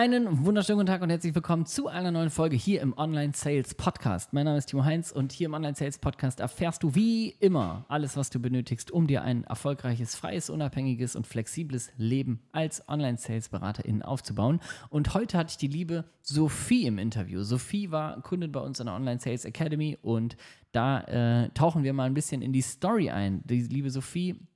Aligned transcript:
Einen 0.00 0.46
wunderschönen 0.46 0.78
guten 0.78 0.86
Tag 0.86 1.02
und 1.02 1.10
herzlich 1.10 1.34
willkommen 1.34 1.66
zu 1.66 1.88
einer 1.88 2.12
neuen 2.12 2.30
Folge 2.30 2.54
hier 2.54 2.82
im 2.82 2.96
Online 2.96 3.32
Sales 3.34 3.74
Podcast. 3.74 4.32
Mein 4.32 4.44
Name 4.44 4.58
ist 4.58 4.66
Timo 4.66 4.84
Heinz 4.84 5.10
und 5.10 5.32
hier 5.32 5.46
im 5.46 5.54
Online 5.54 5.74
Sales 5.74 5.98
Podcast 5.98 6.38
erfährst 6.38 6.84
du 6.84 6.94
wie 6.94 7.30
immer 7.40 7.84
alles, 7.88 8.16
was 8.16 8.30
du 8.30 8.38
benötigst, 8.38 8.92
um 8.92 9.08
dir 9.08 9.22
ein 9.22 9.42
erfolgreiches, 9.42 10.14
freies, 10.14 10.50
unabhängiges 10.50 11.16
und 11.16 11.26
flexibles 11.26 11.90
Leben 11.96 12.38
als 12.52 12.88
Online 12.88 13.18
Sales 13.18 13.48
Beraterin 13.48 14.02
aufzubauen. 14.02 14.60
Und 14.88 15.14
heute 15.14 15.36
hatte 15.36 15.50
ich 15.50 15.56
die 15.56 15.66
liebe 15.66 16.04
Sophie 16.22 16.86
im 16.86 16.98
Interview. 16.98 17.42
Sophie 17.42 17.90
war 17.90 18.22
Kundin 18.22 18.52
bei 18.52 18.60
uns 18.60 18.78
in 18.78 18.86
der 18.86 18.94
Online 18.94 19.18
Sales 19.18 19.44
Academy 19.44 19.98
und 20.00 20.36
da 20.70 21.00
äh, 21.00 21.48
tauchen 21.54 21.82
wir 21.82 21.92
mal 21.92 22.04
ein 22.04 22.14
bisschen 22.14 22.40
in 22.40 22.52
die 22.52 22.62
Story 22.62 23.10
ein. 23.10 23.42
Die 23.46 23.62
liebe 23.62 23.90
Sophie 23.90 24.46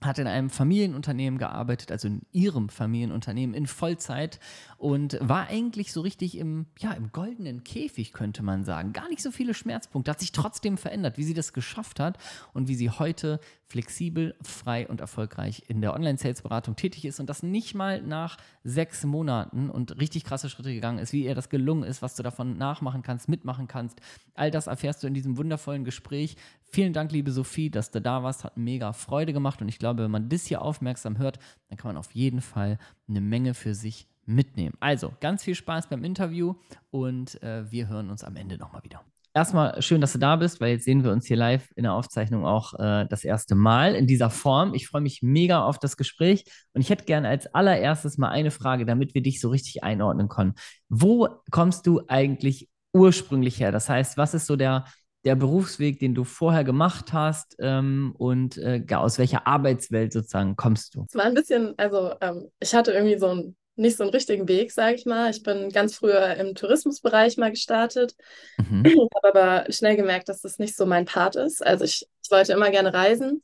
hat 0.00 0.18
in 0.18 0.26
einem 0.28 0.48
Familienunternehmen 0.48 1.38
gearbeitet, 1.38 1.90
also 1.90 2.06
in 2.06 2.22
ihrem 2.30 2.68
Familienunternehmen 2.68 3.54
in 3.54 3.66
Vollzeit 3.66 4.38
und 4.76 5.18
war 5.20 5.48
eigentlich 5.48 5.92
so 5.92 6.02
richtig 6.02 6.38
im, 6.38 6.66
ja, 6.78 6.92
im 6.92 7.10
goldenen 7.10 7.64
Käfig, 7.64 8.12
könnte 8.12 8.44
man 8.44 8.64
sagen. 8.64 8.92
Gar 8.92 9.08
nicht 9.08 9.22
so 9.22 9.32
viele 9.32 9.54
Schmerzpunkte, 9.54 10.10
hat 10.10 10.20
sich 10.20 10.32
trotzdem 10.32 10.78
verändert, 10.78 11.18
wie 11.18 11.24
sie 11.24 11.34
das 11.34 11.52
geschafft 11.52 11.98
hat 11.98 12.18
und 12.52 12.68
wie 12.68 12.76
sie 12.76 12.90
heute 12.90 13.40
flexibel, 13.68 14.34
frei 14.42 14.88
und 14.88 15.00
erfolgreich 15.00 15.64
in 15.68 15.82
der 15.82 15.92
Online-Sales-Beratung 15.94 16.74
tätig 16.74 17.04
ist 17.04 17.20
und 17.20 17.28
das 17.28 17.42
nicht 17.42 17.74
mal 17.74 18.00
nach 18.00 18.38
sechs 18.64 19.04
Monaten 19.04 19.68
und 19.68 20.00
richtig 20.00 20.24
krasse 20.24 20.48
Schritte 20.48 20.72
gegangen 20.72 20.98
ist, 20.98 21.12
wie 21.12 21.24
ihr 21.24 21.34
das 21.34 21.50
gelungen 21.50 21.82
ist, 21.82 22.00
was 22.00 22.16
du 22.16 22.22
davon 22.22 22.56
nachmachen 22.56 23.02
kannst, 23.02 23.28
mitmachen 23.28 23.68
kannst. 23.68 24.00
All 24.34 24.50
das 24.50 24.68
erfährst 24.68 25.02
du 25.02 25.06
in 25.06 25.14
diesem 25.14 25.36
wundervollen 25.36 25.84
Gespräch. 25.84 26.36
Vielen 26.64 26.94
Dank, 26.94 27.12
liebe 27.12 27.30
Sophie, 27.30 27.68
dass 27.70 27.90
du 27.90 28.00
da 28.00 28.22
warst. 28.22 28.44
Hat 28.44 28.56
mega 28.56 28.94
Freude 28.94 29.34
gemacht 29.34 29.60
und 29.60 29.68
ich 29.68 29.78
glaube, 29.78 30.02
wenn 30.02 30.10
man 30.10 30.30
das 30.30 30.46
hier 30.46 30.62
aufmerksam 30.62 31.18
hört, 31.18 31.38
dann 31.68 31.76
kann 31.76 31.90
man 31.90 31.98
auf 31.98 32.12
jeden 32.12 32.40
Fall 32.40 32.78
eine 33.06 33.20
Menge 33.20 33.52
für 33.52 33.74
sich 33.74 34.06
mitnehmen. 34.24 34.76
Also, 34.80 35.12
ganz 35.20 35.42
viel 35.42 35.54
Spaß 35.54 35.88
beim 35.88 36.04
Interview 36.04 36.54
und 36.90 37.42
äh, 37.42 37.70
wir 37.70 37.88
hören 37.88 38.10
uns 38.10 38.24
am 38.24 38.36
Ende 38.36 38.56
nochmal 38.56 38.84
wieder 38.84 39.02
erstmal 39.34 39.80
schön, 39.82 40.00
dass 40.00 40.12
du 40.12 40.18
da 40.18 40.36
bist, 40.36 40.60
weil 40.60 40.72
jetzt 40.72 40.84
sehen 40.84 41.04
wir 41.04 41.12
uns 41.12 41.26
hier 41.26 41.36
live 41.36 41.70
in 41.76 41.84
der 41.84 41.92
Aufzeichnung 41.92 42.44
auch 42.44 42.74
äh, 42.74 43.06
das 43.08 43.24
erste 43.24 43.54
Mal 43.54 43.94
in 43.94 44.06
dieser 44.06 44.30
Form. 44.30 44.74
Ich 44.74 44.88
freue 44.88 45.02
mich 45.02 45.22
mega 45.22 45.64
auf 45.64 45.78
das 45.78 45.96
Gespräch 45.96 46.44
und 46.72 46.80
ich 46.80 46.90
hätte 46.90 47.04
gerne 47.04 47.28
als 47.28 47.52
allererstes 47.54 48.18
mal 48.18 48.28
eine 48.28 48.50
Frage, 48.50 48.86
damit 48.86 49.14
wir 49.14 49.22
dich 49.22 49.40
so 49.40 49.48
richtig 49.50 49.84
einordnen 49.84 50.28
können. 50.28 50.54
Wo 50.88 51.28
kommst 51.50 51.86
du 51.86 52.02
eigentlich 52.08 52.68
ursprünglich 52.92 53.60
her? 53.60 53.72
Das 53.72 53.88
heißt, 53.88 54.16
was 54.16 54.34
ist 54.34 54.46
so 54.46 54.56
der, 54.56 54.84
der 55.24 55.36
Berufsweg, 55.36 55.98
den 55.98 56.14
du 56.14 56.24
vorher 56.24 56.64
gemacht 56.64 57.12
hast 57.12 57.56
ähm, 57.58 58.14
und 58.16 58.58
äh, 58.58 58.84
aus 58.94 59.18
welcher 59.18 59.46
Arbeitswelt 59.46 60.12
sozusagen 60.12 60.56
kommst 60.56 60.94
du? 60.94 61.04
Es 61.08 61.14
war 61.14 61.24
ein 61.24 61.34
bisschen, 61.34 61.74
also 61.76 62.14
ähm, 62.20 62.48
ich 62.60 62.74
hatte 62.74 62.92
irgendwie 62.92 63.18
so 63.18 63.28
ein 63.28 63.56
nicht 63.78 63.96
so 63.96 64.02
einen 64.02 64.12
richtigen 64.12 64.48
Weg, 64.48 64.72
sage 64.72 64.96
ich 64.96 65.06
mal. 65.06 65.30
Ich 65.30 65.42
bin 65.42 65.70
ganz 65.70 65.94
früher 65.94 66.34
im 66.36 66.54
Tourismusbereich 66.54 67.36
mal 67.36 67.50
gestartet, 67.50 68.14
mhm. 68.58 68.84
habe 69.14 69.28
aber 69.28 69.72
schnell 69.72 69.96
gemerkt, 69.96 70.28
dass 70.28 70.42
das 70.42 70.58
nicht 70.58 70.76
so 70.76 70.86
mein 70.86 71.04
Part 71.04 71.36
ist. 71.36 71.64
Also 71.64 71.84
ich, 71.84 72.06
ich 72.22 72.30
wollte 72.30 72.52
immer 72.52 72.70
gerne 72.70 72.92
reisen, 72.92 73.42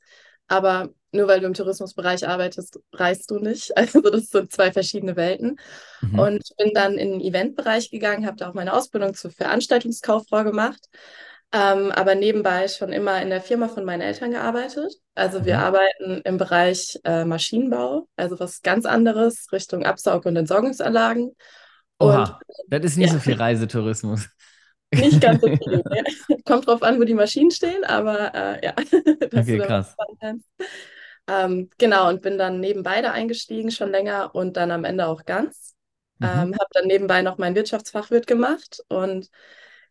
aber 0.49 0.91
nur 1.13 1.29
weil 1.29 1.41
du 1.41 1.47
im 1.47 1.55
Tourismusbereich 1.55 2.27
arbeitest, 2.27 2.81
reist 2.93 3.31
du 3.31 3.39
nicht. 3.39 3.73
Also 3.77 4.01
das 4.01 4.31
sind 4.31 4.53
zwei 4.53 4.73
verschiedene 4.73 5.17
Welten. 5.17 5.59
Mhm. 6.01 6.19
Und 6.19 6.43
bin 6.59 6.73
dann 6.75 6.99
in 6.99 7.13
den 7.13 7.21
Eventbereich 7.21 7.91
gegangen, 7.91 8.27
habe 8.27 8.37
da 8.37 8.51
auch 8.51 8.55
meine 8.55 8.75
Ausbildung 8.75 9.15
zur 9.15 9.31
Veranstaltungskauffrau 9.31 10.45
gemacht 10.45 10.89
ähm, 11.55 11.93
aber 11.93 12.17
nebenbei 12.17 12.67
schon 12.67 12.93
immer 12.93 13.23
in 13.23 13.31
der 13.31 13.41
Firma 13.41 13.69
von 13.69 13.85
meinen 13.85 14.01
Eltern 14.01 14.33
gearbeitet. 14.33 14.93
Also 15.15 15.45
wir 15.45 15.59
mhm. 15.59 15.63
arbeiten 15.63 16.21
im 16.25 16.37
Bereich 16.37 16.99
äh, 17.05 17.25
Maschinenbau, 17.25 18.09
also 18.17 18.41
was 18.41 18.61
ganz 18.63 18.87
anderes, 18.87 19.47
Richtung 19.53 19.85
Absaug- 19.85 20.27
und 20.27 20.35
Entsorgungsanlagen. 20.35 21.31
Oha, 22.01 22.41
und, 22.45 22.73
das 22.73 22.85
ist 22.85 22.97
nicht 22.97 23.13
ja. 23.13 23.15
so 23.15 23.21
viel 23.21 23.35
Reisetourismus. 23.35 24.29
Nicht 24.93 25.21
ganz 25.21 25.43
so 25.43 25.47
viel. 25.57 25.85
ja. 25.93 26.37
Kommt 26.45 26.67
drauf 26.67 26.83
an, 26.83 26.99
wo 26.99 27.05
die 27.05 27.15
Maschinen 27.15 27.53
stehen, 27.53 27.85
aber 27.85 28.35
äh, 28.35 28.65
ja. 28.65 28.75
okay, 29.33 29.59
krass. 29.59 29.95
Ähm, 31.29 31.71
genau, 31.79 32.09
und 32.09 32.21
bin 32.21 32.37
dann 32.37 32.59
nebenbei 32.59 33.01
da 33.01 33.13
eingestiegen, 33.13 33.71
schon 33.71 33.93
länger 33.93 34.35
und 34.35 34.57
dann 34.57 34.73
am 34.73 34.83
Ende 34.83 35.07
auch 35.07 35.25
ganz. 35.25 35.77
Mhm. 36.19 36.27
Ähm, 36.27 36.55
habe 36.55 36.69
dann 36.73 36.87
nebenbei 36.89 37.23
noch 37.23 37.39
meinen 37.39 37.55
Wirtschaftsfachwirt 37.55 38.27
gemacht 38.27 38.81
und 38.89 39.31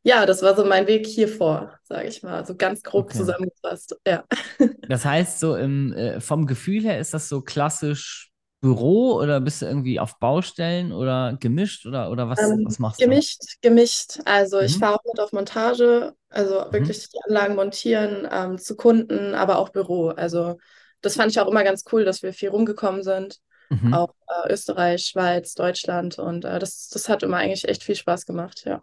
ja, 0.03 0.25
das 0.25 0.41
war 0.43 0.55
so 0.55 0.65
mein 0.65 0.85
Weg 0.87 1.07
hier 1.07 1.29
vor, 1.29 1.79
sage 1.83 2.07
ich 2.09 2.23
mal, 2.23 2.45
so 2.45 2.55
ganz 2.55 2.83
grob 2.83 3.05
okay. 3.05 3.17
zusammengefasst. 3.17 3.95
Ja. 4.07 4.23
Das 4.89 5.05
heißt, 5.05 5.39
so 5.39 5.55
im, 5.55 5.93
äh, 5.93 6.19
vom 6.19 6.45
Gefühl 6.45 6.83
her 6.83 6.99
ist 6.99 7.13
das 7.13 7.29
so 7.29 7.41
klassisch 7.41 8.31
Büro 8.59 9.15
oder 9.15 9.41
bist 9.41 9.61
du 9.61 9.65
irgendwie 9.65 9.99
auf 9.99 10.19
Baustellen 10.19 10.93
oder 10.93 11.37
gemischt 11.39 11.85
oder, 11.85 12.11
oder 12.11 12.29
was, 12.29 12.39
ähm, 12.39 12.63
was 12.65 12.79
machst 12.79 12.99
gemischt, 12.99 13.41
du? 13.41 13.69
Gemischt, 13.69 14.15
gemischt. 14.15 14.27
Also 14.27 14.59
mhm. 14.59 14.65
ich 14.65 14.77
fahre 14.77 14.95
auch 14.95 15.03
mit 15.05 15.19
auf 15.19 15.33
Montage, 15.33 16.13
also 16.29 16.65
mhm. 16.65 16.73
wirklich 16.73 17.09
die 17.09 17.19
Anlagen 17.27 17.55
montieren 17.55 18.27
ähm, 18.31 18.57
zu 18.57 18.75
Kunden, 18.75 19.35
aber 19.35 19.57
auch 19.57 19.69
Büro. 19.69 20.09
Also 20.09 20.57
das 21.01 21.15
fand 21.15 21.31
ich 21.31 21.39
auch 21.39 21.47
immer 21.47 21.63
ganz 21.63 21.83
cool, 21.91 22.05
dass 22.05 22.23
wir 22.23 22.33
viel 22.33 22.49
rumgekommen 22.49 23.03
sind. 23.03 23.39
Mhm. 23.69 23.93
Auch 23.93 24.13
äh, 24.45 24.53
Österreich, 24.53 25.05
Schweiz, 25.05 25.55
Deutschland 25.55 26.19
und 26.19 26.45
äh, 26.45 26.59
das, 26.59 26.89
das 26.89 27.09
hat 27.09 27.23
immer 27.23 27.37
eigentlich 27.37 27.67
echt 27.67 27.83
viel 27.83 27.95
Spaß 27.95 28.25
gemacht, 28.25 28.63
ja. 28.65 28.81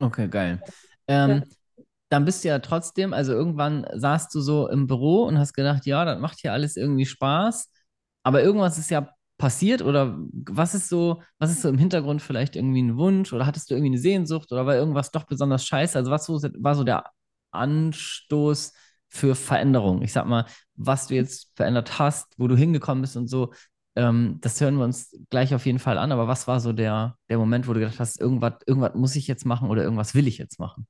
Okay, 0.00 0.28
geil. 0.28 0.60
Ähm, 1.06 1.30
ja. 1.30 1.42
Dann 2.08 2.24
bist 2.24 2.42
du 2.42 2.48
ja 2.48 2.58
trotzdem, 2.58 3.12
also 3.12 3.32
irgendwann 3.32 3.86
saßt 3.94 4.34
du 4.34 4.40
so 4.40 4.68
im 4.68 4.86
Büro 4.88 5.24
und 5.24 5.38
hast 5.38 5.52
gedacht, 5.52 5.86
ja, 5.86 6.04
das 6.04 6.18
macht 6.18 6.40
hier 6.40 6.52
alles 6.52 6.76
irgendwie 6.76 7.06
Spaß, 7.06 7.70
aber 8.24 8.42
irgendwas 8.42 8.78
ist 8.78 8.90
ja 8.90 9.10
passiert 9.38 9.80
oder 9.80 10.18
was 10.32 10.74
ist 10.74 10.88
so, 10.88 11.22
was 11.38 11.50
ist 11.52 11.62
so 11.62 11.68
im 11.68 11.78
Hintergrund 11.78 12.20
vielleicht 12.20 12.56
irgendwie 12.56 12.82
ein 12.82 12.96
Wunsch 12.98 13.32
oder 13.32 13.46
hattest 13.46 13.70
du 13.70 13.74
irgendwie 13.74 13.92
eine 13.92 13.98
Sehnsucht 13.98 14.50
oder 14.52 14.66
war 14.66 14.74
irgendwas 14.74 15.12
doch 15.12 15.24
besonders 15.24 15.64
scheiße? 15.64 15.96
Also 15.96 16.10
was 16.10 16.28
war 16.28 16.74
so 16.74 16.84
der 16.84 17.04
Anstoß 17.52 18.72
für 19.08 19.34
Veränderung? 19.34 20.02
Ich 20.02 20.12
sag 20.12 20.26
mal, 20.26 20.46
was 20.74 21.06
du 21.06 21.14
jetzt 21.14 21.52
verändert 21.54 21.98
hast, 21.98 22.34
wo 22.38 22.48
du 22.48 22.56
hingekommen 22.56 23.02
bist 23.02 23.16
und 23.16 23.28
so, 23.28 23.52
ähm, 23.96 24.38
das 24.40 24.60
hören 24.60 24.76
wir 24.76 24.84
uns 24.84 25.16
gleich 25.30 25.54
auf 25.54 25.66
jeden 25.66 25.78
Fall 25.78 25.98
an. 25.98 26.12
Aber 26.12 26.28
was 26.28 26.46
war 26.46 26.60
so 26.60 26.72
der, 26.72 27.16
der 27.28 27.38
Moment, 27.38 27.68
wo 27.68 27.72
du 27.72 27.80
gedacht 27.80 27.98
hast, 27.98 28.20
irgendwas, 28.20 28.54
irgendwas 28.66 28.94
muss 28.94 29.16
ich 29.16 29.26
jetzt 29.26 29.44
machen 29.44 29.70
oder 29.70 29.82
irgendwas 29.82 30.14
will 30.14 30.28
ich 30.28 30.38
jetzt 30.38 30.58
machen? 30.58 30.86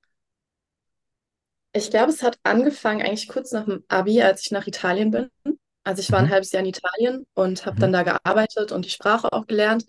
Ich 1.72 1.91
glaube, 1.91 2.11
es 2.11 2.22
hat 2.22 2.38
angefangen 2.43 3.00
eigentlich 3.00 3.28
kurz 3.28 3.53
nach 3.53 3.65
dem 3.65 3.84
Abi, 3.88 4.22
als 4.22 4.43
ich 4.43 4.50
nach 4.50 4.66
Italien 4.66 5.11
bin. 5.11 5.31
Also 5.84 6.00
ich 6.00 6.11
war 6.11 6.19
ein 6.19 6.27
mhm. 6.27 6.31
halbes 6.31 6.53
Jahr 6.53 6.62
in 6.62 6.69
Italien 6.69 7.27
und 7.34 7.65
habe 7.65 7.77
mhm. 7.77 7.81
dann 7.81 7.93
da 7.93 8.03
gearbeitet 8.03 8.72
und 8.72 8.84
die 8.84 8.91
Sprache 8.91 9.32
auch 9.32 9.47
gelernt. 9.47 9.84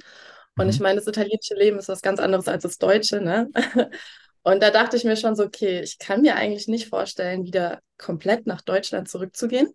Und 0.58 0.66
mhm. 0.66 0.70
ich 0.70 0.80
meine, 0.80 1.00
das 1.00 1.08
italienische 1.08 1.56
Leben 1.56 1.80
ist 1.80 1.90
was 1.90 2.02
ganz 2.02 2.20
anderes 2.20 2.48
als 2.48 2.64
das 2.64 2.78
deutsche, 2.78 3.22
ne? 3.22 3.50
Und 4.44 4.64
da 4.64 4.72
dachte 4.72 4.98
ich 4.98 5.04
mir 5.04 5.18
schon 5.18 5.36
so, 5.36 5.44
okay, 5.44 5.82
ich 5.82 6.00
kann 6.00 6.22
mir 6.22 6.36
eigentlich 6.36 6.68
nicht 6.68 6.90
vorstellen, 6.90 7.46
wieder 7.46 7.80
komplett 8.00 8.48
nach 8.48 8.62
Deutschland 8.62 9.08
zurückzugehen. 9.08 9.72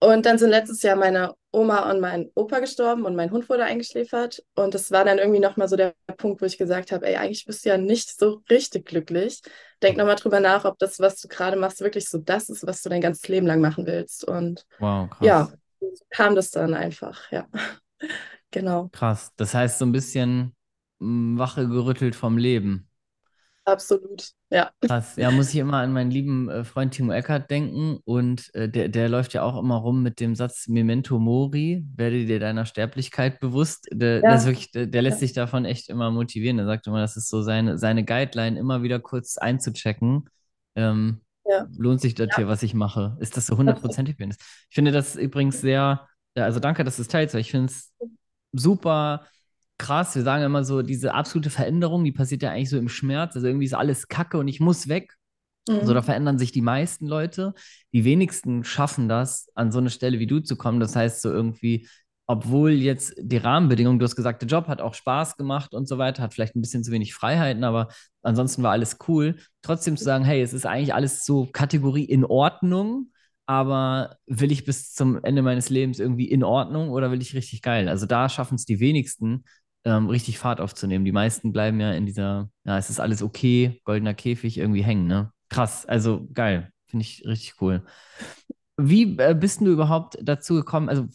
Und 0.00 0.26
dann 0.26 0.38
sind 0.38 0.50
letztes 0.50 0.82
Jahr 0.82 0.94
meine 0.94 1.34
Oma 1.50 1.90
und 1.90 2.00
mein 2.00 2.30
Opa 2.34 2.60
gestorben 2.60 3.04
und 3.04 3.16
mein 3.16 3.32
Hund 3.32 3.48
wurde 3.48 3.64
eingeschläfert. 3.64 4.44
Und 4.54 4.74
das 4.74 4.92
war 4.92 5.04
dann 5.04 5.18
irgendwie 5.18 5.40
nochmal 5.40 5.68
so 5.68 5.76
der 5.76 5.94
Punkt, 6.16 6.40
wo 6.40 6.46
ich 6.46 6.56
gesagt 6.56 6.92
habe, 6.92 7.06
ey, 7.06 7.16
eigentlich 7.16 7.46
bist 7.46 7.64
du 7.64 7.70
ja 7.70 7.78
nicht 7.78 8.16
so 8.16 8.42
richtig 8.48 8.86
glücklich. 8.86 9.42
Denk 9.82 9.96
nochmal 9.96 10.14
drüber 10.14 10.38
nach, 10.38 10.64
ob 10.64 10.78
das, 10.78 11.00
was 11.00 11.20
du 11.20 11.26
gerade 11.26 11.56
machst, 11.56 11.80
wirklich 11.80 12.08
so 12.08 12.18
das 12.18 12.48
ist, 12.48 12.66
was 12.66 12.82
du 12.82 12.90
dein 12.90 13.00
ganzes 13.00 13.26
Leben 13.28 13.46
lang 13.46 13.60
machen 13.60 13.86
willst. 13.86 14.24
Und 14.24 14.64
wow, 14.78 15.10
krass. 15.10 15.26
ja, 15.26 15.48
kam 16.10 16.36
das 16.36 16.50
dann 16.50 16.74
einfach, 16.74 17.32
ja. 17.32 17.46
genau. 18.52 18.88
Krass. 18.92 19.32
Das 19.36 19.54
heißt, 19.54 19.78
so 19.78 19.86
ein 19.86 19.92
bisschen 19.92 20.54
mm, 21.00 21.38
Wache 21.38 21.66
gerüttelt 21.66 22.14
vom 22.14 22.38
Leben. 22.38 22.87
Absolut, 23.68 24.30
ja. 24.48 24.70
Krass. 24.80 25.16
Ja, 25.16 25.30
muss 25.30 25.50
ich 25.50 25.56
immer 25.56 25.76
an 25.76 25.92
meinen 25.92 26.10
lieben 26.10 26.48
äh, 26.48 26.64
Freund 26.64 26.94
Timo 26.94 27.12
Eckert 27.12 27.50
denken 27.50 27.98
und 28.04 28.48
äh, 28.54 28.66
der, 28.66 28.88
der 28.88 29.10
läuft 29.10 29.34
ja 29.34 29.42
auch 29.42 29.58
immer 29.58 29.76
rum 29.76 30.02
mit 30.02 30.20
dem 30.20 30.34
Satz 30.34 30.68
Memento 30.68 31.18
Mori, 31.18 31.84
werde 31.94 32.24
dir 32.24 32.40
deiner 32.40 32.64
Sterblichkeit 32.64 33.40
bewusst. 33.40 33.86
Der, 33.92 34.22
ja. 34.22 34.44
wirklich, 34.46 34.70
der, 34.70 34.86
der 34.86 35.02
lässt 35.02 35.16
ja. 35.16 35.26
sich 35.26 35.34
davon 35.34 35.66
echt 35.66 35.90
immer 35.90 36.10
motivieren. 36.10 36.58
Er 36.58 36.64
sagt 36.64 36.86
immer, 36.86 37.00
das 37.00 37.18
ist 37.18 37.28
so 37.28 37.42
seine, 37.42 37.76
seine 37.76 38.06
Guideline, 38.06 38.58
immer 38.58 38.82
wieder 38.82 39.00
kurz 39.00 39.36
einzuchecken. 39.36 40.30
Ähm, 40.74 41.20
ja. 41.44 41.66
Lohnt 41.76 42.00
sich 42.00 42.14
das 42.14 42.28
hier, 42.34 42.48
was 42.48 42.62
ich 42.62 42.72
mache? 42.72 43.18
Ist 43.20 43.36
das 43.36 43.46
so 43.46 43.58
hundertprozentig? 43.58 44.16
Ich 44.18 44.74
finde 44.74 44.92
das 44.92 45.14
übrigens 45.14 45.60
sehr, 45.60 46.08
also 46.34 46.58
danke, 46.58 46.84
dass 46.84 46.96
du 46.96 47.02
es 47.02 47.08
teilst, 47.08 47.34
weil 47.34 47.42
ich 47.42 47.50
finde 47.50 47.66
es 47.66 47.92
super 48.52 49.26
krass. 49.78 50.14
Wir 50.14 50.22
sagen 50.22 50.44
immer 50.44 50.64
so, 50.64 50.82
diese 50.82 51.14
absolute 51.14 51.50
Veränderung, 51.50 52.04
die 52.04 52.12
passiert 52.12 52.42
ja 52.42 52.50
eigentlich 52.50 52.70
so 52.70 52.78
im 52.78 52.88
Schmerz. 52.88 53.34
Also 53.36 53.46
irgendwie 53.46 53.66
ist 53.66 53.74
alles 53.74 54.08
Kacke 54.08 54.38
und 54.38 54.48
ich 54.48 54.60
muss 54.60 54.88
weg. 54.88 55.14
Mhm. 55.68 55.84
So, 55.84 55.94
da 55.94 56.02
verändern 56.02 56.38
sich 56.38 56.52
die 56.52 56.62
meisten 56.62 57.06
Leute. 57.06 57.54
Die 57.92 58.04
wenigsten 58.04 58.64
schaffen 58.64 59.08
das, 59.08 59.48
an 59.54 59.70
so 59.72 59.78
eine 59.78 59.90
Stelle 59.90 60.18
wie 60.18 60.26
du 60.26 60.40
zu 60.40 60.56
kommen. 60.56 60.80
Das 60.80 60.96
heißt, 60.96 61.22
so 61.22 61.30
irgendwie, 61.30 61.88
obwohl 62.26 62.72
jetzt 62.72 63.14
die 63.18 63.38
Rahmenbedingungen, 63.38 63.98
du 63.98 64.04
hast 64.04 64.16
gesagt, 64.16 64.42
der 64.42 64.48
Job 64.48 64.68
hat 64.68 64.80
auch 64.80 64.94
Spaß 64.94 65.36
gemacht 65.36 65.74
und 65.74 65.88
so 65.88 65.96
weiter, 65.96 66.22
hat 66.22 66.34
vielleicht 66.34 66.56
ein 66.56 66.60
bisschen 66.60 66.84
zu 66.84 66.92
wenig 66.92 67.14
Freiheiten, 67.14 67.64
aber 67.64 67.88
ansonsten 68.22 68.62
war 68.62 68.72
alles 68.72 68.98
cool. 69.08 69.36
Trotzdem 69.62 69.96
zu 69.96 70.04
sagen, 70.04 70.24
hey, 70.24 70.42
es 70.42 70.52
ist 70.52 70.66
eigentlich 70.66 70.92
alles 70.92 71.24
so 71.24 71.46
Kategorie 71.46 72.04
in 72.04 72.24
Ordnung, 72.24 73.12
aber 73.46 74.16
will 74.26 74.52
ich 74.52 74.66
bis 74.66 74.92
zum 74.92 75.24
Ende 75.24 75.40
meines 75.40 75.70
Lebens 75.70 76.00
irgendwie 76.00 76.28
in 76.28 76.44
Ordnung 76.44 76.90
oder 76.90 77.10
will 77.10 77.22
ich 77.22 77.34
richtig 77.34 77.62
geil? 77.62 77.88
Also 77.88 78.04
da 78.04 78.28
schaffen 78.28 78.56
es 78.56 78.66
die 78.66 78.78
wenigsten, 78.78 79.44
ähm, 79.88 80.08
richtig 80.08 80.38
Fahrt 80.38 80.60
aufzunehmen. 80.60 81.04
Die 81.04 81.12
meisten 81.12 81.52
bleiben 81.52 81.80
ja 81.80 81.92
in 81.92 82.04
dieser, 82.04 82.50
ja, 82.64 82.76
es 82.76 82.90
ist 82.90 83.00
alles 83.00 83.22
okay, 83.22 83.80
goldener 83.84 84.14
Käfig 84.14 84.58
irgendwie 84.58 84.82
hängen, 84.82 85.06
ne? 85.06 85.32
Krass, 85.48 85.86
also 85.86 86.28
geil, 86.34 86.70
finde 86.86 87.04
ich 87.04 87.24
richtig 87.26 87.54
cool. 87.62 87.82
Wie 88.76 89.16
äh, 89.18 89.34
bist 89.34 89.62
du 89.62 89.72
überhaupt 89.72 90.18
dazu 90.22 90.54
gekommen? 90.54 90.90
Also 90.90 91.06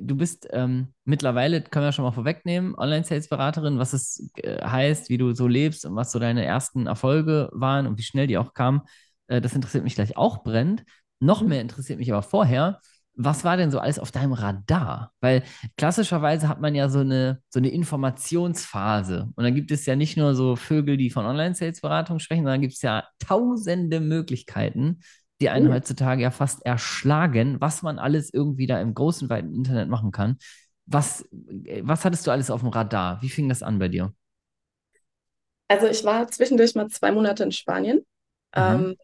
du 0.00 0.16
bist 0.16 0.48
ähm, 0.52 0.94
mittlerweile, 1.04 1.62
können 1.62 1.84
wir 1.84 1.92
schon 1.92 2.04
mal 2.04 2.12
vorwegnehmen, 2.12 2.76
Online-Sales-Beraterin, 2.76 3.78
was 3.78 3.92
es 3.92 4.30
äh, 4.36 4.64
heißt, 4.64 5.08
wie 5.10 5.18
du 5.18 5.34
so 5.34 5.48
lebst 5.48 5.84
und 5.84 5.96
was 5.96 6.12
so 6.12 6.20
deine 6.20 6.44
ersten 6.44 6.86
Erfolge 6.86 7.50
waren 7.52 7.86
und 7.88 7.98
wie 7.98 8.02
schnell 8.02 8.28
die 8.28 8.38
auch 8.38 8.54
kamen. 8.54 8.82
Äh, 9.26 9.40
das 9.40 9.54
interessiert 9.54 9.82
mich 9.82 9.96
gleich 9.96 10.16
auch 10.16 10.44
brennend. 10.44 10.84
Noch 11.18 11.42
mehr 11.42 11.60
interessiert 11.60 11.98
mich 11.98 12.12
aber 12.12 12.22
vorher, 12.22 12.80
was 13.14 13.44
war 13.44 13.56
denn 13.56 13.70
so 13.70 13.78
alles 13.78 13.98
auf 13.98 14.10
deinem 14.10 14.32
Radar? 14.32 15.12
Weil 15.20 15.42
klassischerweise 15.76 16.48
hat 16.48 16.60
man 16.60 16.74
ja 16.74 16.88
so 16.88 17.00
eine, 17.00 17.40
so 17.50 17.58
eine 17.58 17.68
Informationsphase. 17.70 19.28
Und 19.34 19.44
dann 19.44 19.54
gibt 19.54 19.70
es 19.70 19.86
ja 19.86 19.96
nicht 19.96 20.16
nur 20.16 20.34
so 20.34 20.56
Vögel, 20.56 20.96
die 20.96 21.10
von 21.10 21.26
Online-Sales-Beratung 21.26 22.18
sprechen, 22.20 22.44
sondern 22.44 22.60
gibt 22.62 22.74
es 22.74 22.82
ja 22.82 23.04
tausende 23.18 24.00
Möglichkeiten, 24.00 25.00
die 25.40 25.50
einen 25.50 25.68
Mhm. 25.68 25.72
heutzutage 25.72 26.22
ja 26.22 26.30
fast 26.30 26.64
erschlagen, 26.64 27.60
was 27.60 27.82
man 27.82 27.98
alles 27.98 28.32
irgendwie 28.32 28.66
da 28.66 28.80
im 28.80 28.94
großen, 28.94 29.28
weiten 29.28 29.54
Internet 29.54 29.88
machen 29.88 30.10
kann. 30.12 30.38
Was, 30.86 31.24
was 31.82 32.04
hattest 32.04 32.26
du 32.26 32.30
alles 32.30 32.50
auf 32.50 32.60
dem 32.60 32.70
Radar? 32.70 33.20
Wie 33.22 33.28
fing 33.30 33.48
das 33.48 33.62
an 33.62 33.78
bei 33.78 33.88
dir? 33.88 34.12
Also 35.68 35.86
ich 35.86 36.04
war 36.04 36.28
zwischendurch 36.28 36.74
mal 36.74 36.88
zwei 36.88 37.12
Monate 37.12 37.44
in 37.44 37.52
Spanien, 37.52 38.04
Mhm. 38.56 38.82
ähm, 38.82 38.96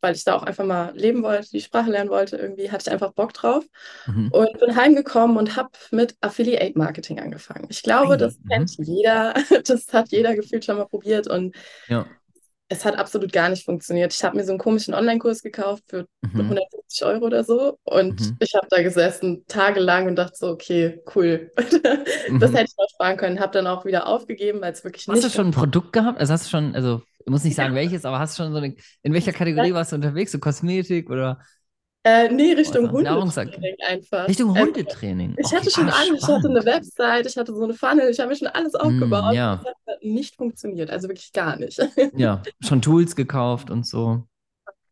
weil 0.00 0.14
ich 0.14 0.24
da 0.24 0.34
auch 0.34 0.42
einfach 0.42 0.64
mal 0.64 0.92
leben 0.96 1.22
wollte, 1.22 1.50
die 1.50 1.60
Sprache 1.60 1.90
lernen 1.90 2.10
wollte. 2.10 2.36
Irgendwie 2.36 2.70
hatte 2.70 2.84
ich 2.88 2.92
einfach 2.92 3.12
Bock 3.12 3.32
drauf 3.34 3.64
Mhm. 4.06 4.32
und 4.32 4.58
bin 4.60 4.76
heimgekommen 4.76 5.36
und 5.36 5.56
habe 5.56 5.70
mit 5.90 6.16
Affiliate 6.20 6.78
Marketing 6.78 7.20
angefangen. 7.20 7.66
Ich 7.70 7.82
glaube, 7.82 8.16
Ei, 8.16 8.18
das 8.18 8.38
kennt 8.50 8.78
mhm. 8.78 8.84
jeder, 8.84 9.34
das 9.66 9.92
hat 9.92 10.10
jeder 10.10 10.34
gefühlt 10.36 10.64
schon 10.64 10.76
mal 10.78 10.86
probiert 10.86 11.28
und 11.28 11.54
Ja. 11.88 12.06
Es 12.68 12.84
hat 12.84 12.96
absolut 12.96 13.32
gar 13.32 13.48
nicht 13.48 13.64
funktioniert. 13.64 14.12
Ich 14.12 14.24
habe 14.24 14.36
mir 14.36 14.44
so 14.44 14.50
einen 14.52 14.58
komischen 14.58 14.94
Online-Kurs 14.94 15.42
gekauft 15.42 15.84
für 15.88 16.06
Mhm. 16.22 16.40
150 16.48 17.04
Euro 17.04 17.26
oder 17.26 17.44
so 17.44 17.78
und 17.84 18.20
Mhm. 18.20 18.36
ich 18.40 18.54
habe 18.54 18.66
da 18.70 18.82
gesessen 18.82 19.44
tagelang 19.46 20.06
und 20.08 20.16
dachte 20.16 20.36
so, 20.36 20.48
okay, 20.50 21.00
cool. 21.14 21.52
Das 22.40 22.52
Mhm. 22.52 22.56
hätte 22.56 22.64
ich 22.70 22.76
noch 22.76 22.88
sparen 22.92 23.16
können. 23.16 23.40
Habe 23.40 23.52
dann 23.52 23.66
auch 23.66 23.84
wieder 23.84 24.06
aufgegeben, 24.06 24.60
weil 24.60 24.72
es 24.72 24.84
wirklich 24.84 25.06
Hast 25.08 25.22
du 25.22 25.28
nicht 25.28 25.34
schon 25.34 25.46
ein 25.48 25.52
Produkt 25.52 25.92
gehabt? 25.92 26.18
Also 26.20 26.32
hast 26.32 26.46
du 26.46 26.50
schon, 26.50 26.74
also 26.74 27.02
ich 27.20 27.26
muss 27.30 27.44
nicht 27.44 27.54
sagen 27.56 27.74
funktioniert 27.74 27.74
welches, 27.74 28.04
aber 28.04 28.18
hast 28.18 28.38
du 28.38 28.42
schon 28.42 28.52
so 28.52 28.58
eine, 28.58 28.74
in 29.02 29.12
welcher 29.12 29.32
Kategorie 29.32 29.72
warst 29.74 29.92
du 29.92 29.96
unterwegs? 29.96 30.32
So 30.32 30.38
Kosmetik 30.38 31.10
oder 31.10 31.40
Äh, 32.06 32.28
nee, 32.30 32.52
Richtung? 32.52 32.90
Nahrungsergänzung? 32.98 33.68
Hundetraining 33.70 33.76
einfach. 33.86 34.28
Richtung 34.28 34.54
Also, 34.54 34.72
Hundetraining. 34.74 35.38
ich 35.38 35.52
Okay, 35.52 35.54
hatte 35.54 35.70
schon 35.70 35.88
alles. 35.90 36.22
Ich 36.24 36.28
hatte 36.34 36.48
eine 36.48 36.64
spannend. 36.64 36.66
Website, 36.66 37.26
ich 37.26 37.36
hatte 37.36 37.54
so 37.54 37.64
eine 37.64 37.74
Funnel, 37.74 38.10
ich 38.10 38.20
habe 38.20 38.30
mir 38.30 38.36
schon 38.36 38.48
alles 38.48 38.74
Hm, 38.82 39.30
aufgebaut. 39.30 39.32
ja, 39.32 39.66
Das 39.86 39.94
hat 39.94 40.02
nicht 40.04 40.36
funktioniert, 40.36 40.90
also 40.90 41.08
wirklich 41.08 41.32
gar 41.32 41.56
nicht. 41.56 41.78
ja, 42.12 42.48
schon 42.60 42.82
Tools 42.82 43.14
gekauft 43.16 43.70
und 43.70 43.86
so. 43.86 44.26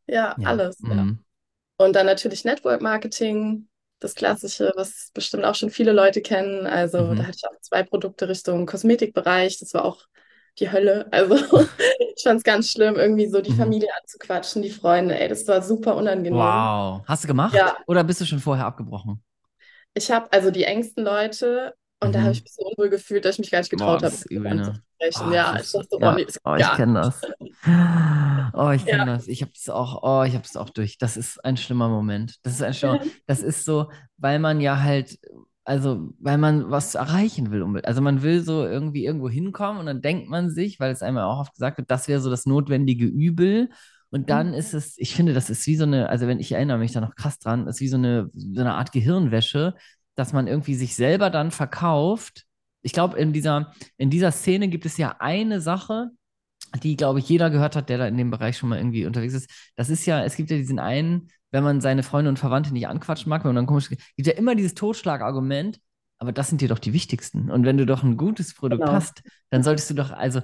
Ja, 0.06 0.36
Ja. 0.36 0.42
alles, 0.42 0.84
ja. 0.88 1.06
Mhm. 1.06 1.24
Und 1.78 1.94
dann 1.96 2.06
natürlich 2.06 2.44
Network 2.44 2.82
Marketing, 2.82 3.68
das 4.00 4.14
Klassische, 4.16 4.72
was 4.76 5.10
bestimmt 5.14 5.44
auch 5.44 5.54
schon 5.56 5.70
viele 5.70 5.92
Leute 5.92 6.22
kennen. 6.22 6.66
Also 6.66 7.14
da 7.14 7.24
Mhm. 7.24 7.26
hatte 7.26 7.38
ich 7.38 7.46
auch 7.48 7.60
zwei 7.62 7.82
Produkte 7.84 8.28
Richtung 8.28 8.66
Kosmetikbereich. 8.66 9.58
Das 9.60 9.74
war 9.74 9.84
auch 9.86 10.06
die 10.58 10.70
Hölle. 10.70 11.08
Also 11.12 11.36
ich 12.16 12.22
fand 12.22 12.38
es 12.38 12.44
ganz 12.44 12.70
schlimm, 12.70 12.96
irgendwie 12.96 13.28
so 13.28 13.40
die 13.40 13.50
Mhm. 13.50 13.52
Familie 13.52 13.88
anzuquatschen, 14.02 14.62
die 14.62 14.70
Freunde. 14.70 15.18
Ey, 15.18 15.28
das 15.28 15.46
war 15.48 15.62
super 15.62 15.96
unangenehm. 15.96 16.62
Wow. 16.62 17.04
Hast 17.06 17.24
du 17.24 17.28
gemacht 17.28 17.60
Ja, 17.60 17.76
oder 17.86 18.04
bist 18.04 18.20
du 18.20 18.26
schon 18.26 18.40
vorher 18.40 18.66
abgebrochen? 18.66 19.22
Ich 19.94 20.10
habe 20.10 20.32
also 20.32 20.50
die 20.50 20.64
engsten 20.64 21.04
Leute 21.04 21.74
und 22.00 22.14
da 22.14 22.22
habe 22.22 22.32
ich 22.32 22.42
Mhm. 22.42 22.44
mich 22.44 22.52
so 22.54 22.64
unwohl 22.64 22.90
gefühlt, 22.90 23.24
dass 23.24 23.36
ich 23.36 23.38
mich 23.40 23.50
gar 23.50 23.60
nicht 23.60 23.70
getraut 23.70 24.02
habe, 24.02 24.18
ne? 24.48 24.80
Oh, 25.14 25.30
Ja, 25.30 25.58
ich 25.60 25.70
dachte, 25.70 25.98
ja, 25.98 26.24
das 26.26 26.40
oh, 26.44 26.56
ich 26.56 26.72
kenne 26.72 26.94
nicht. 27.00 27.14
das. 27.14 27.28
Oh, 28.52 28.70
ich 28.70 28.86
kenne 28.86 29.06
Ja, 29.06 29.12
das. 29.12 29.26
Ich 29.28 29.42
habe 29.42 29.52
es 29.54 29.68
auch, 29.68 30.02
oh, 30.02 30.22
ich 30.24 30.34
habe 30.34 30.44
es 30.44 30.56
auch 30.56 30.70
durch. 30.70 30.98
Das 30.98 31.16
ist 31.16 31.44
ein 31.44 31.56
schlimmer 31.56 31.88
Moment. 31.88 32.36
Das 32.44 32.54
ist 32.54 32.62
ein 32.62 32.74
schlimmer, 32.74 32.98
das 33.26 33.42
ist 33.42 33.64
so, 33.64 33.90
weil 34.16 34.38
man 34.38 34.60
ja 34.60 34.80
halt, 34.80 35.18
also, 35.64 36.12
weil 36.18 36.38
man 36.38 36.70
was 36.70 36.94
erreichen 36.94 37.50
will. 37.50 37.80
Also 37.84 38.02
man 38.02 38.22
will 38.22 38.42
so 38.42 38.64
irgendwie 38.64 39.04
irgendwo 39.06 39.30
hinkommen 39.30 39.80
und 39.80 39.86
dann 39.86 40.02
denkt 40.02 40.28
man 40.28 40.50
sich, 40.50 40.78
weil 40.78 40.92
es 40.92 41.02
einem 41.02 41.16
ja 41.16 41.26
auch 41.26 41.40
oft 41.40 41.54
gesagt 41.54 41.78
wird, 41.78 41.90
das 41.90 42.06
wäre 42.06 42.20
so 42.20 42.30
das 42.30 42.44
notwendige 42.46 43.06
Übel. 43.06 43.70
Und 44.10 44.30
dann 44.30 44.54
ist 44.54 44.74
es, 44.74 44.96
ich 44.98 45.14
finde, 45.14 45.32
das 45.32 45.50
ist 45.50 45.66
wie 45.66 45.76
so 45.76 45.84
eine, 45.84 46.08
also 46.08 46.26
wenn 46.26 46.38
ich 46.38 46.52
erinnere 46.52 46.78
mich 46.78 46.92
da 46.92 47.00
noch 47.00 47.16
krass 47.16 47.38
dran, 47.38 47.66
ist 47.66 47.80
wie 47.80 47.88
so 47.88 47.96
eine, 47.96 48.30
so 48.34 48.60
eine 48.60 48.74
Art 48.74 48.92
Gehirnwäsche, 48.92 49.74
dass 50.14 50.32
man 50.32 50.46
irgendwie 50.46 50.74
sich 50.74 50.94
selber 50.94 51.30
dann 51.30 51.50
verkauft. 51.50 52.44
Ich 52.82 52.92
glaube, 52.92 53.18
in 53.18 53.32
dieser, 53.32 53.72
in 53.96 54.10
dieser 54.10 54.30
Szene 54.30 54.68
gibt 54.68 54.86
es 54.86 54.98
ja 54.98 55.16
eine 55.18 55.60
Sache, 55.60 56.10
die, 56.82 56.96
glaube 56.96 57.20
ich, 57.20 57.28
jeder 57.28 57.50
gehört 57.50 57.74
hat, 57.76 57.88
der 57.88 57.98
da 57.98 58.06
in 58.06 58.16
dem 58.16 58.30
Bereich 58.30 58.58
schon 58.58 58.68
mal 58.68 58.78
irgendwie 58.78 59.06
unterwegs 59.06 59.34
ist. 59.34 59.50
Das 59.76 59.90
ist 59.90 60.06
ja, 60.06 60.22
es 60.24 60.36
gibt 60.36 60.50
ja 60.50 60.56
diesen 60.56 60.78
einen, 60.78 61.28
wenn 61.54 61.62
man 61.62 61.80
seine 61.80 62.02
Freunde 62.02 62.28
und 62.28 62.38
Verwandte 62.38 62.72
nicht 62.72 62.88
anquatschen 62.88 63.30
mag, 63.30 63.44
wenn 63.44 63.50
man 63.50 63.56
dann 63.56 63.66
komisch, 63.66 63.88
gibt 63.88 64.26
ja 64.26 64.32
immer 64.32 64.56
dieses 64.56 64.74
Totschlagargument, 64.74 65.78
aber 66.18 66.32
das 66.32 66.48
sind 66.48 66.60
dir 66.60 66.68
doch 66.68 66.80
die 66.80 66.92
wichtigsten. 66.92 67.48
Und 67.48 67.64
wenn 67.64 67.76
du 67.78 67.86
doch 67.86 68.02
ein 68.02 68.16
gutes 68.16 68.54
Produkt 68.54 68.82
genau. 68.82 68.92
hast, 68.92 69.22
dann 69.50 69.62
solltest 69.62 69.88
du 69.88 69.94
doch, 69.94 70.10
also 70.10 70.40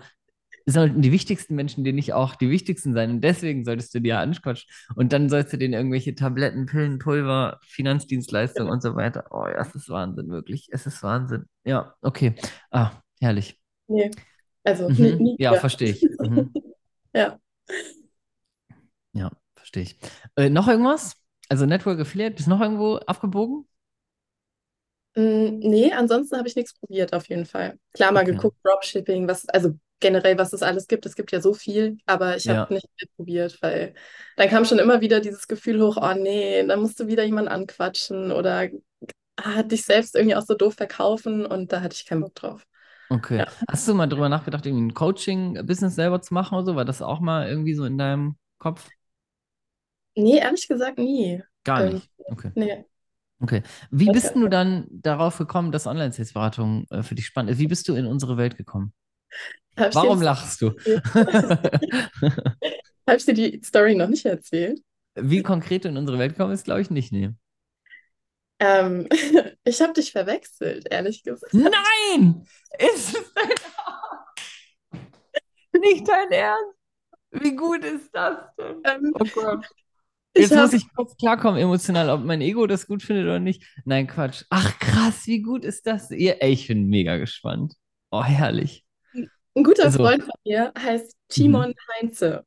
sollten 0.66 1.02
die 1.02 1.10
wichtigsten 1.10 1.56
Menschen 1.56 1.82
dir 1.82 1.92
nicht 1.92 2.12
auch 2.12 2.36
die 2.36 2.48
wichtigsten 2.48 2.92
sein. 2.94 3.10
Und 3.10 3.22
deswegen 3.22 3.64
solltest 3.64 3.92
du 3.92 3.98
ja 3.98 4.20
anquatschen. 4.20 4.70
Und 4.94 5.12
dann 5.12 5.28
sollst 5.28 5.52
du 5.52 5.56
denen 5.56 5.74
irgendwelche 5.74 6.14
Tabletten, 6.14 6.66
Pillen, 6.66 7.00
Pulver, 7.00 7.58
Finanzdienstleistungen 7.64 8.66
genau. 8.66 8.74
und 8.74 8.80
so 8.82 8.94
weiter. 8.94 9.24
Oh 9.32 9.46
ja, 9.48 9.60
es 9.62 9.74
ist 9.74 9.88
Wahnsinn, 9.88 10.28
wirklich. 10.28 10.68
Es 10.70 10.86
ist 10.86 11.02
Wahnsinn. 11.02 11.46
Ja, 11.64 11.94
okay. 12.02 12.34
Ah, 12.70 12.92
herrlich. 13.20 13.60
Nee, 13.88 14.12
also 14.62 14.88
nie, 14.88 15.12
Mhm. 15.12 15.18
nie 15.18 15.36
Ja, 15.40 15.50
wieder. 15.50 15.60
verstehe 15.60 15.90
ich. 15.90 16.06
Mhm. 16.20 16.52
Ja. 17.12 17.40
Verstehe 19.72 19.82
ich. 19.84 19.96
Äh, 20.36 20.50
noch 20.50 20.68
irgendwas? 20.68 21.16
Also 21.48 21.66
Network 21.66 22.00
Affiliate, 22.00 22.34
bist 22.34 22.46
du 22.46 22.50
noch 22.50 22.60
irgendwo 22.60 22.96
abgebogen? 22.96 23.66
Mm, 25.16 25.58
Nee, 25.60 25.92
ansonsten 25.92 26.36
habe 26.38 26.48
ich 26.48 26.56
nichts 26.56 26.74
probiert, 26.74 27.12
auf 27.12 27.28
jeden 27.28 27.46
Fall. 27.46 27.78
Klar, 27.94 28.12
mal 28.12 28.24
Okay. 28.24 28.24
geguckt, 28.24 28.56
Dropshipping, 28.64 29.26
was, 29.28 29.48
also 29.48 29.74
generell, 29.98 30.38
was 30.38 30.52
es 30.52 30.62
alles 30.62 30.86
gibt. 30.86 31.04
Es 31.06 31.16
gibt 31.16 31.32
ja 31.32 31.40
so 31.40 31.52
viel, 31.52 31.98
aber 32.06 32.36
ich 32.36 32.48
habe 32.48 32.60
Ja. 32.60 32.72
nicht 32.72 32.86
mehr 33.00 33.08
probiert, 33.16 33.60
weil 33.62 33.94
dann 34.36 34.48
kam 34.48 34.64
schon 34.64 34.78
immer 34.78 35.00
wieder 35.00 35.20
dieses 35.20 35.48
Gefühl 35.48 35.82
hoch, 35.82 35.96
oh 36.00 36.14
nee, 36.14 36.64
dann 36.66 36.80
musst 36.80 37.00
du 37.00 37.06
wieder 37.08 37.24
jemanden 37.24 37.50
anquatschen 37.50 38.32
oder 38.32 38.68
ah, 39.36 39.62
dich 39.64 39.84
selbst 39.84 40.14
irgendwie 40.16 40.36
auch 40.36 40.42
so 40.46 40.54
doof 40.54 40.74
verkaufen 40.76 41.46
und 41.46 41.72
da 41.72 41.82
hatte 41.82 41.96
ich 41.96 42.06
keinen 42.06 42.22
Bock 42.22 42.34
drauf. 42.36 42.66
Okay. 43.08 43.42
Ja. 43.42 43.46
Hast 43.68 43.88
du 43.88 43.94
mal 43.94 44.06
drüber 44.06 44.28
nachgedacht, 44.28 44.66
irgendwie 44.66 44.84
ein 44.86 44.94
Coaching-Business 44.94 45.96
selber 45.96 46.22
zu 46.22 46.32
machen 46.32 46.54
oder 46.56 46.64
so? 46.66 46.76
War 46.76 46.84
das 46.84 47.02
auch 47.02 47.18
mal 47.20 47.48
irgendwie 47.48 47.74
so 47.74 47.84
in 47.84 47.98
deinem 47.98 48.36
Kopf? 48.58 48.92
Nee, 50.22 50.38
ehrlich 50.38 50.68
gesagt 50.68 50.98
nie. 50.98 51.42
Gar 51.64 51.84
Ähm, 51.86 51.94
nicht. 51.94 52.10
Okay. 52.26 52.52
nee. 52.54 52.84
Okay. 53.42 53.62
Wie 53.90 54.04
Okay. 54.08 54.12
bist 54.12 54.34
du 54.34 54.48
dann 54.48 54.86
darauf 54.90 55.38
gekommen, 55.38 55.72
dass 55.72 55.86
Online-Sales-Beratung 55.86 56.86
äh, 56.90 57.02
für 57.02 57.14
dich 57.14 57.26
spannend 57.26 57.52
ist? 57.52 57.58
Wie 57.58 57.66
bist 57.68 57.88
du 57.88 57.94
in 57.94 58.06
unsere 58.06 58.36
Welt 58.36 58.56
gekommen? 58.56 58.92
Habe 59.76 59.90
dir 59.90 59.96
Warum 59.96 60.20
lachst 60.22 60.60
du? 60.60 60.72
hab 63.06 63.16
ich 63.16 63.24
dir 63.24 63.34
die 63.34 63.60
Story 63.64 63.94
noch 63.94 64.08
nicht 64.08 64.26
erzählt? 64.26 64.80
Wie 65.14 65.42
konkret 65.42 65.84
du 65.84 65.88
in 65.88 65.96
unsere 65.96 66.18
Welt 66.18 66.32
gekommen 66.32 66.52
bist, 66.52 66.64
glaube 66.64 66.80
ich 66.82 66.90
nicht. 66.90 67.12
Nee. 67.12 67.30
Ähm, 68.58 69.08
ich 69.64 69.80
habe 69.80 69.92
dich 69.94 70.12
verwechselt, 70.12 70.86
ehrlich 70.90 71.22
gesagt. 71.22 71.54
Nein! 71.54 72.46
Ist 72.78 73.16
es 73.16 73.32
dein 75.72 75.80
nicht 75.80 76.06
dein 76.08 76.30
Ernst? 76.30 76.74
Wie 77.32 77.54
gut 77.54 77.84
ist 77.84 78.10
das 78.12 78.54
denn? 78.56 78.82
Ähm, 78.84 79.14
Oh 79.18 79.24
Gott. 79.24 79.66
Ich 80.34 80.42
Jetzt 80.42 80.50
muss 80.50 80.58
habe 80.60 80.76
ich 80.76 80.94
kurz 80.94 81.16
klarkommen 81.16 81.60
emotional, 81.60 82.10
ob 82.10 82.24
mein 82.24 82.40
Ego 82.40 82.66
das 82.66 82.86
gut 82.86 83.02
findet 83.02 83.24
oder 83.24 83.40
nicht. 83.40 83.64
Nein, 83.84 84.06
Quatsch. 84.06 84.44
Ach 84.50 84.78
krass, 84.78 85.26
wie 85.26 85.42
gut 85.42 85.64
ist 85.64 85.86
das? 85.86 86.08
Ja, 86.10 86.34
ey, 86.34 86.52
ich 86.52 86.68
bin 86.68 86.86
mega 86.86 87.16
gespannt. 87.16 87.74
Oh, 88.10 88.22
herrlich. 88.22 88.84
ein 89.14 89.64
guter 89.64 89.84
Also, 89.86 89.98
Freund 89.98 90.22
von 90.22 90.32
mir, 90.44 90.72
heißt 90.78 91.14
mhm. 91.14 91.28
Timon 91.28 91.74
Heinze. 92.00 92.44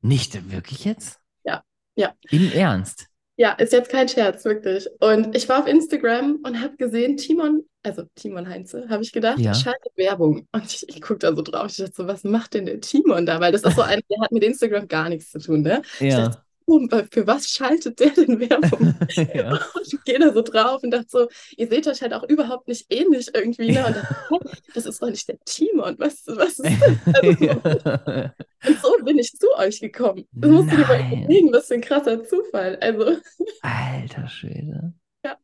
Nicht 0.00 0.50
wirklich 0.50 0.84
jetzt? 0.84 1.20
Ja, 1.44 1.62
ja. 1.96 2.14
Im 2.30 2.50
Ernst? 2.52 3.06
Ja, 3.38 3.52
ist 3.52 3.74
jetzt 3.74 3.90
kein 3.90 4.08
Scherz, 4.08 4.46
wirklich. 4.46 4.88
Und 5.00 5.36
ich 5.36 5.46
war 5.48 5.60
auf 5.60 5.66
Instagram 5.66 6.38
und 6.42 6.62
habe 6.62 6.76
gesehen, 6.76 7.18
Timon, 7.18 7.64
also 7.82 8.04
Timon 8.14 8.48
Heinze, 8.48 8.88
habe 8.88 9.02
ich 9.02 9.12
gedacht, 9.12 9.38
Ja. 9.38 9.52
schaltet 9.52 9.92
Werbung. 9.96 10.48
Und 10.52 10.64
ich, 10.64 10.88
ich 10.88 11.02
gucke 11.02 11.18
da 11.18 11.34
so 11.36 11.42
drauf. 11.42 11.66
Ich 11.70 11.76
dachte 11.76 11.92
so, 11.94 12.06
was 12.06 12.24
macht 12.24 12.54
denn 12.54 12.64
der 12.64 12.80
Timon 12.80 13.26
da? 13.26 13.38
Weil 13.40 13.52
das 13.52 13.62
ist 13.62 13.76
so 13.76 13.82
ein, 13.82 14.00
der 14.10 14.20
hat 14.22 14.32
mit 14.32 14.42
Instagram 14.42 14.88
gar 14.88 15.10
nichts 15.10 15.30
zu 15.30 15.38
tun, 15.38 15.60
ne? 15.60 15.82
Ich 16.00 16.14
dachte, 16.14 16.42
Ja. 16.66 16.74
oh, 16.74 17.02
für 17.10 17.26
was 17.26 17.48
schaltet 17.48 18.00
der 18.00 18.10
denn 18.10 18.40
Werbung? 18.40 18.94
Ja. 19.34 19.52
Und 19.74 19.92
ich 19.92 20.04
gehe 20.04 20.18
da 20.18 20.32
so 20.32 20.42
drauf 20.42 20.82
und 20.82 20.90
dachte 20.90 21.06
so, 21.08 21.28
ihr 21.56 21.68
seht 21.68 21.86
euch 21.86 22.02
halt 22.02 22.12
auch 22.12 22.24
überhaupt 22.28 22.68
nicht 22.68 22.86
ähnlich 22.90 23.28
irgendwie, 23.32 23.72
ne? 23.72 23.86
Und 23.86 23.96
dachte, 23.96 24.16
hä, 24.30 24.38
das 24.74 24.86
ist 24.86 25.00
doch 25.02 25.08
nicht 25.08 25.28
der 25.28 25.38
Timon. 25.44 25.96
Was, 25.98 26.22
was 26.26 26.58
ist 26.58 26.80
das? 26.80 27.14
Also, 27.14 28.30
und 28.66 28.80
so 28.80 29.04
bin 29.04 29.18
ich 29.18 29.32
zu 29.32 29.46
euch 29.56 29.80
gekommen. 29.80 30.24
Das 30.32 30.50
musst 30.50 30.72
du 30.72 30.76
dir 30.76 30.86
mal 30.86 31.00
überlegen, 31.00 31.52
was 31.52 31.68
für 31.68 31.74
ein 31.74 31.80
krasser 31.80 32.24
Zufall. 32.24 32.76
Also, 32.80 33.16
Alter 33.62 34.28
Schwede. 34.28 34.92
ja. 35.24 35.36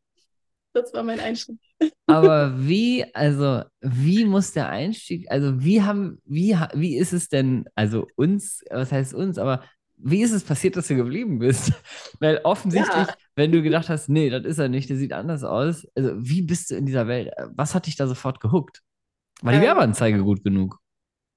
das 0.73 0.93
war 0.93 1.03
mein 1.03 1.21
Einstieg. 1.21 1.59
Aber 2.07 2.55
wie, 2.57 3.05
also, 3.15 3.63
wie 3.81 4.25
muss 4.25 4.53
der 4.53 4.69
Einstieg, 4.69 5.31
also 5.31 5.61
wie 5.63 5.83
haben, 5.83 6.21
wie, 6.25 6.57
wie 6.75 6.97
ist 6.97 7.13
es 7.13 7.29
denn, 7.29 7.65
also 7.75 8.07
uns, 8.17 8.63
was 8.71 8.93
heißt 8.93 9.15
uns, 9.15 9.39
aber 9.39 9.65
wie 10.05 10.23
ist 10.23 10.33
es 10.33 10.45
passiert, 10.45 10.77
dass 10.77 10.89
du 10.89 10.97
geblieben 10.97 11.39
bist? 11.39 11.73
Weil 12.21 12.41
offensichtlich, 12.45 13.07
ja. 13.07 13.15
wenn 13.37 13.53
du 13.53 13.63
gedacht 13.63 13.89
hast, 13.89 14.09
nee, 14.09 14.31
das 14.31 14.45
ist 14.45 14.59
er 14.59 14.69
nicht, 14.69 14.91
der 14.91 14.97
sieht 14.97 15.13
anders 15.13 15.45
aus, 15.45 15.87
also 15.95 16.13
wie 16.17 16.43
bist 16.43 16.71
du 16.71 16.77
in 16.77 16.87
dieser 16.87 17.07
Welt? 17.07 17.33
Was 17.55 17.75
hat 17.75 17.87
dich 17.87 17.97
da 17.97 18.07
sofort 18.07 18.41
gehuckt? 18.41 18.83
War 19.43 19.53
die 19.53 19.59
ähm, 19.59 19.65
Werbeanzeige 19.65 20.23
gut 20.23 20.45
genug? 20.45 20.79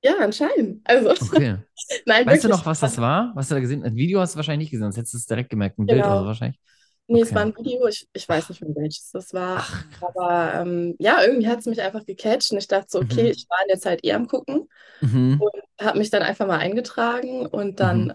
Ja, 0.03 0.13
anscheinend. 0.19 0.81
Also, 0.83 1.09
okay. 1.25 1.57
Nein, 2.05 2.25
weißt 2.25 2.43
du 2.43 2.49
noch, 2.49 2.65
was 2.65 2.79
das 2.79 2.97
war? 2.99 3.31
Was 3.35 3.47
du 3.47 3.55
da 3.55 3.59
gesehen 3.59 3.81
hast? 3.81 3.91
Ein 3.91 3.95
Video 3.95 4.19
hast 4.19 4.35
du 4.35 4.37
wahrscheinlich 4.37 4.65
nicht 4.65 4.71
gesehen, 4.71 4.85
sonst 4.85 4.97
hättest 4.97 5.13
du 5.13 5.17
es 5.17 5.25
direkt 5.25 5.49
gemerkt. 5.49 5.79
Ein 5.79 5.87
genau. 5.87 6.01
Bild 6.01 6.05
oder 6.05 6.19
so 6.21 6.25
wahrscheinlich. 6.27 6.59
Nee, 7.07 7.21
okay. 7.21 7.27
es 7.27 7.35
war 7.35 7.41
ein 7.43 7.55
Video, 7.55 7.87
ich, 7.87 8.07
ich 8.13 8.27
weiß 8.27 8.49
nicht 8.49 8.61
mehr 8.61 8.75
welches 8.75 9.11
das 9.11 9.33
war. 9.33 9.57
Ach. 9.59 9.85
Aber 10.01 10.53
ähm, 10.55 10.95
ja, 10.97 11.23
irgendwie 11.23 11.47
hat 11.47 11.59
es 11.59 11.67
mich 11.67 11.81
einfach 11.81 12.03
gecatcht 12.05 12.51
und 12.51 12.57
ich 12.57 12.67
dachte 12.67 12.87
so, 12.89 12.99
okay, 12.99 13.23
mhm. 13.23 13.29
ich 13.29 13.45
war 13.47 13.59
in 13.61 13.67
der 13.69 13.79
Zeit 13.79 14.03
eh 14.03 14.13
am 14.13 14.27
Gucken 14.27 14.67
mhm. 15.01 15.39
und 15.39 15.85
habe 15.85 15.99
mich 15.99 16.09
dann 16.09 16.23
einfach 16.23 16.47
mal 16.47 16.57
eingetragen 16.57 17.45
und 17.45 17.79
dann, 17.79 18.05
mhm. 18.05 18.13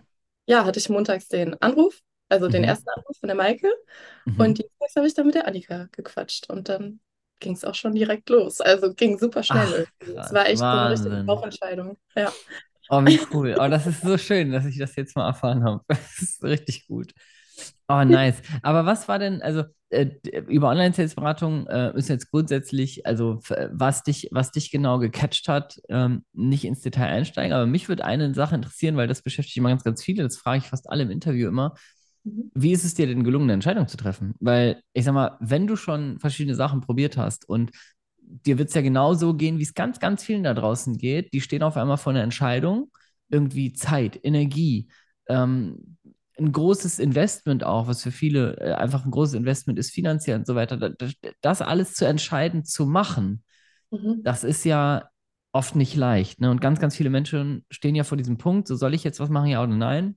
Ja, 0.50 0.64
hatte 0.64 0.80
ich 0.80 0.88
montags 0.88 1.28
den 1.28 1.54
Anruf, 1.62 2.00
also 2.28 2.48
den 2.48 2.62
mhm. 2.62 2.68
ersten 2.68 2.88
Anruf 2.90 3.16
von 3.18 3.28
der 3.28 3.36
Maike 3.36 3.68
mhm. 4.24 4.40
und 4.40 4.58
dienstags 4.58 4.96
habe 4.96 5.06
ich 5.06 5.14
dann 5.14 5.26
mit 5.26 5.36
der 5.36 5.46
Annika 5.46 5.88
gequatscht 5.92 6.50
und 6.50 6.68
dann 6.68 6.98
ging 7.38 7.52
es 7.52 7.64
auch 7.64 7.76
schon 7.76 7.94
direkt 7.94 8.28
los. 8.28 8.60
Also 8.60 8.92
ging 8.92 9.16
super 9.16 9.44
schnell. 9.44 9.86
Es 10.00 10.32
war 10.32 10.46
echt 10.48 10.60
Wahnsinn. 10.60 10.60
so 10.60 10.70
eine 10.72 10.90
richtige 10.90 11.24
Bauchentscheidung. 11.24 11.96
Ja. 12.16 12.32
Oh, 12.90 13.00
wie 13.06 13.20
cool. 13.32 13.56
Oh, 13.58 13.68
das 13.68 13.86
ist 13.86 14.02
so 14.02 14.18
schön, 14.18 14.50
dass 14.50 14.66
ich 14.66 14.76
das 14.76 14.96
jetzt 14.96 15.14
mal 15.14 15.28
erfahren 15.28 15.62
habe. 15.62 15.84
Das 15.88 16.20
ist 16.20 16.42
richtig 16.42 16.88
gut. 16.88 17.12
Oh, 17.88 18.04
nice. 18.04 18.40
Aber 18.62 18.86
was 18.86 19.08
war 19.08 19.18
denn, 19.18 19.42
also 19.42 19.64
äh, 19.90 20.06
über 20.48 20.68
Online-Sales-Beratung 20.68 21.66
äh, 21.66 21.96
ist 21.96 22.08
jetzt 22.08 22.30
grundsätzlich, 22.30 23.04
also 23.06 23.40
was 23.72 24.02
dich, 24.04 24.28
was 24.30 24.52
dich 24.52 24.70
genau 24.70 24.98
gecatcht 24.98 25.48
hat, 25.48 25.80
ähm, 25.88 26.24
nicht 26.32 26.64
ins 26.64 26.80
Detail 26.80 27.08
einsteigen, 27.08 27.52
aber 27.52 27.66
mich 27.66 27.88
würde 27.88 28.04
eine 28.04 28.32
Sache 28.34 28.54
interessieren, 28.54 28.96
weil 28.96 29.08
das 29.08 29.22
beschäftigt 29.22 29.56
immer 29.56 29.70
ganz, 29.70 29.82
ganz 29.82 30.02
viele, 30.02 30.22
das 30.22 30.36
frage 30.36 30.58
ich 30.58 30.68
fast 30.68 30.88
alle 30.88 31.02
im 31.02 31.10
Interview 31.10 31.48
immer. 31.48 31.74
Mhm. 32.24 32.50
Wie 32.54 32.72
ist 32.72 32.84
es 32.84 32.94
dir 32.94 33.06
denn 33.06 33.24
gelungen, 33.24 33.46
eine 33.46 33.54
Entscheidung 33.54 33.88
zu 33.88 33.96
treffen? 33.96 34.34
Weil 34.38 34.82
ich 34.92 35.04
sag 35.04 35.14
mal, 35.14 35.36
wenn 35.40 35.66
du 35.66 35.76
schon 35.76 36.20
verschiedene 36.20 36.54
Sachen 36.54 36.80
probiert 36.80 37.16
hast 37.16 37.48
und 37.48 37.72
dir 38.22 38.58
wird 38.58 38.68
es 38.68 38.74
ja 38.74 38.82
genauso 38.82 39.34
gehen, 39.34 39.58
wie 39.58 39.64
es 39.64 39.74
ganz, 39.74 39.98
ganz 39.98 40.22
vielen 40.22 40.44
da 40.44 40.54
draußen 40.54 40.98
geht, 40.98 41.32
die 41.32 41.40
stehen 41.40 41.62
auf 41.62 41.76
einmal 41.76 41.96
vor 41.96 42.12
einer 42.12 42.22
Entscheidung, 42.22 42.90
irgendwie 43.28 43.72
Zeit, 43.72 44.20
Energie, 44.22 44.88
ähm, 45.28 45.96
ein 46.40 46.52
großes 46.52 46.98
Investment 46.98 47.64
auch, 47.64 47.86
was 47.86 48.02
für 48.02 48.10
viele 48.10 48.56
äh, 48.56 48.72
einfach 48.72 49.04
ein 49.04 49.10
großes 49.10 49.34
Investment 49.34 49.78
ist, 49.78 49.90
finanziell 49.90 50.38
und 50.38 50.46
so 50.46 50.54
weiter, 50.54 50.76
das, 50.76 51.12
das 51.40 51.62
alles 51.62 51.94
zu 51.94 52.06
entscheiden, 52.06 52.64
zu 52.64 52.86
machen, 52.86 53.44
mhm. 53.90 54.22
das 54.24 54.44
ist 54.44 54.64
ja 54.64 55.10
oft 55.52 55.76
nicht 55.76 55.96
leicht. 55.96 56.40
Ne? 56.40 56.50
Und 56.50 56.60
ganz, 56.60 56.80
ganz 56.80 56.96
viele 56.96 57.10
Menschen 57.10 57.64
stehen 57.70 57.94
ja 57.94 58.04
vor 58.04 58.16
diesem 58.16 58.38
Punkt, 58.38 58.68
so 58.68 58.76
soll 58.76 58.94
ich 58.94 59.04
jetzt 59.04 59.20
was 59.20 59.30
machen, 59.30 59.48
ja 59.48 59.62
oder 59.62 59.74
nein? 59.74 60.16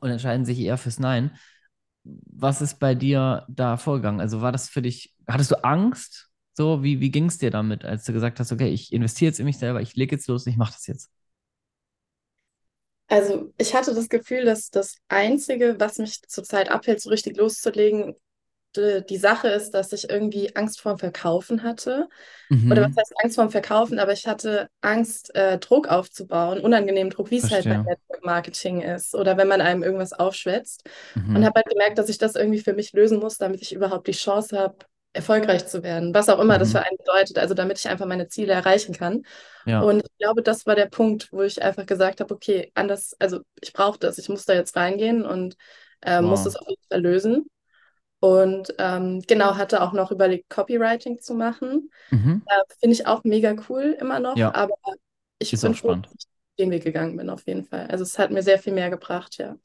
Und 0.00 0.10
entscheiden 0.10 0.44
sich 0.44 0.60
eher 0.60 0.78
fürs 0.78 1.00
Nein. 1.00 1.32
Was 2.04 2.62
ist 2.62 2.78
bei 2.78 2.94
dir 2.94 3.44
da 3.48 3.76
vorgegangen? 3.76 4.20
Also 4.20 4.40
war 4.40 4.52
das 4.52 4.68
für 4.68 4.82
dich, 4.82 5.14
hattest 5.26 5.50
du 5.50 5.64
Angst? 5.64 6.30
So, 6.54 6.82
wie, 6.82 7.00
wie 7.00 7.10
ging 7.10 7.26
es 7.26 7.38
dir 7.38 7.50
damit, 7.50 7.84
als 7.84 8.04
du 8.04 8.12
gesagt 8.12 8.38
hast, 8.38 8.52
okay, 8.52 8.68
ich 8.68 8.92
investiere 8.92 9.30
jetzt 9.30 9.40
in 9.40 9.46
mich 9.46 9.58
selber, 9.58 9.80
ich 9.80 9.96
lege 9.96 10.14
jetzt 10.14 10.28
los, 10.28 10.46
ich 10.46 10.56
mache 10.56 10.72
das 10.72 10.86
jetzt? 10.86 11.10
Also 13.10 13.52
ich 13.58 13.74
hatte 13.74 13.92
das 13.92 14.08
Gefühl, 14.08 14.44
dass 14.44 14.70
das 14.70 14.96
Einzige, 15.08 15.76
was 15.78 15.98
mich 15.98 16.22
zurzeit 16.22 16.70
abhält, 16.70 17.00
so 17.00 17.10
richtig 17.10 17.36
loszulegen, 17.36 18.14
die 18.76 19.16
Sache 19.16 19.48
ist, 19.48 19.72
dass 19.72 19.92
ich 19.92 20.10
irgendwie 20.10 20.54
Angst 20.54 20.80
vorm 20.80 20.96
Verkaufen 20.96 21.64
hatte. 21.64 22.08
Mhm. 22.50 22.70
Oder 22.70 22.82
was 22.82 22.96
heißt 22.96 23.12
Angst 23.20 23.34
vorm 23.34 23.50
Verkaufen? 23.50 23.98
Aber 23.98 24.12
ich 24.12 24.28
hatte 24.28 24.68
Angst, 24.80 25.34
äh, 25.34 25.58
Druck 25.58 25.88
aufzubauen, 25.88 26.60
unangenehmen 26.60 27.10
Druck, 27.10 27.32
wie 27.32 27.38
es 27.38 27.50
halt 27.50 27.64
bei 27.64 27.78
Network 27.78 28.24
Marketing 28.24 28.80
ist 28.80 29.16
oder 29.16 29.36
wenn 29.36 29.48
man 29.48 29.60
einem 29.60 29.82
irgendwas 29.82 30.12
aufschwätzt. 30.12 30.88
Mhm. 31.16 31.34
Und 31.34 31.44
habe 31.44 31.56
halt 31.56 31.68
gemerkt, 31.68 31.98
dass 31.98 32.08
ich 32.08 32.18
das 32.18 32.36
irgendwie 32.36 32.60
für 32.60 32.74
mich 32.74 32.92
lösen 32.92 33.18
muss, 33.18 33.38
damit 33.38 33.60
ich 33.60 33.74
überhaupt 33.74 34.06
die 34.06 34.12
Chance 34.12 34.56
habe, 34.56 34.76
erfolgreich 35.12 35.66
zu 35.66 35.82
werden, 35.82 36.14
was 36.14 36.28
auch 36.28 36.38
immer 36.38 36.54
mhm. 36.54 36.58
das 36.60 36.72
für 36.72 36.80
einen 36.80 36.96
bedeutet, 36.96 37.38
also 37.38 37.54
damit 37.54 37.78
ich 37.78 37.88
einfach 37.88 38.06
meine 38.06 38.28
Ziele 38.28 38.52
erreichen 38.52 38.94
kann. 38.94 39.22
Ja. 39.66 39.80
Und 39.80 40.02
ich 40.04 40.18
glaube, 40.18 40.42
das 40.42 40.66
war 40.66 40.76
der 40.76 40.86
Punkt, 40.86 41.32
wo 41.32 41.42
ich 41.42 41.62
einfach 41.62 41.86
gesagt 41.86 42.20
habe, 42.20 42.32
okay, 42.32 42.70
anders, 42.74 43.16
also 43.18 43.40
ich 43.60 43.72
brauche 43.72 43.98
das, 43.98 44.18
ich 44.18 44.28
muss 44.28 44.44
da 44.44 44.54
jetzt 44.54 44.76
reingehen 44.76 45.24
und 45.24 45.56
äh, 46.00 46.22
wow. 46.22 46.30
muss 46.30 46.44
das 46.44 46.56
auf 46.56 46.68
jeden 46.68 46.82
Fall 46.88 47.00
lösen. 47.00 47.46
Und 48.20 48.74
ähm, 48.78 49.22
genau, 49.26 49.56
hatte 49.56 49.82
auch 49.82 49.92
noch 49.92 50.12
überlegt, 50.12 50.50
Copywriting 50.50 51.20
zu 51.20 51.34
machen. 51.34 51.90
Mhm. 52.10 52.42
Äh, 52.46 52.74
Finde 52.78 52.94
ich 52.94 53.06
auch 53.06 53.24
mega 53.24 53.56
cool 53.68 53.96
immer 53.98 54.20
noch, 54.20 54.36
ja. 54.36 54.54
aber 54.54 54.74
ich 55.38 55.52
Ist 55.52 55.62
bin 55.62 55.74
froh, 55.74 55.94
dass 55.94 56.12
ich 56.12 56.26
den 56.58 56.70
Weg 56.70 56.84
gegangen 56.84 57.16
bin, 57.16 57.30
auf 57.30 57.46
jeden 57.46 57.64
Fall. 57.64 57.86
Also 57.86 58.04
es 58.04 58.18
hat 58.18 58.30
mir 58.30 58.42
sehr 58.42 58.58
viel 58.58 58.74
mehr 58.74 58.90
gebracht, 58.90 59.38
ja. 59.38 59.56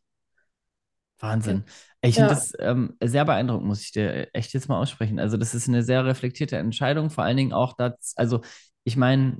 Wahnsinn. 1.19 1.63
Ich 2.01 2.15
finde 2.15 2.29
das 2.29 2.53
ähm, 2.59 2.95
sehr 3.01 3.25
beeindruckend, 3.25 3.67
muss 3.67 3.81
ich 3.81 3.91
dir 3.91 4.27
echt 4.33 4.53
jetzt 4.53 4.69
mal 4.69 4.79
aussprechen. 4.79 5.19
Also, 5.19 5.37
das 5.37 5.55
ist 5.55 5.67
eine 5.67 5.81
sehr 5.81 6.05
reflektierte 6.05 6.57
Entscheidung, 6.57 7.09
vor 7.09 7.23
allen 7.23 7.37
Dingen 7.37 7.53
auch 7.53 7.73
das, 7.73 8.13
also 8.15 8.41
ich 8.83 8.95
meine, 8.95 9.37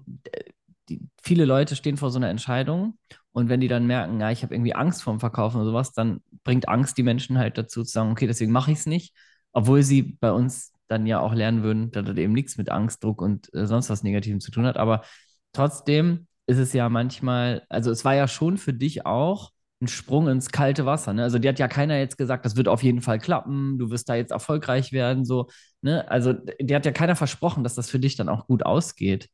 viele 1.22 1.46
Leute 1.46 1.75
stehen 1.75 1.98
vor 1.98 2.12
so 2.12 2.20
einer 2.20 2.29
Entscheidung 2.29 2.98
und 3.32 3.50
wenn 3.50 3.60
die 3.60 3.67
dann 3.67 3.88
merken, 3.88 4.20
ja, 4.20 4.32
ich 4.32 4.44
habe 4.44 4.53
irgendwie 4.53 4.75
Angst 4.75 5.03
vorm 5.03 5.20
Verkaufen 5.20 5.58
oder 5.58 5.65
sowas, 5.65 5.91
dann 5.94 6.22
bringt 6.44 6.70
Angst 6.70 6.98
die 6.98 7.03
Menschen 7.03 7.38
halt 7.38 7.58
dazu 7.58 7.84
zu 7.84 7.91
sagen, 7.91 8.12
okay, 8.12 8.27
deswegen 8.27 8.51
mache 8.51 8.72
ich 8.72 8.79
es 8.79 8.86
nicht, 8.86 9.15
obwohl 9.51 9.84
sie 9.84 10.17
bei 10.20 10.32
uns 10.32 10.74
dann 10.88 11.05
ja 11.08 11.20
auch 11.20 11.34
lernen 11.34 11.63
würden, 11.63 11.91
dass 11.91 12.05
das 12.05 12.17
eben 12.17 12.34
nichts 12.34 12.58
mit 12.58 12.70
Angst, 12.70 13.03
Druck 13.03 13.22
und 13.22 13.53
äh, 13.53 13.65
sonst 13.65 13.89
was 13.89 14.03
Negativem 14.03 14.39
zu 14.39 14.51
tun 14.51 14.65
hat. 14.65 14.77
Aber 14.77 15.03
trotzdem 15.51 16.27
ist 16.46 16.60
es 16.60 16.74
ja 16.74 16.89
manchmal, 16.89 17.63
also 17.70 17.89
es 17.91 18.05
war 18.05 18.13
ja 18.13 18.27
schon 18.27 18.58
für 18.58 18.74
dich 18.74 19.05
auch 19.05 19.51
ein 19.85 19.87
Sprung 19.87 20.27
ins 20.27 20.49
kalte 20.49 20.85
Wasser. 20.85 21.13
Ne? 21.13 21.23
Also, 21.23 21.39
die 21.39 21.47
hat 21.47 21.59
ja 21.59 21.67
keiner 21.67 21.97
jetzt 21.97 22.17
gesagt, 22.17 22.45
das 22.45 22.55
wird 22.55 22.67
auf 22.67 22.83
jeden 22.83 23.01
Fall 23.01 23.19
klappen, 23.19 23.77
du 23.77 23.89
wirst 23.89 24.09
da 24.09 24.15
jetzt 24.15 24.31
erfolgreich 24.31 24.91
werden. 24.91 25.25
So, 25.25 25.47
ne? 25.81 26.09
Also, 26.09 26.33
die 26.33 26.75
hat 26.75 26.85
ja 26.85 26.91
keiner 26.91 27.15
versprochen, 27.15 27.63
dass 27.63 27.75
das 27.75 27.89
für 27.89 27.99
dich 27.99 28.15
dann 28.15 28.29
auch 28.29 28.47
gut 28.47 28.65
ausgeht. 28.65 29.29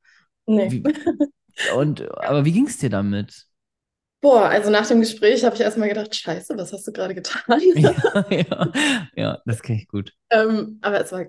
Nee. 0.45 0.71
Wie, 0.71 0.83
und, 1.75 2.01
aber 2.19 2.45
wie 2.45 2.51
ging 2.51 2.67
es 2.67 2.77
dir 2.77 2.89
damit? 2.89 3.45
Boah, 4.21 4.43
also 4.45 4.69
nach 4.69 4.87
dem 4.87 4.99
Gespräch 4.99 5.43
habe 5.43 5.55
ich 5.55 5.61
erstmal 5.61 5.89
gedacht, 5.89 6.15
scheiße, 6.15 6.55
was 6.55 6.71
hast 6.71 6.87
du 6.87 6.91
gerade 6.91 7.15
getan? 7.15 7.41
ja, 7.75 7.93
ja, 8.29 8.71
ja, 9.15 9.41
das 9.45 9.63
kenne 9.63 9.79
ich 9.79 9.87
gut. 9.87 10.13
Ähm, 10.29 10.77
aber 10.81 11.01
es 11.01 11.11
war, 11.11 11.25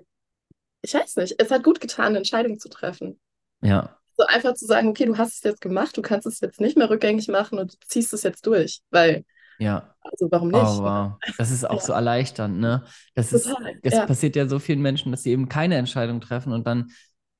ich 0.83 0.93
weiß 0.93 1.15
nicht, 1.15 1.35
es 1.39 1.49
hat 1.49 1.63
gut 1.63 1.81
getan, 1.81 2.07
eine 2.07 2.17
Entscheidung 2.17 2.59
zu 2.59 2.69
treffen. 2.69 3.19
Ja. 3.61 3.97
So 4.15 4.25
einfach 4.27 4.53
zu 4.53 4.65
sagen, 4.65 4.89
okay, 4.89 5.05
du 5.05 5.17
hast 5.17 5.35
es 5.35 5.43
jetzt 5.43 5.61
gemacht, 5.61 5.97
du 5.97 6.01
kannst 6.01 6.27
es 6.27 6.39
jetzt 6.39 6.61
nicht 6.61 6.77
mehr 6.77 6.89
rückgängig 6.89 7.27
machen 7.27 7.59
und 7.59 7.73
du 7.73 7.77
ziehst 7.87 8.13
es 8.13 8.23
jetzt 8.23 8.45
durch, 8.45 8.81
weil 8.91 9.25
ja. 9.59 9.95
Also 10.01 10.27
warum 10.31 10.49
nicht? 10.49 10.61
Oh, 10.61 10.83
wow. 10.83 11.13
Das 11.37 11.51
ist 11.51 11.67
auch 11.69 11.75
ja. 11.79 11.81
so 11.81 11.93
erleichternd, 11.93 12.59
ne? 12.59 12.83
Das, 13.15 13.31
ist, 13.31 13.53
das 13.81 13.93
ja. 13.93 14.05
passiert 14.05 14.35
ja 14.35 14.47
so 14.47 14.59
vielen 14.59 14.81
Menschen, 14.81 15.11
dass 15.11 15.23
sie 15.23 15.31
eben 15.31 15.47
keine 15.47 15.75
Entscheidung 15.75 16.21
treffen 16.21 16.51
und 16.51 16.67
dann 16.67 16.91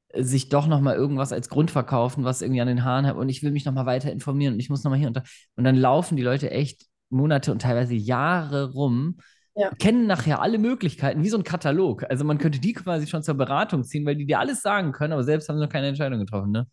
äh, 0.09 0.23
sich 0.23 0.49
doch 0.49 0.67
nochmal 0.67 0.95
irgendwas 0.95 1.33
als 1.33 1.49
Grund 1.49 1.71
verkaufen, 1.71 2.23
was 2.23 2.41
irgendwie 2.41 2.61
an 2.61 2.67
den 2.67 2.83
Haaren 2.83 3.05
hat 3.05 3.17
und 3.17 3.29
ich 3.29 3.43
will 3.43 3.51
mich 3.51 3.65
nochmal 3.65 3.85
weiter 3.85 4.11
informieren 4.11 4.53
und 4.53 4.59
ich 4.59 4.69
muss 4.69 4.83
nochmal 4.83 4.99
hier 4.99 5.09
und 5.09 5.17
da. 5.17 5.23
Und 5.55 5.63
dann 5.65 5.75
laufen 5.75 6.15
die 6.15 6.23
Leute 6.23 6.51
echt 6.51 6.85
Monate 7.09 7.51
und 7.51 7.61
teilweise 7.61 7.95
Jahre 7.95 8.71
rum, 8.71 9.17
ja. 9.55 9.69
kennen 9.79 10.07
nachher 10.07 10.41
alle 10.41 10.57
Möglichkeiten, 10.57 11.23
wie 11.23 11.29
so 11.29 11.37
ein 11.37 11.43
Katalog. 11.43 12.03
Also 12.09 12.23
man 12.23 12.37
könnte 12.37 12.59
die 12.59 12.73
quasi 12.73 13.07
schon 13.07 13.23
zur 13.23 13.35
Beratung 13.35 13.83
ziehen, 13.83 14.05
weil 14.05 14.15
die 14.15 14.25
dir 14.25 14.39
alles 14.39 14.61
sagen 14.61 14.91
können, 14.91 15.13
aber 15.13 15.23
selbst 15.23 15.49
haben 15.49 15.57
sie 15.57 15.63
noch 15.63 15.71
keine 15.71 15.87
Entscheidung 15.87 16.19
getroffen, 16.19 16.51
ne? 16.51 16.67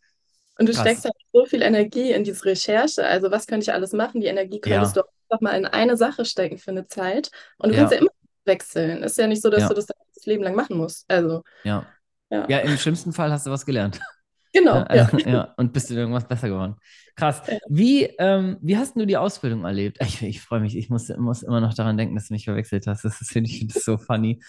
Und 0.58 0.68
du 0.68 0.72
Krass. 0.72 0.82
steckst 0.82 1.04
halt 1.04 1.14
so 1.32 1.46
viel 1.46 1.62
Energie 1.62 2.12
in 2.12 2.22
diese 2.22 2.44
Recherche. 2.44 3.06
Also 3.06 3.30
was 3.30 3.46
könnte 3.46 3.64
ich 3.64 3.72
alles 3.72 3.94
machen? 3.94 4.20
Die 4.20 4.26
Energie 4.26 4.60
könntest 4.60 4.94
ja. 4.94 5.02
du 5.02 5.08
einfach 5.28 5.40
mal 5.40 5.56
in 5.56 5.64
eine 5.64 5.96
Sache 5.96 6.26
stecken 6.26 6.58
für 6.58 6.70
eine 6.70 6.86
Zeit. 6.86 7.30
Und 7.56 7.70
du 7.70 7.74
ja. 7.74 7.80
kannst 7.80 7.94
ja 7.94 8.00
immer 8.00 8.10
wechseln. 8.44 9.02
Ist 9.02 9.16
ja 9.16 9.26
nicht 9.26 9.40
so, 9.40 9.48
dass 9.48 9.68
du 9.68 9.74
das 9.74 9.86
das 9.86 10.26
Leben 10.26 10.42
lang 10.42 10.54
machen 10.54 10.76
musst. 10.76 11.10
Also. 11.10 11.42
Ja. 11.64 11.86
ja. 12.30 12.58
im 12.58 12.76
schlimmsten 12.76 13.12
Fall 13.12 13.30
hast 13.32 13.46
du 13.46 13.50
was 13.50 13.64
gelernt. 13.64 14.00
Genau. 14.52 14.76
Ja, 14.76 14.82
also, 14.84 15.18
ja. 15.18 15.54
Und 15.56 15.72
bist 15.72 15.90
du 15.90 15.94
irgendwas 15.94 16.26
besser 16.26 16.48
geworden. 16.48 16.76
Krass. 17.14 17.42
Wie, 17.68 18.04
ähm, 18.18 18.56
wie 18.62 18.76
hast 18.76 18.96
du 18.96 19.06
die 19.06 19.16
Ausbildung 19.16 19.64
erlebt? 19.64 19.98
Ich, 20.02 20.22
ich 20.22 20.40
freue 20.40 20.60
mich, 20.60 20.76
ich 20.76 20.90
muss, 20.90 21.08
muss 21.18 21.42
immer 21.42 21.60
noch 21.60 21.74
daran 21.74 21.96
denken, 21.96 22.14
dass 22.14 22.28
du 22.28 22.34
mich 22.34 22.44
verwechselt 22.44 22.86
hast. 22.86 23.04
Das 23.04 23.16
finde 23.18 23.50
ich 23.50 23.58
find 23.58 23.72
so 23.72 23.96
funny. 23.96 24.40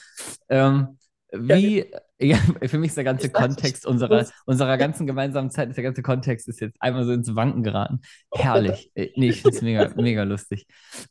Ähm, 0.50 0.98
wie, 1.32 1.86
ja, 2.20 2.38
für 2.38 2.78
mich 2.78 2.90
ist 2.90 2.98
der 2.98 3.04
ganze 3.04 3.30
Kontext 3.30 3.86
unserer, 3.86 4.26
unserer 4.46 4.78
ganzen 4.78 5.08
gemeinsamen 5.08 5.50
Zeit, 5.52 5.70
ist 5.70 5.76
der 5.76 5.84
ganze 5.84 6.02
Kontext 6.02 6.48
ist 6.48 6.62
jetzt 6.62 6.78
einmal 6.80 7.06
so 7.06 7.14
ins 7.14 7.36
Wanken 7.36 7.64
geraten. 7.64 8.02
Herrlich. 8.34 8.92
Äh, 8.96 9.12
nee, 9.16 9.30
ich 9.30 9.42
finde 9.42 9.58
es 9.58 9.62
mega, 9.62 9.92
mega 9.96 10.24
lustig. 10.24 10.66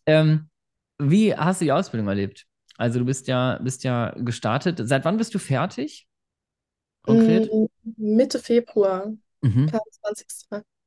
Ähm, 0.04 0.50
wie 0.98 1.34
hast 1.34 1.60
du 1.60 1.64
die 1.64 1.72
Ausbildung 1.72 2.08
erlebt? 2.08 2.46
Also 2.76 2.98
du 2.98 3.04
bist 3.04 3.26
ja, 3.26 3.58
bist 3.62 3.84
ja 3.84 4.14
gestartet. 4.18 4.80
Seit 4.82 5.04
wann 5.04 5.16
bist 5.16 5.34
du 5.34 5.38
fertig? 5.38 6.06
Konkret? 7.02 7.52
Mm, 7.52 7.66
Mitte 7.96 8.38
Februar. 8.38 9.12
Mhm. 9.40 9.70
20. 10.02 10.26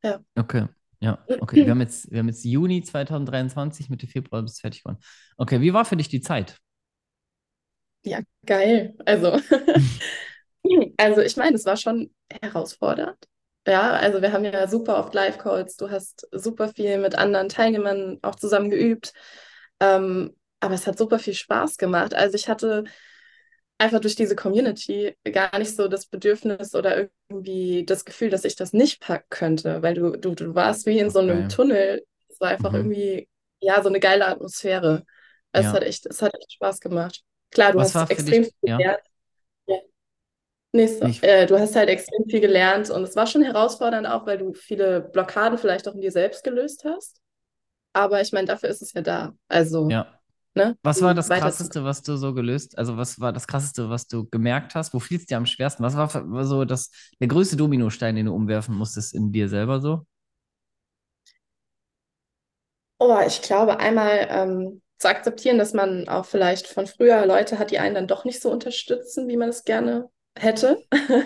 Ja. 0.04 0.20
Okay. 0.36 0.68
Ja, 1.00 1.20
okay. 1.42 1.66
Wir 1.66 1.72
haben, 1.72 1.82
jetzt, 1.82 2.10
wir 2.12 2.20
haben 2.20 2.30
jetzt 2.30 2.46
Juni 2.46 2.82
2023, 2.82 3.90
Mitte 3.90 4.08
Februar 4.08 4.42
bist 4.42 4.58
du 4.58 4.62
fertig 4.62 4.84
geworden. 4.84 5.00
Okay, 5.36 5.60
wie 5.60 5.74
war 5.74 5.84
für 5.84 5.98
dich 5.98 6.08
die 6.08 6.22
Zeit? 6.22 6.58
Ja, 8.06 8.20
geil. 8.46 8.96
Also, 9.06 9.34
also 10.98 11.22
ich 11.22 11.36
meine, 11.36 11.56
es 11.58 11.66
war 11.66 11.76
schon 11.76 12.14
herausfordernd. 12.42 13.18
Ja, 13.68 13.92
also 13.92 14.22
wir 14.22 14.32
haben 14.32 14.46
ja 14.46 14.68
super 14.68 14.98
oft 14.98 15.14
Live-Calls. 15.14 15.78
Du 15.78 15.90
hast 15.90 16.28
super 16.32 16.70
viel 16.70 16.98
mit 17.00 17.16
anderen 17.16 17.50
Teilnehmern 17.50 18.20
auch 18.22 18.36
zusammen 18.36 18.70
geübt. 18.70 19.14
Ähm, 19.82 20.36
aber 20.62 20.76
es 20.76 20.88
hat 20.88 20.98
super 20.98 21.20
viel 21.20 21.34
Spaß 21.34 21.78
gemacht. 21.78 22.14
Also 22.14 22.36
ich 22.36 22.48
hatte 22.48 22.86
einfach 23.78 24.00
durch 24.00 24.16
diese 24.16 24.36
Community 24.36 25.16
gar 25.32 25.58
nicht 25.60 25.76
so 25.76 25.88
das 25.88 26.06
Bedürfnis 26.06 26.76
oder 26.76 27.10
irgendwie 27.30 27.86
das 27.86 28.06
Gefühl, 28.06 28.30
dass 28.30 28.46
ich 28.46 28.56
das 28.56 28.74
nicht 28.74 29.02
packen 29.02 29.26
könnte, 29.30 29.82
weil 29.82 29.94
du, 29.96 30.12
du, 30.18 30.36
du 30.36 30.56
warst 30.56 30.86
wie 30.86 31.00
in 31.00 31.10
so 31.10 31.20
einem. 31.20 31.48
Tunnel. 31.50 32.04
Es 32.30 32.40
war 32.40 32.50
einfach 32.50 32.74
Mhm. 32.74 32.76
irgendwie, 32.76 33.30
ja, 33.60 33.82
so 33.82 33.90
eine 33.90 34.00
geile 34.00 34.28
Atmosphäre. 34.28 35.04
Es 35.52 35.74
hat 35.74 35.84
Ja. 35.84 35.88
echt, 35.88 36.06
es 36.08 36.22
hat 36.22 36.34
echt 36.36 36.54
Spaß 36.54 36.80
gemacht. 36.80 37.22
Klar, 37.52 37.74
du 37.74 37.80
Was 37.80 37.96
hast 37.96 38.10
extrem 38.10 38.44
dich, 38.44 38.46
viel 38.46 38.54
ja, 38.66 38.78
gelernt. 38.78 39.02
Ja. 39.68 39.78
Nee, 40.74 40.88
so, 40.88 41.06
äh, 41.22 41.46
du 41.46 41.60
hast 41.60 41.76
halt 41.76 41.90
extrem 41.90 42.26
viel 42.30 42.42
gelernt 42.42 42.90
und 42.90 43.04
es 43.04 43.16
war 43.16 43.28
schon 43.28 43.44
herausfordernd 43.44 44.08
auch, 44.08 44.26
weil 44.26 44.40
du 44.40 44.54
viele 44.54 45.02
Blockaden 45.02 45.58
vielleicht 45.60 45.88
auch 45.88 45.94
in 45.96 46.02
dir 46.02 46.12
selbst 46.12 46.44
gelöst 46.44 46.84
hast. 46.86 47.22
Aber 47.94 48.22
ich 48.22 48.32
meine, 48.34 48.48
dafür 48.48 48.70
ist 48.70 48.82
es 48.82 48.94
ja 48.94 49.02
da. 49.02 49.36
Also, 49.50 49.90
ja. 49.90 50.22
Ne, 50.56 50.78
Was 50.86 51.02
war 51.02 51.14
das. 51.14 51.32
Krasseste, 51.32 51.84
was 51.86 52.02
du 52.04 52.18
so 52.18 52.34
gelöst, 52.34 52.78
also 52.78 52.98
was 52.98 53.20
war 53.20 53.32
das 53.32 53.48
Krasseste, 53.48 53.90
was 53.90 54.08
du 54.08 54.26
gemerkt 54.30 54.76
hast? 54.76 54.94
Wo 54.94 55.00
fiel 55.00 55.18
es 55.18 55.26
dir 55.26 55.38
am 55.38 55.46
schwersten? 55.46 55.82
Was 55.84 55.96
war 55.96 56.10
so 56.46 56.66
das, 56.66 56.92
der 57.22 57.28
größte 57.30 57.56
Dominostein, 57.56 58.16
den 58.18 58.26
du 58.26 58.34
umwerfen 58.36 58.76
musstest 58.76 59.14
in 59.16 59.32
dir 59.32 59.48
selber 59.48 59.80
so? 59.82 60.06
Oh, 63.00 63.20
ich 63.26 63.42
glaube, 63.42 63.80
einmal 63.80 64.28
ähm, 64.30 64.82
zu 64.98 65.10
akzeptieren, 65.10 65.58
dass 65.58 65.74
man 65.74 66.08
auch 66.08 66.26
vielleicht 66.26 66.68
von 66.68 66.88
früher 66.88 67.26
Leute 67.26 67.60
hat, 67.60 67.72
die 67.72 67.80
einen 67.80 67.96
dann 67.96 68.08
doch 68.08 68.24
nicht 68.26 68.42
so 68.42 68.50
unterstützen, 68.52 69.28
wie 69.28 69.38
man 69.38 69.50
es 69.50 69.64
gerne 69.66 70.10
hätte. 70.38 70.84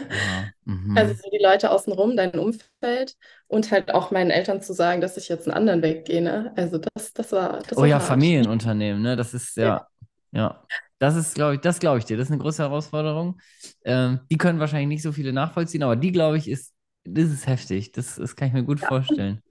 Ja. 0.09 0.53
Also 0.93 1.13
Mhm. 1.13 1.21
so 1.23 1.29
die 1.29 1.37
Leute 1.43 1.69
außenrum, 1.71 2.17
dein 2.17 2.31
Umfeld 2.39 3.17
und 3.47 3.71
halt 3.71 3.91
auch 3.93 4.09
meinen 4.11 4.31
Eltern 4.31 4.61
zu 4.63 4.73
sagen, 4.73 4.99
dass 4.99 5.15
ich 5.17 5.29
jetzt 5.29 5.47
einen 5.47 5.55
anderen 5.55 5.83
Weg 5.83 6.05
gehe. 6.05 6.21
Ne? 6.23 6.53
Also 6.55 6.79
das, 6.79 7.13
das 7.13 7.31
war, 7.31 7.59
das 7.61 7.79
Oh 7.79 7.83
war 7.83 7.89
ja, 7.89 7.99
hart. 7.99 7.99
Familienunternehmen, 7.99 9.01
ne? 9.01 9.15
Das 9.15 9.33
ist 9.33 9.55
Ja, 9.59 9.71
ja, 9.71 9.87
ja. 10.31 10.67
Das 10.99 11.15
ist, 11.15 11.35
glaube 11.35 11.55
ich, 11.55 11.61
das 11.61 11.79
glaube 11.79 11.99
ich 11.99 12.05
dir. 12.05 12.17
Das 12.17 12.27
ist 12.27 12.31
eine 12.31 12.41
große 12.41 12.63
Herausforderung. 12.63 13.39
Ähm, 13.85 14.21
die 14.31 14.37
können 14.37 14.59
wahrscheinlich 14.59 14.87
nicht 14.87 15.03
so 15.03 15.11
viele 15.11 15.31
nachvollziehen, 15.31 15.83
aber 15.83 15.95
die, 15.95 16.11
glaube 16.11 16.37
ich, 16.37 16.49
ist, 16.49 16.73
das 17.03 17.25
ist 17.31 17.45
heftig. 17.47 17.91
Das, 17.91 18.15
das 18.15 18.35
kann 18.35 18.47
ich 18.47 18.53
mir 18.53 18.63
gut 18.63 18.79
ja, 18.81 18.89
vorstellen. 18.89 19.41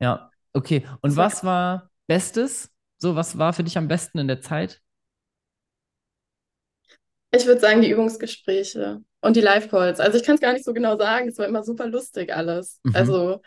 Ja, 0.00 0.30
okay. 0.52 0.86
Und 1.00 1.16
was 1.16 1.44
war 1.44 1.90
Bestes? 2.06 2.70
So, 2.98 3.16
was 3.16 3.38
war 3.38 3.52
für 3.52 3.64
dich 3.64 3.78
am 3.78 3.88
besten 3.88 4.18
in 4.18 4.28
der 4.28 4.40
Zeit? 4.40 4.82
Ich 7.32 7.46
würde 7.46 7.60
sagen, 7.60 7.82
die 7.82 7.90
Übungsgespräche 7.90 9.00
und 9.20 9.36
die 9.36 9.40
Live-Calls. 9.40 10.00
Also 10.00 10.18
ich 10.18 10.24
kann 10.24 10.36
es 10.36 10.40
gar 10.40 10.52
nicht 10.52 10.64
so 10.64 10.72
genau 10.72 10.96
sagen, 10.96 11.28
es 11.28 11.38
war 11.38 11.46
immer 11.46 11.62
super 11.62 11.86
lustig 11.86 12.34
alles. 12.34 12.80
Mhm, 12.84 12.96
Also, 12.96 13.42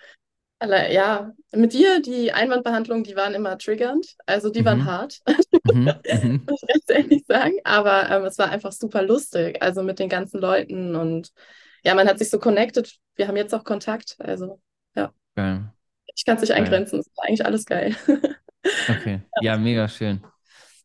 alle, 0.60 0.94
ja, 0.94 1.32
mit 1.54 1.74
dir, 1.74 2.02
die 2.02 2.34
Einwandbehandlung, 2.34 3.04
die 3.04 3.16
waren 3.16 3.34
immer 3.34 3.58
triggernd. 3.58 4.16
Also 4.26 4.50
die 4.50 4.66
waren 4.66 4.80
mhm, 4.80 4.86
hart, 4.86 5.20
mhm, 5.64 5.94
mhm. 6.22 6.44
muss 6.50 6.62
ich 6.64 6.68
ganz 6.68 6.84
ehrlich 6.90 7.26
sagen. 7.28 7.56
Aber 7.64 8.10
ähm, 8.10 8.26
es 8.26 8.38
war 8.38 8.50
einfach 8.50 8.74
super 8.74 9.02
lustig, 9.02 9.62
also 9.62 9.84
mit 9.84 10.00
den 10.00 10.10
ganzen 10.10 10.42
Leuten. 10.42 10.96
Und 10.96 11.32
ja, 11.84 11.96
man 11.96 12.08
hat 12.08 12.20
sich 12.20 12.30
so 12.30 12.40
connected. 12.40 12.94
Wir 13.16 13.28
haben 13.28 13.38
jetzt 13.38 13.56
auch 13.56 13.64
Kontakt. 13.64 14.16
Also, 14.20 14.60
ja, 14.96 15.14
Geil, 15.36 15.74
ich 16.16 16.26
kann 16.26 16.36
es 16.36 16.42
nicht 16.42 16.54
geil. 16.56 16.60
eingrenzen. 16.60 17.00
Es 17.00 17.08
war 17.16 17.26
eigentlich 17.26 17.46
alles 17.46 17.66
geil. 17.66 17.96
Okay, 18.88 19.22
ja, 19.42 19.58
mega 19.58 19.88
schön. 19.88 20.22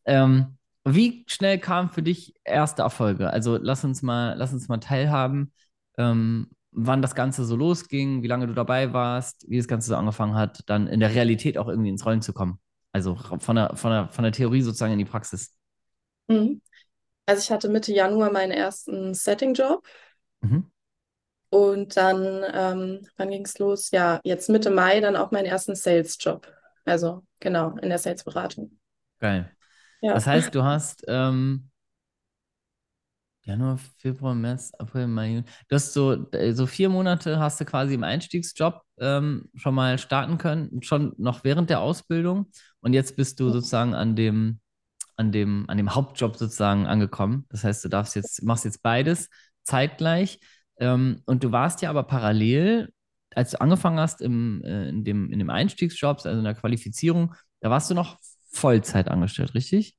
Ähm, 0.05 0.57
wie 0.85 1.25
schnell 1.27 1.59
kamen 1.59 1.89
für 1.89 2.03
dich 2.03 2.35
erste 2.45 2.83
Erfolge? 2.83 3.31
Also 3.31 3.57
lass 3.57 3.85
uns 3.85 4.03
mal, 4.03 4.35
lass 4.37 4.53
uns 4.53 4.69
mal 4.69 4.79
teilhaben, 4.79 5.53
ähm, 5.97 6.49
wann 6.73 7.03
das 7.03 7.15
Ganze 7.15 7.45
so 7.45 7.57
losging, 7.57 8.23
wie 8.23 8.27
lange 8.27 8.47
du 8.47 8.53
dabei 8.53 8.93
warst, 8.93 9.49
wie 9.49 9.57
das 9.57 9.69
Ganze 9.69 9.89
so 9.89 9.97
angefangen 9.97 10.35
hat, 10.35 10.61
dann 10.67 10.87
in 10.89 11.01
der 11.01 11.15
Realität 11.15 11.57
auch 11.57 11.69
irgendwie 11.69 11.89
ins 11.89 12.05
Rollen 12.05 12.23
zu 12.23 12.33
kommen. 12.33 12.59
Also 12.93 13.17
von 13.17 13.57
der, 13.57 13.77
von 13.77 13.91
der, 13.91 14.09
von 14.09 14.23
der 14.25 14.33
Theorie 14.33 14.63
sozusagen 14.63 14.93
in 14.93 14.99
die 14.99 15.05
Praxis. 15.05 15.55
Mhm. 16.29 16.61
Also 17.27 17.41
ich 17.41 17.51
hatte 17.51 17.69
Mitte 17.69 17.93
Januar 17.93 18.31
meinen 18.31 18.53
ersten 18.53 19.15
Setting-Job. 19.15 19.87
Mhm. 20.43 20.71
Und 21.51 21.97
dann, 21.97 22.45
ähm, 22.53 23.07
wann 23.17 23.31
ging 23.31 23.45
es 23.45 23.59
los? 23.59 23.91
Ja, 23.91 24.21
jetzt 24.25 24.49
Mitte 24.49 24.71
Mai 24.71 25.01
dann 25.01 25.17
auch 25.17 25.31
meinen 25.31 25.47
ersten 25.47 25.77
Sales-Job. 25.77 26.53
Also 26.85 27.25
genau, 27.41 27.77
in 27.77 27.89
der 27.89 27.99
Sales-Beratung. 27.99 28.79
Geil. 29.21 29.54
Ja. 30.05 30.13
Das 30.13 30.27
heißt, 30.27 30.55
du 30.55 30.63
hast 30.63 31.03
ähm, 31.09 31.71
Januar, 33.41 33.79
Februar, 33.97 34.35
März, 34.35 34.71
April, 34.79 35.07
Mai, 35.07 35.29
Juni. 35.29 35.45
Du 35.69 35.77
hast 35.77 35.95
so, 35.95 36.31
äh, 36.33 36.53
so 36.53 36.67
vier 36.67 36.91
Monate 36.91 37.39
hast 37.39 37.59
du 37.59 37.65
quasi 37.65 37.95
im 37.95 38.05
Einstiegsjob 38.05 38.83
ähm, 38.99 39.49
schon 39.55 39.75
mal 39.75 39.97
starten 39.97 40.37
können, 40.37 40.83
schon 40.83 41.15
noch 41.17 41.43
während 41.43 41.71
der 41.71 41.81
Ausbildung. 41.81 42.51
Und 42.81 42.93
jetzt 42.93 43.17
bist 43.17 43.41
du 43.41 43.49
sozusagen 43.49 43.95
an 43.95 44.15
dem, 44.15 44.61
an 45.17 45.33
dem, 45.33 45.65
an 45.69 45.79
dem 45.79 45.95
Hauptjob 45.95 46.37
sozusagen 46.37 46.87
angekommen. 46.87 47.47
Das 47.49 47.65
heißt, 47.65 47.83
du 47.83 47.89
darfst 47.89 48.15
jetzt, 48.15 48.43
machst 48.43 48.67
jetzt 48.67 48.83
beides 48.83 49.31
zeitgleich. 49.63 50.39
Ähm, 50.77 51.23
und 51.25 51.43
du 51.45 51.51
warst 51.51 51.81
ja 51.81 51.89
aber 51.89 52.03
parallel, 52.03 52.93
als 53.35 53.53
du 53.53 53.61
angefangen 53.63 53.99
hast 53.99 54.21
im, 54.21 54.63
äh, 54.65 54.91
in 54.91 55.03
dem, 55.03 55.31
in 55.31 55.39
dem 55.39 55.49
Einstiegsjob, 55.49 56.19
also 56.27 56.39
in 56.39 56.45
der 56.45 56.55
Qualifizierung, 56.55 57.35
da 57.61 57.71
warst 57.71 57.91
du 57.91 57.95
noch 57.95 58.19
Vollzeit 58.55 59.09
angestellt, 59.09 59.55
richtig? 59.55 59.97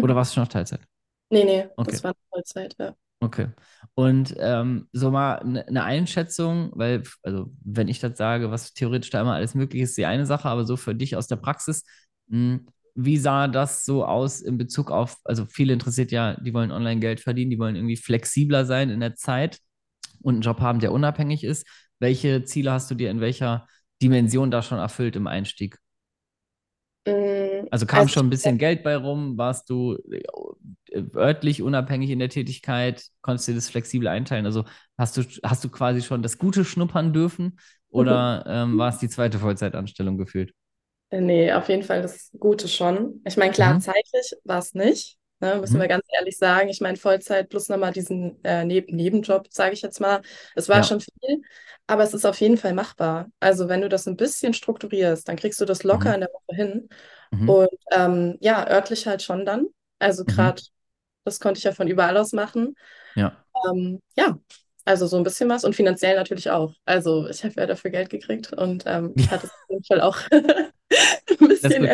Oder 0.00 0.14
Mhm. 0.14 0.16
warst 0.16 0.32
du 0.32 0.36
schon 0.36 0.44
auf 0.44 0.48
Teilzeit? 0.50 0.82
Nee, 1.30 1.44
nee, 1.44 1.68
Okay. 1.76 1.90
das 1.92 2.02
war 2.04 2.14
Vollzeit, 2.30 2.74
ja. 2.78 2.96
Okay. 3.20 3.48
Und 3.94 4.34
ähm, 4.38 4.88
so 4.92 5.10
mal 5.10 5.36
eine 5.38 5.64
ne 5.70 5.82
Einschätzung, 5.84 6.72
weil, 6.74 7.04
also 7.22 7.50
wenn 7.64 7.88
ich 7.88 8.00
das 8.00 8.18
sage, 8.18 8.50
was 8.50 8.74
theoretisch 8.74 9.10
da 9.10 9.20
immer 9.22 9.34
alles 9.34 9.54
möglich 9.54 9.82
ist, 9.82 9.90
ist 9.90 9.98
die 9.98 10.04
eine 10.06 10.26
Sache, 10.26 10.48
aber 10.48 10.64
so 10.66 10.76
für 10.76 10.94
dich 10.94 11.16
aus 11.16 11.26
der 11.26 11.36
Praxis, 11.36 11.84
mh, 12.26 12.60
wie 12.94 13.16
sah 13.16 13.48
das 13.48 13.84
so 13.84 14.04
aus 14.04 14.40
in 14.40 14.58
Bezug 14.58 14.90
auf, 14.90 15.16
also 15.24 15.46
viele 15.46 15.72
interessiert 15.72 16.12
ja, 16.12 16.34
die 16.40 16.52
wollen 16.54 16.70
online 16.70 17.00
Geld 17.00 17.20
verdienen, 17.20 17.50
die 17.50 17.58
wollen 17.58 17.76
irgendwie 17.76 17.96
flexibler 17.96 18.66
sein 18.66 18.90
in 18.90 19.00
der 19.00 19.14
Zeit 19.16 19.58
und 20.22 20.34
einen 20.36 20.42
Job 20.42 20.60
haben, 20.60 20.80
der 20.80 20.92
unabhängig 20.92 21.44
ist. 21.44 21.66
Welche 22.00 22.44
Ziele 22.44 22.72
hast 22.72 22.90
du 22.90 22.94
dir 22.96 23.10
in 23.10 23.20
welcher 23.20 23.66
Dimension 24.02 24.50
da 24.50 24.62
schon 24.62 24.78
erfüllt 24.78 25.16
im 25.16 25.26
Einstieg? 25.26 25.78
Also 27.70 27.86
kam 27.86 28.06
Also 28.06 28.08
schon 28.08 28.26
ein 28.26 28.30
bisschen 28.30 28.58
Geld 28.58 28.82
bei 28.84 28.96
rum? 28.96 29.36
Warst 29.38 29.68
du 29.70 29.96
äh, 30.10 31.02
örtlich 31.14 31.62
unabhängig 31.62 32.10
in 32.10 32.18
der 32.18 32.28
Tätigkeit? 32.28 33.04
Konntest 33.22 33.48
du 33.48 33.52
dir 33.52 33.56
das 33.56 33.70
flexibel 33.70 34.08
einteilen? 34.08 34.46
Also 34.46 34.64
hast 34.98 35.16
du, 35.16 35.22
hast 35.42 35.64
du 35.64 35.68
quasi 35.70 36.02
schon 36.02 36.22
das 36.22 36.38
Gute 36.38 36.64
schnuppern 36.64 37.12
dürfen 37.12 37.58
oder 37.88 38.44
ähm, 38.46 38.78
war 38.78 38.90
es 38.90 38.98
die 38.98 39.08
zweite 39.08 39.38
Vollzeitanstellung 39.38 40.18
gefühlt? 40.18 40.52
nee, 41.10 41.52
auf 41.52 41.68
jeden 41.68 41.82
Fall 41.82 42.02
das 42.02 42.30
Gute 42.38 42.68
schon. 42.68 43.22
Ich 43.26 43.36
meine, 43.36 43.52
klar, 43.52 43.78
Mhm. 43.78 43.80
zeitlich 43.80 44.34
war 44.44 44.58
es 44.58 44.74
nicht, 44.74 45.18
ne, 45.44 45.56
müssen 45.60 45.80
wir 45.80 45.86
Mhm. 45.86 45.88
ganz 45.88 46.04
ehrlich 46.18 46.36
sagen. 46.38 46.68
Ich 46.68 46.80
meine, 46.80 46.96
Vollzeit 46.96 47.48
plus 47.50 47.68
nochmal 47.68 47.92
diesen 47.92 48.42
äh, 48.44 48.64
Neb 48.64 48.90
Nebenjob, 48.90 49.48
sage 49.52 49.74
ich 49.74 49.82
jetzt 49.82 50.00
mal. 50.00 50.22
Es 50.54 50.68
war 50.68 50.82
Ja. 50.82 50.84
schon 50.84 51.00
viel, 51.00 51.42
aber 51.86 52.02
es 52.04 52.14
ist 52.14 52.24
auf 52.26 52.40
jeden 52.40 52.56
Fall 52.58 52.74
machbar. 52.74 53.28
Also 53.40 53.68
wenn 53.68 53.80
du 53.82 53.88
das 53.88 54.06
ein 54.06 54.16
bisschen 54.16 54.54
strukturierst, 54.54 55.28
dann 55.28 55.36
kriegst 55.36 55.60
du 55.60 55.64
das 55.64 55.84
locker 55.84 56.12
Mhm. 56.12 56.14
in 56.14 56.20
der 56.22 56.30
Woche 56.32 56.56
hin. 56.56 56.88
Mhm. 57.32 57.58
Und 57.58 57.68
ähm, 57.92 58.38
ja, 58.40 58.68
örtlich 58.68 59.06
halt 59.06 59.22
schon 59.22 59.46
dann. 59.46 59.68
Also 59.98 60.24
Mhm. 60.26 60.26
gerade, 60.26 60.62
das 61.24 61.40
konnte 61.40 61.58
ich 61.58 61.64
ja 61.64 61.72
von 61.72 61.88
überall 61.88 62.16
aus 62.18 62.32
machen. 62.32 62.76
Ja. 63.14 63.44
Ähm, 63.70 64.00
ja, 64.16 64.38
also 64.84 65.06
so 65.06 65.16
ein 65.16 65.22
bisschen 65.24 65.48
was 65.48 65.64
und 65.64 65.74
finanziell 65.76 66.16
natürlich 66.16 66.50
auch. 66.50 66.74
Also 66.84 67.28
ich 67.28 67.44
habe 67.44 67.54
ja 67.56 67.66
dafür 67.66 67.90
Geld 67.90 68.10
gekriegt 68.10 68.52
und 68.52 68.84
ähm, 68.86 69.14
ich 69.16 69.30
hatte 69.30 69.46
es 69.46 69.52
auf 69.52 69.70
jeden 69.70 69.84
Fall 69.84 70.00
auch 70.00 70.18
ein 70.32 71.48
bisschen. 71.48 71.88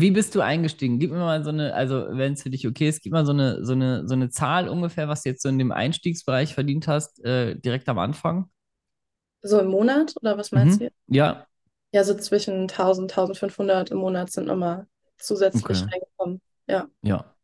Wie 0.00 0.10
bist 0.10 0.34
du 0.34 0.40
eingestiegen? 0.40 0.98
Gib 0.98 1.10
mir 1.10 1.18
mal 1.18 1.42
so 1.44 1.50
eine, 1.50 1.74
also 1.74 2.06
wenn 2.10 2.34
es 2.34 2.42
für 2.42 2.50
dich 2.50 2.66
okay 2.66 2.88
ist, 2.88 3.02
gib 3.02 3.12
mal 3.12 3.26
so 3.26 3.32
eine, 3.32 3.64
so 3.64 3.72
eine, 3.72 4.06
so 4.06 4.14
eine 4.14 4.30
Zahl 4.30 4.68
ungefähr, 4.68 5.08
was 5.08 5.22
du 5.22 5.30
jetzt 5.30 5.42
so 5.42 5.48
in 5.48 5.58
dem 5.58 5.72
Einstiegsbereich 5.72 6.54
verdient 6.54 6.88
hast, 6.88 7.24
äh, 7.24 7.56
direkt 7.58 7.88
am 7.88 7.98
Anfang. 7.98 8.50
So 9.42 9.58
im 9.60 9.68
Monat 9.68 10.14
oder 10.20 10.36
was 10.38 10.52
meinst 10.52 10.80
du 10.80 10.84
Mhm. 10.84 10.84
jetzt? 10.84 10.96
Ja, 11.08 11.46
Ja, 11.92 12.04
so 12.04 12.14
zwischen 12.16 12.68
1000, 12.68 13.12
1500 13.12 13.90
im 13.90 13.98
Monat 13.98 14.30
sind 14.32 14.46
nochmal 14.46 14.86
zusätzlich 15.18 15.84
okay. 15.84 15.92
reingekommen. 15.92 16.40
Ja, 16.68 16.88
Ja, 17.02 17.34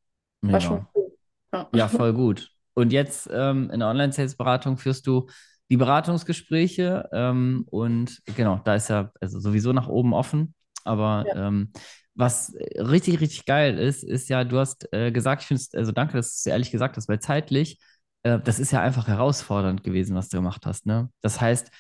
war 0.51 0.61
schon 0.61 0.81
mega. 0.81 0.87
cool. 0.95 1.13
Ja. 1.53 1.71
Ja, 1.75 1.89
voll 1.89 2.13
gut. 2.15 2.51
Und 2.75 2.93
jetzt 2.93 3.29
ähm, 3.33 3.71
in 3.71 3.81
der 3.81 3.89
Online-Sales-Beratung 3.91 4.79
führst 4.79 5.07
du 5.07 5.29
die 5.71 5.77
Beratungsgespräche 5.77 7.09
ähm, 7.13 7.65
und 7.71 8.21
genau, 8.37 8.61
da 8.65 8.75
ist 8.77 8.89
ja 8.89 9.13
also 9.21 9.41
sowieso 9.41 9.73
nach 9.73 9.89
oben 9.89 10.15
offen. 10.15 10.55
Aber 10.85 11.29
Ja. 11.29 11.35
ähm, 11.35 11.73
was 12.15 12.55
richtig, 12.79 13.21
richtig 13.21 13.45
geil 13.47 13.79
ist, 13.79 14.05
ist 14.05 14.29
ja, 14.29 14.45
du 14.45 14.59
hast 14.59 14.93
äh, 14.93 15.11
gesagt, 15.13 15.43
ich 15.43 15.49
finde 15.49 15.63
es, 15.63 15.75
also 15.75 15.93
danke, 15.93 16.15
dass 16.17 16.29
du 16.31 16.37
es 16.37 16.47
ehrlich 16.53 16.71
gesagt 16.71 16.97
hast, 16.97 17.09
weil 17.09 17.21
zeitlich, 17.21 17.79
äh, 18.23 18.39
das 18.41 18.59
ist 18.61 18.71
ja 18.73 18.81
einfach 18.83 19.09
herausfordernd 19.09 19.83
gewesen, 19.83 20.15
was 20.17 20.29
du 20.29 20.37
gemacht 20.39 20.65
hast, 20.67 20.87
ne? 20.87 21.11
Das 21.23 21.41
heißt, 21.41 21.71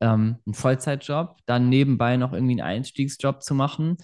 ähm, 0.00 0.38
ein 0.46 0.54
Vollzeitjob, 0.54 1.38
dann 1.46 1.68
nebenbei 1.68 2.16
noch 2.16 2.32
irgendwie 2.32 2.52
einen 2.60 2.68
Einstiegsjob 2.78 3.42
zu 3.42 3.54
machen, 3.54 3.96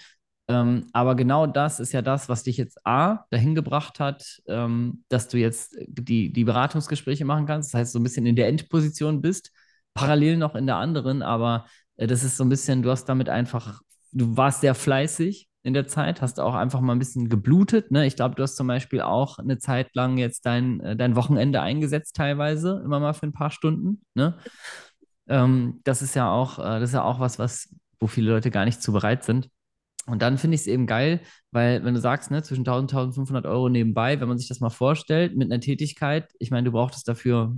Ähm, 0.51 0.87
aber 0.95 1.15
genau 1.15 1.47
das 1.47 1.79
ist 1.79 1.93
ja 1.93 2.01
das, 2.03 2.29
was 2.31 2.43
dich 2.43 2.57
jetzt 2.57 2.79
A, 2.87 3.27
dahin 3.31 3.55
gebracht 3.55 4.01
hat, 4.01 4.41
ähm, 4.49 5.05
dass 5.11 5.29
du 5.29 5.37
jetzt 5.39 5.77
die, 5.87 6.33
die 6.33 6.45
Beratungsgespräche 6.45 7.25
machen 7.27 7.45
kannst. 7.47 7.75
Das 7.75 7.81
heißt, 7.81 7.93
so 7.93 7.99
ein 7.99 8.03
bisschen 8.03 8.25
in 8.27 8.35
der 8.37 8.49
Endposition 8.49 9.21
bist, 9.21 9.51
parallel 9.95 10.39
noch 10.39 10.55
in 10.55 10.67
der 10.67 10.77
anderen, 10.77 11.21
aber 11.23 11.67
äh, 11.97 12.07
das 12.07 12.25
ist 12.25 12.37
so 12.39 12.45
ein 12.45 12.49
bisschen, 12.49 12.83
du 12.83 12.91
hast 12.91 13.05
damit 13.07 13.29
einfach, 13.29 13.83
du 14.13 14.37
warst 14.37 14.63
sehr 14.63 14.75
fleißig 14.75 15.48
in 15.69 15.75
der 15.75 15.87
Zeit, 15.87 16.21
hast 16.21 16.41
auch 16.41 16.55
einfach 16.55 16.81
mal 16.81 16.95
ein 16.95 16.99
bisschen 16.99 17.29
geblutet. 17.29 17.91
Ne? 17.93 18.07
Ich 18.07 18.17
glaube, 18.17 18.35
du 18.35 18.43
hast 18.43 18.57
zum 18.57 18.67
Beispiel 18.67 19.01
auch 19.01 19.39
eine 19.39 19.59
Zeit 19.59 19.95
lang 19.95 20.19
jetzt 20.19 20.47
dein, 20.47 20.81
äh, 20.81 20.97
dein 20.97 21.15
Wochenende 21.15 21.61
eingesetzt, 21.61 22.17
teilweise, 22.17 22.83
immer 22.85 22.99
mal 22.99 23.13
für 23.13 23.27
ein 23.27 23.33
paar 23.33 23.51
Stunden. 23.51 24.03
Ne? 24.15 24.37
Ähm, 25.29 25.81
das 25.85 26.03
ist 26.03 26.15
ja 26.17 26.31
auch, 26.31 26.59
äh, 26.59 26.81
das 26.81 26.91
ist 26.91 26.95
ja 26.95 27.05
auch 27.05 27.21
was, 27.21 27.39
was, 27.39 27.75
wo 28.01 28.09
viele 28.09 28.31
Leute 28.33 28.51
gar 28.51 28.65
nicht 28.65 28.83
zu 28.83 28.93
bereit 28.93 29.23
sind. 29.23 29.51
Und 30.07 30.23
dann 30.23 30.39
finde 30.39 30.55
ich 30.55 30.63
es 30.63 30.67
eben 30.67 30.87
geil, 30.87 31.21
weil 31.51 31.85
wenn 31.85 31.95
du 31.95 32.01
sagst, 32.01 32.31
ne, 32.31 32.43
zwischen 32.43 32.63
1000 32.63 32.93
und 32.93 32.99
1500 32.99 33.47
Euro 33.47 33.69
nebenbei, 33.69 34.19
wenn 34.21 34.29
man 34.29 34.39
sich 34.39 34.49
das 34.49 34.61
mal 34.61 34.71
vorstellt, 34.71 35.37
mit 35.37 35.53
einer 35.53 35.61
Tätigkeit, 35.61 36.33
ich 36.39 36.51
meine, 36.51 36.65
du 36.65 36.73
brauchtest 36.73 37.07
dafür 37.07 37.55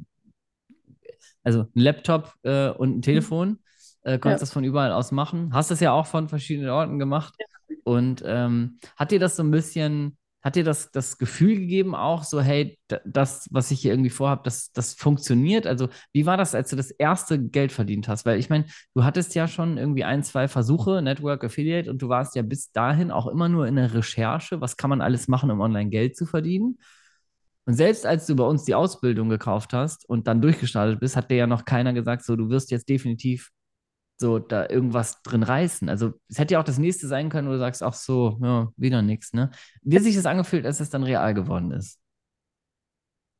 also 1.43 1.61
ein 1.61 1.71
Laptop 1.75 2.35
äh, 2.43 2.71
und 2.71 2.99
ein 2.99 3.03
Telefon, 3.03 3.61
äh, 4.03 4.19
konntest 4.19 4.41
ja. 4.41 4.47
das 4.47 4.53
von 4.53 4.65
überall 4.65 4.93
aus 4.93 5.13
machen, 5.13 5.53
hast 5.53 5.71
das 5.71 5.81
ja 5.81 5.93
auch 5.93 6.07
von 6.07 6.29
verschiedenen 6.29 6.71
Orten 6.71 6.99
gemacht. 6.99 7.35
Ja. 7.39 7.47
Und 7.85 8.23
ähm, 8.27 8.79
hat 8.97 9.11
dir 9.11 9.21
das 9.21 9.37
so 9.37 9.43
ein 9.43 9.51
bisschen 9.51 10.17
hat 10.43 10.57
dir 10.57 10.65
das, 10.65 10.91
das 10.91 11.19
Gefühl 11.19 11.57
gegeben, 11.57 11.95
auch 11.95 12.25
so, 12.25 12.41
hey, 12.41 12.79
das, 13.05 13.47
was 13.51 13.71
ich 13.71 13.81
hier 13.81 13.93
irgendwie 13.93 14.11
vorhabe, 14.11 14.43
das, 14.45 14.73
das 14.73 14.95
funktioniert? 14.95 15.67
Also, 15.67 15.89
wie 16.13 16.25
war 16.25 16.37
das, 16.37 16.55
als 16.55 16.71
du 16.71 16.77
das 16.77 16.91
erste 16.91 17.39
Geld 17.39 17.73
verdient 17.73 18.09
hast? 18.09 18.25
Weil 18.25 18.39
ich 18.39 18.49
meine, 18.49 18.65
du 18.95 19.05
hattest 19.05 19.35
ja 19.35 19.47
schon 19.49 19.77
irgendwie 19.77 20.05
ein, 20.05 20.23
zwei 20.23 20.49
Versuche, 20.49 21.03
Network 21.03 21.45
Affiliate, 21.45 21.91
und 21.91 22.01
du 22.01 22.09
warst 22.09 22.37
ja 22.37 22.43
bis 22.43 22.73
dahin 22.73 23.11
auch 23.11 23.27
immer 23.27 23.49
nur 23.49 23.67
in 23.67 23.77
der 23.77 23.93
Recherche, 23.93 24.61
was 24.61 24.77
kann 24.79 24.91
man 24.91 25.03
alles 25.03 25.29
machen, 25.29 25.51
um 25.51 25.61
online 25.61 25.91
Geld 25.91 26.17
zu 26.17 26.25
verdienen. 26.25 26.79
Und 27.67 27.75
selbst 27.75 28.07
als 28.07 28.27
du 28.27 28.35
bei 28.35 28.45
uns 28.45 28.65
die 28.65 28.75
Ausbildung 28.75 29.29
gekauft 29.29 29.75
hast 29.75 30.09
und 30.09 30.27
dann 30.27 30.41
durchgestartet 30.41 31.01
bist, 31.01 31.17
hat 31.17 31.31
dir 31.31 31.37
ja 31.37 31.47
noch 31.47 31.67
keiner 31.67 31.93
gesagt, 31.93 32.25
so, 32.25 32.35
du 32.35 32.49
wirst 32.49 32.71
jetzt 32.71 32.89
definitiv 32.89 33.51
so 34.21 34.39
da 34.39 34.69
irgendwas 34.69 35.23
drin 35.23 35.43
reißen. 35.43 35.89
Also 35.89 36.13
es 36.29 36.39
hätte 36.39 36.55
ja 36.55 36.61
auch 36.61 36.65
das 36.65 36.79
nächste 36.79 37.09
sein 37.09 37.31
können, 37.31 37.49
wo 37.49 37.53
du 37.53 37.59
sagst, 37.59 37.83
ach 37.83 37.95
so, 37.95 38.39
ja, 38.43 38.69
wieder 38.77 39.03
nichts, 39.03 39.33
ne? 39.33 39.51
Wie 39.83 39.97
hat 39.97 40.05
sich 40.05 40.15
das 40.15 40.27
angefühlt, 40.27 40.67
als 40.67 40.79
es 40.79 40.91
dann 40.91 41.03
real 41.03 41.35
geworden 41.35 41.73
ist? 41.73 41.99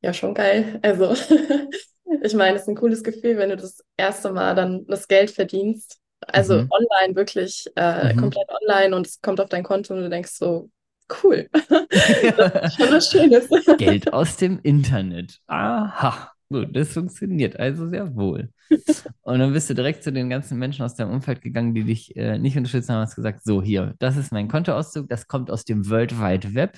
Ja, 0.01 0.13
schon 0.13 0.33
geil. 0.33 0.79
Also 0.81 1.13
ich 2.23 2.33
meine, 2.33 2.55
es 2.55 2.63
ist 2.63 2.67
ein 2.67 2.75
cooles 2.75 3.03
Gefühl, 3.03 3.37
wenn 3.37 3.49
du 3.49 3.57
das 3.57 3.83
erste 3.95 4.33
Mal 4.33 4.55
dann 4.55 4.85
das 4.87 5.07
Geld 5.07 5.31
verdienst. 5.31 5.99
Also 6.27 6.61
mhm. 6.61 6.69
online, 6.71 7.15
wirklich 7.15 7.65
äh, 7.75 8.13
mhm. 8.13 8.19
komplett 8.19 8.47
online 8.63 8.95
und 8.95 9.07
es 9.07 9.21
kommt 9.21 9.39
auf 9.39 9.49
dein 9.49 9.63
Konto 9.63 9.93
und 9.93 10.01
du 10.01 10.09
denkst 10.09 10.31
so, 10.31 10.69
cool. 11.23 11.47
das 12.37 12.65
ist 12.65 12.75
schon 12.75 12.91
was 12.91 13.11
Schönes. 13.11 13.49
Geld 13.77 14.11
aus 14.11 14.37
dem 14.37 14.59
Internet. 14.63 15.39
Aha. 15.47 16.31
Gut, 16.51 16.75
das 16.75 16.91
funktioniert 16.91 17.57
also 17.57 17.87
sehr 17.87 18.13
wohl. 18.13 18.49
Und 19.21 19.39
dann 19.39 19.53
bist 19.53 19.69
du 19.69 19.73
direkt 19.73 20.03
zu 20.03 20.11
den 20.11 20.29
ganzen 20.29 20.59
Menschen 20.59 20.83
aus 20.83 20.95
deinem 20.95 21.11
Umfeld 21.11 21.41
gegangen, 21.41 21.73
die 21.73 21.85
dich 21.85 22.13
äh, 22.17 22.37
nicht 22.37 22.57
unterstützt 22.57 22.89
haben, 22.89 22.99
hast 22.99 23.15
gesagt, 23.15 23.45
so 23.45 23.61
hier, 23.63 23.95
das 23.99 24.17
ist 24.17 24.33
mein 24.33 24.49
Kontoauszug, 24.49 25.07
das 25.07 25.29
kommt 25.29 25.49
aus 25.49 25.63
dem 25.63 25.89
World 25.89 26.19
Wide 26.19 26.53
Web. 26.53 26.77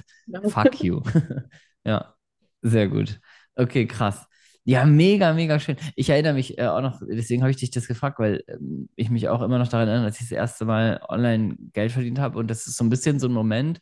Fuck 0.49 0.83
you. 0.83 1.01
ja, 1.85 2.13
sehr 2.61 2.87
gut. 2.87 3.19
Okay, 3.55 3.87
krass. 3.87 4.27
Ja, 4.63 4.85
mega, 4.85 5.33
mega 5.33 5.59
schön. 5.59 5.77
Ich 5.95 6.09
erinnere 6.11 6.33
mich 6.33 6.59
äh, 6.59 6.67
auch 6.67 6.81
noch, 6.81 7.01
deswegen 7.09 7.41
habe 7.41 7.49
ich 7.49 7.57
dich 7.57 7.71
das 7.71 7.87
gefragt, 7.87 8.19
weil 8.19 8.43
ähm, 8.47 8.89
ich 8.95 9.09
mich 9.09 9.27
auch 9.27 9.41
immer 9.41 9.57
noch 9.57 9.69
daran 9.69 9.87
erinnere, 9.87 10.05
als 10.05 10.21
ich 10.21 10.29
das 10.29 10.37
erste 10.37 10.65
Mal 10.65 11.01
online 11.09 11.55
Geld 11.73 11.91
verdient 11.91 12.19
habe. 12.19 12.37
Und 12.37 12.47
das 12.47 12.67
ist 12.67 12.77
so 12.77 12.83
ein 12.83 12.91
bisschen 12.91 13.19
so 13.19 13.27
ein 13.27 13.33
Moment, 13.33 13.79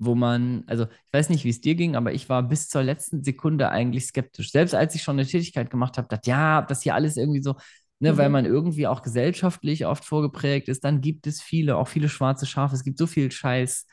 wo 0.00 0.14
man, 0.14 0.64
also 0.66 0.84
ich 0.84 1.12
weiß 1.12 1.28
nicht, 1.28 1.44
wie 1.44 1.50
es 1.50 1.60
dir 1.60 1.74
ging, 1.74 1.94
aber 1.94 2.12
ich 2.12 2.28
war 2.28 2.42
bis 2.42 2.68
zur 2.68 2.82
letzten 2.82 3.22
Sekunde 3.22 3.68
eigentlich 3.68 4.06
skeptisch. 4.06 4.50
Selbst 4.50 4.74
als 4.74 4.94
ich 4.94 5.02
schon 5.02 5.18
eine 5.18 5.28
Tätigkeit 5.28 5.70
gemacht 5.70 5.98
habe, 5.98 6.08
dachte, 6.08 6.30
ja, 6.30 6.62
das 6.62 6.82
hier 6.82 6.94
alles 6.94 7.18
irgendwie 7.18 7.42
so, 7.42 7.54
ne, 8.00 8.12
mhm. 8.12 8.16
weil 8.16 8.30
man 8.30 8.46
irgendwie 8.46 8.86
auch 8.86 9.02
gesellschaftlich 9.02 9.86
oft 9.86 10.04
vorgeprägt 10.04 10.68
ist, 10.68 10.84
dann 10.84 11.02
gibt 11.02 11.26
es 11.26 11.42
viele, 11.42 11.76
auch 11.76 11.86
viele 11.86 12.08
schwarze 12.08 12.46
Schafe. 12.46 12.74
Es 12.74 12.82
gibt 12.82 12.98
so 12.98 13.06
viel 13.06 13.30
Scheiß 13.30 13.86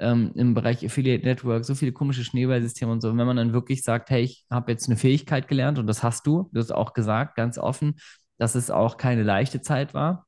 ähm, 0.00 0.32
im 0.34 0.52
Bereich 0.54 0.84
Affiliate 0.84 1.24
Network, 1.24 1.64
so 1.64 1.74
viele 1.74 1.92
komische 1.92 2.24
Schneeballsysteme 2.24 2.92
und 2.92 3.00
so. 3.00 3.08
Und 3.08 3.18
wenn 3.18 3.26
man 3.26 3.36
dann 3.38 3.54
wirklich 3.54 3.82
sagt, 3.82 4.10
hey, 4.10 4.22
ich 4.22 4.44
habe 4.50 4.70
jetzt 4.70 4.86
eine 4.88 4.98
Fähigkeit 4.98 5.48
gelernt 5.48 5.78
und 5.78 5.86
das 5.86 6.02
hast 6.02 6.26
du, 6.26 6.50
du 6.52 6.60
hast 6.60 6.72
auch 6.72 6.92
gesagt, 6.92 7.36
ganz 7.36 7.56
offen, 7.56 7.94
dass 8.36 8.54
es 8.54 8.70
auch 8.70 8.98
keine 8.98 9.22
leichte 9.22 9.62
Zeit 9.62 9.94
war 9.94 10.23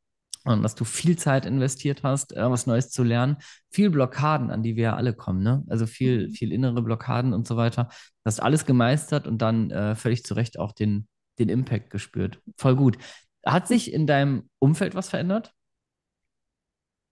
dass 0.46 0.74
du 0.74 0.84
viel 0.84 1.18
Zeit 1.18 1.46
investiert 1.46 2.02
hast, 2.02 2.36
äh, 2.36 2.50
was 2.50 2.66
Neues 2.66 2.90
zu 2.90 3.02
lernen. 3.02 3.38
Viel 3.70 3.90
Blockaden, 3.90 4.50
an 4.50 4.62
die 4.62 4.76
wir 4.76 4.84
ja 4.84 4.96
alle 4.96 5.12
kommen, 5.12 5.42
ne? 5.42 5.64
Also 5.68 5.86
viel, 5.86 6.28
mhm. 6.28 6.32
viel 6.32 6.52
innere 6.52 6.82
Blockaden 6.82 7.32
und 7.32 7.46
so 7.46 7.56
weiter. 7.56 7.84
Du 7.90 8.26
hast 8.26 8.40
alles 8.40 8.64
gemeistert 8.64 9.26
und 9.26 9.38
dann 9.38 9.70
äh, 9.70 9.94
völlig 9.94 10.24
zu 10.24 10.34
Recht 10.34 10.58
auch 10.58 10.72
den, 10.72 11.08
den 11.38 11.48
Impact 11.48 11.90
gespürt. 11.90 12.40
Voll 12.56 12.76
gut. 12.76 12.98
Hat 13.44 13.68
sich 13.68 13.92
in 13.92 14.06
deinem 14.06 14.48
Umfeld 14.58 14.94
was 14.94 15.08
verändert? 15.08 15.52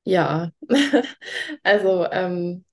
Ja, 0.05 0.51
also 1.63 2.07
ähm, 2.11 2.65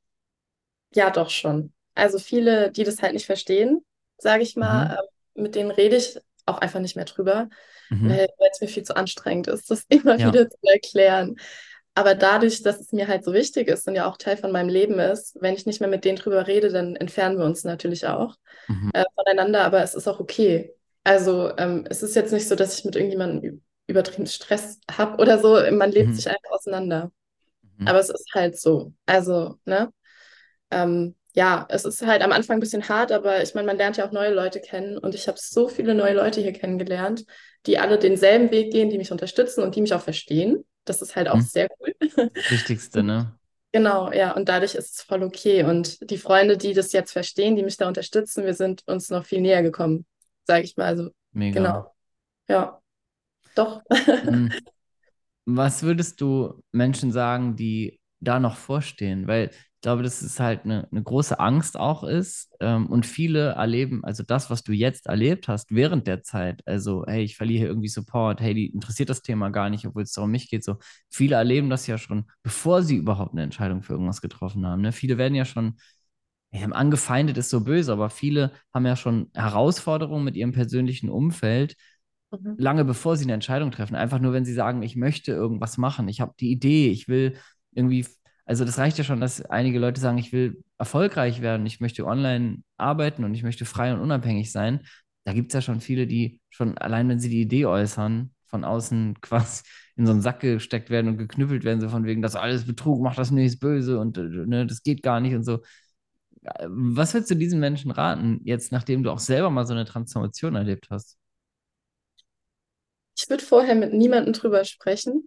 ja, 0.94 1.10
doch 1.10 1.30
schon. 1.30 1.74
Also 1.96 2.20
viele, 2.20 2.72
die 2.72 2.84
das 2.84 3.02
halt 3.02 3.14
nicht 3.14 3.26
verstehen, 3.26 3.86
sage 4.18 4.44
ich 4.44 4.56
mal, 4.56 4.86
mhm. 4.86 4.92
äh, 4.92 5.42
mit 5.42 5.56
denen 5.56 5.72
rede 5.72 5.96
ich 5.96 6.20
auch 6.46 6.60
einfach 6.60 6.80
nicht 6.80 6.96
mehr 6.96 7.06
drüber, 7.06 7.50
mhm. 7.92 8.10
weil 8.10 8.50
es 8.52 8.62
mir 8.62 8.68
viel 8.68 8.84
zu 8.84 8.96
anstrengend 8.96 9.48
ist, 9.48 9.70
das 9.70 9.86
immer 9.90 10.18
ja. 10.18 10.28
wieder 10.28 10.50
zu 10.50 10.58
erklären. 10.64 11.38
Aber 11.94 12.16
dadurch, 12.16 12.64
dass 12.64 12.80
es 12.80 12.94
mir 12.94 13.08
halt 13.08 13.26
so 13.26 13.34
wichtig 13.34 13.68
ist 13.68 13.86
und 13.88 13.96
ja 13.96 14.10
auch 14.10 14.18
Teil 14.18 14.38
von 14.38 14.52
meinem 14.52 14.70
Leben 14.70 14.98
ist, 15.00 15.36
wenn 15.42 15.56
ich 15.56 15.66
nicht 15.66 15.82
mehr 15.82 15.90
mit 15.90 16.06
denen 16.06 16.18
drüber 16.18 16.48
rede, 16.48 16.70
dann 16.70 16.96
entfernen 16.96 17.38
wir 17.38 17.46
uns 17.46 17.66
natürlich 17.66 18.08
auch 18.08 18.36
mhm. 18.68 18.92
äh, 18.94 19.04
voneinander, 19.16 19.66
aber 19.66 19.84
es 19.84 19.94
ist 19.94 20.08
auch 20.08 20.22
okay. 20.22 20.74
Also 21.04 21.52
ähm, 21.58 21.86
es 21.90 22.02
ist 22.02 22.16
jetzt 22.16 22.32
nicht 22.32 22.48
so, 22.48 22.56
dass 22.56 22.80
ich 22.80 22.86
mit 22.86 22.96
irgendjemandem 22.96 23.62
übertrieben 23.88 24.28
Stress 24.28 24.80
habe 24.90 25.22
oder 25.22 25.40
so. 25.40 25.60
Man 25.72 25.92
lebt 25.92 26.10
mhm. 26.10 26.14
sich 26.14 26.30
einfach 26.30 26.52
auseinander. 26.52 27.12
Mhm. 27.78 27.88
Aber 27.88 28.00
es 28.00 28.10
ist 28.10 28.30
halt 28.34 28.60
so. 28.60 28.94
Also, 29.06 29.58
ne? 29.66 29.92
Ähm, 30.70 31.16
ja, 31.34 31.66
es 31.70 31.86
ist 31.86 32.06
halt 32.06 32.22
am 32.22 32.32
Anfang 32.32 32.58
ein 32.58 32.60
bisschen 32.60 32.88
hart, 32.90 33.12
aber 33.12 33.42
ich 33.42 33.56
meine, 33.56 33.68
man 33.68 33.78
lernt 33.78 33.98
ja 33.98 34.08
auch 34.08 34.12
neue 34.12 34.34
Leute 34.34 34.60
kennen 34.60 34.98
und 34.98 35.16
ich 35.16 35.28
habe 35.28 35.38
so 35.40 35.68
viele 35.68 35.96
neue 35.96 36.14
Leute 36.14 36.42
hier 36.42 36.54
kennengelernt, 36.54 37.26
die 37.66 37.80
alle 37.80 37.98
denselben 37.98 38.52
Weg 38.52 38.72
gehen, 38.72 38.90
die 38.90 38.98
mich 38.98 39.12
unterstützen 39.12 39.64
und 39.64 39.76
die 39.76 39.82
mich 39.82 39.94
auch 39.94 40.02
verstehen. 40.02 40.66
Das 40.86 41.02
ist 41.02 41.16
halt 41.16 41.30
auch 41.30 41.36
hm. 41.36 41.42
sehr 41.42 41.68
cool. 41.80 41.94
Wichtigste, 42.50 43.04
ne? 43.04 43.38
Genau, 43.72 44.12
ja, 44.12 44.34
und 44.34 44.50
dadurch 44.50 44.76
ist 44.76 44.96
es 44.96 45.02
voll 45.02 45.24
okay. 45.24 45.64
Und 45.64 46.10
die 46.10 46.18
Freunde, 46.18 46.58
die 46.58 46.74
das 46.74 46.92
jetzt 46.92 47.14
verstehen, 47.14 47.56
die 47.56 47.64
mich 47.64 47.78
da 47.78 47.88
unterstützen, 47.88 48.44
wir 48.44 48.54
sind 48.54 48.84
uns 48.88 49.10
noch 49.10 49.26
viel 49.26 49.40
näher 49.40 49.64
gekommen, 49.64 50.06
sage 50.46 50.64
ich 50.64 50.76
mal. 50.76 50.88
Also, 50.88 51.10
Mega. 51.32 51.60
Genau. 51.60 51.96
Ja, 52.50 52.82
doch. 53.56 53.82
Hm. 53.90 54.52
Was 55.46 55.84
würdest 55.84 56.20
du 56.22 56.62
Menschen 56.72 57.12
sagen, 57.12 57.56
die 57.56 58.00
da 58.20 58.40
noch 58.40 58.58
vorstehen? 58.58 59.28
Weil 59.28 59.52
ich 59.82 59.84
glaube, 59.84 60.04
dass 60.04 60.22
es 60.22 60.40
halt 60.40 60.64
eine, 60.64 60.88
eine 60.92 61.02
große 61.02 61.40
Angst 61.40 61.76
auch 61.76 62.04
ist. 62.04 62.56
Ähm, 62.60 62.86
und 62.86 63.04
viele 63.04 63.54
erleben, 63.54 64.04
also 64.04 64.22
das, 64.22 64.52
was 64.52 64.62
du 64.62 64.74
jetzt 64.74 65.08
erlebt 65.08 65.48
hast 65.48 65.74
während 65.74 66.06
der 66.06 66.22
Zeit, 66.22 66.62
also, 66.68 67.04
hey, 67.08 67.24
ich 67.24 67.36
verliere 67.36 67.62
hier 67.62 67.68
irgendwie 67.70 67.88
Support, 67.88 68.42
hey, 68.42 68.54
die 68.54 68.68
interessiert 68.68 69.10
das 69.10 69.24
Thema 69.24 69.50
gar 69.50 69.72
nicht, 69.72 69.88
obwohl 69.88 70.04
es 70.04 70.12
darum 70.12 70.30
mich 70.30 70.52
geht. 70.52 70.64
So, 70.64 70.78
viele 71.10 71.36
erleben 71.38 71.72
das 71.72 71.88
ja 71.88 71.98
schon, 71.98 72.26
bevor 72.44 72.84
sie 72.84 72.96
überhaupt 72.96 73.32
eine 73.32 73.42
Entscheidung 73.42 73.82
für 73.82 73.94
irgendwas 73.94 74.22
getroffen 74.22 74.68
haben. 74.68 74.84
Ne? 74.84 74.92
Viele 74.92 75.18
werden 75.18 75.34
ja 75.34 75.46
schon, 75.46 75.80
ja, 76.52 76.68
angefeindet 76.68 77.40
ist 77.40 77.50
so 77.50 77.62
böse, 77.62 77.92
aber 77.92 78.12
viele 78.12 78.52
haben 78.76 78.86
ja 78.86 78.96
schon 78.96 79.32
Herausforderungen 79.34 80.24
mit 80.24 80.36
ihrem 80.36 80.52
persönlichen 80.52 81.10
Umfeld, 81.10 81.76
mhm. 82.30 82.54
lange 82.60 82.86
bevor 82.86 83.18
sie 83.18 83.26
eine 83.26 83.34
Entscheidung 83.34 83.72
treffen. 83.72 83.96
Einfach 83.96 84.20
nur, 84.20 84.32
wenn 84.32 84.46
sie 84.46 84.54
sagen, 84.54 84.84
ich 84.84 84.96
möchte 84.96 85.32
irgendwas 85.32 85.80
machen, 85.80 86.08
ich 86.08 86.22
habe 86.22 86.36
die 86.40 86.52
Idee, 86.52 86.92
ich 86.92 87.08
will 87.08 87.36
irgendwie 87.74 88.06
also 88.46 88.66
das 88.66 88.78
reicht 88.78 88.98
ja 88.98 89.04
schon, 89.04 89.22
dass 89.22 89.42
einige 89.46 89.80
Leute 89.80 90.02
sagen, 90.02 90.18
ich 90.18 90.34
will 90.34 90.64
erfolgreich 90.78 91.42
werden, 91.42 91.66
ich 91.66 91.80
möchte 91.80 92.06
online 92.06 92.64
arbeiten 92.78 93.24
und 93.24 93.34
ich 93.34 93.44
möchte 93.44 93.66
frei 93.66 93.94
und 93.94 94.00
unabhängig 94.02 94.52
sein. 94.52 94.82
Da 95.24 95.34
gibt 95.34 95.52
es 95.52 95.54
ja 95.56 95.62
schon 95.62 95.82
viele, 95.82 96.08
die 96.08 96.42
schon 96.50 96.78
allein, 96.78 97.08
wenn 97.10 97.20
sie 97.20 97.30
die 97.30 97.42
Idee 97.42 97.66
äußern, 97.66 98.34
von 98.48 98.64
außen 98.64 99.16
quasi 99.22 99.64
in 99.96 100.06
so 100.06 100.12
einen 100.14 100.22
Sack 100.22 100.40
gesteckt 100.42 100.90
werden 100.90 101.08
und 101.10 101.18
geknüppelt 101.18 101.64
werden, 101.64 101.82
so 101.82 101.90
von 101.90 102.06
wegen, 102.06 102.22
das 102.22 102.36
alles 102.36 102.66
Betrug, 102.66 103.02
macht 103.02 103.18
das 103.18 103.32
nicht 103.32 103.60
böse 103.60 104.00
und 104.00 104.18
äh, 104.18 104.22
ne, 104.22 104.66
das 104.66 104.84
geht 104.84 105.04
gar 105.04 105.20
nicht 105.20 105.36
und 105.36 105.44
so. 105.44 105.60
Was 106.66 107.14
würdest 107.14 107.32
du 107.32 107.36
diesen 107.36 107.60
Menschen 107.60 107.92
raten, 107.92 108.42
jetzt 108.44 108.72
nachdem 108.72 109.04
du 109.04 109.12
auch 109.12 109.20
selber 109.20 109.50
mal 109.52 109.66
so 109.66 109.74
eine 109.74 109.86
Transformation 109.86 110.56
erlebt 110.56 110.88
hast? 110.90 111.18
Ich 113.18 113.30
würde 113.30 113.44
vorher 113.44 113.76
mit 113.76 113.94
niemandem 113.94 114.34
drüber 114.34 114.66
sprechen. 114.66 115.26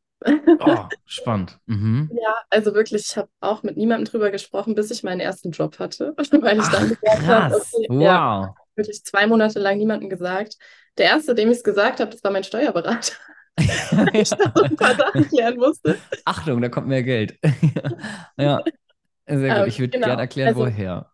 Oh, 0.61 0.77
spannend. 1.05 1.59
Mhm. 1.67 2.11
Ja, 2.15 2.35
also 2.51 2.75
wirklich, 2.75 3.11
ich 3.11 3.17
habe 3.17 3.29
auch 3.41 3.63
mit 3.63 3.77
niemandem 3.77 4.11
drüber 4.11 4.31
gesprochen, 4.31 4.75
bis 4.75 4.91
ich 4.91 5.03
meinen 5.03 5.21
ersten 5.21 5.51
Job 5.51 5.79
hatte, 5.79 6.15
weil 6.17 6.59
ich 6.59 6.65
Ach, 6.65 6.73
dann 6.73 6.89
gesagt 6.89 7.27
habe, 7.27 7.57
okay, 7.57 7.87
wow. 7.89 8.03
Ja, 8.03 8.55
wirklich 8.77 9.05
zwei 9.05 9.27
Monate 9.27 9.59
lang 9.59 9.79
niemandem 9.79 10.09
gesagt. 10.09 10.57
Der 10.99 11.07
erste, 11.07 11.35
dem 11.35 11.51
ich 11.51 11.59
es 11.59 11.65
gesagt 11.65 12.01
habe, 12.01 12.11
das 12.11 12.23
war 12.25 12.31
mein 12.31 12.45
Steuerberater. 12.45 13.13
weil 13.57 14.17
ich 14.17 14.31
da 14.31 14.53
so 14.55 14.63
ein 14.65 14.77
paar 14.77 14.95
Sachen 14.97 15.29
klären 15.29 15.57
musste. 15.57 15.97
Achtung, 16.25 16.61
da 16.61 16.69
kommt 16.69 16.89
mehr 16.89 17.03
Geld. 17.05 17.39
ja, 18.37 18.63
sehr 19.27 19.59
gut. 19.61 19.69
Ich 19.69 19.79
würde 19.79 19.91
genau. 19.91 20.07
gerne 20.07 20.23
erklären, 20.23 20.49
Also- 20.49 20.61
woher. 20.61 21.11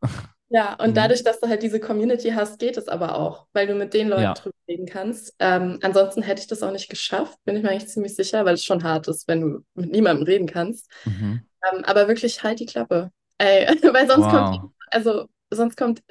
Ja, 0.53 0.75
und 0.83 0.89
Mhm. 0.89 0.97
dadurch, 0.97 1.23
dass 1.23 1.39
du 1.39 1.49
halt 1.49 1.63
diese 1.63 1.79
Community 1.79 2.31
hast, 2.31 2.59
geht 2.59 2.77
es 2.77 2.89
aber 2.89 3.17
auch, 3.17 3.47
weil 3.53 3.69
du 3.69 3.75
mit 3.77 3.95
den 3.95 4.09
Leuten 4.09 4.23
Ja. 4.23 4.35
drüber 4.35 4.57
reden 4.69 4.87
kannst. 4.87 5.33
Ähm, 5.39 5.79
ansonsten 5.83 6.23
hätte 6.23 6.41
ich 6.41 6.49
das 6.49 6.63
auch 6.65 6.73
nicht 6.73 6.91
geschafft, 6.91 7.39
bin 7.45 7.57
ich 7.57 7.63
mir 7.63 7.71
eigentlich 7.71 7.89
ziemlich 7.89 8.17
sicher, 8.17 8.45
weil 8.45 8.55
es 8.55 8.65
schon 8.65 8.83
hart 8.83 9.07
ist, 9.07 9.29
wenn 9.29 9.41
du 9.41 9.65
mit 9.75 9.93
niemandem 9.93 10.25
reden 10.27 10.49
kannst. 10.49 10.91
Mhm. 11.07 11.45
Ähm, 11.73 11.85
aber 11.85 12.09
wirklich 12.09 12.43
halt 12.43 12.59
die 12.61 12.67
Klappe. 12.67 13.13
Ey, 13.39 13.67
weil 13.95 14.09
sonst 14.09 14.29
kommt, 14.29 14.51
Wow. 14.51 14.73
also 14.91 15.29
sonst 15.51 15.77
kommt 15.77 16.03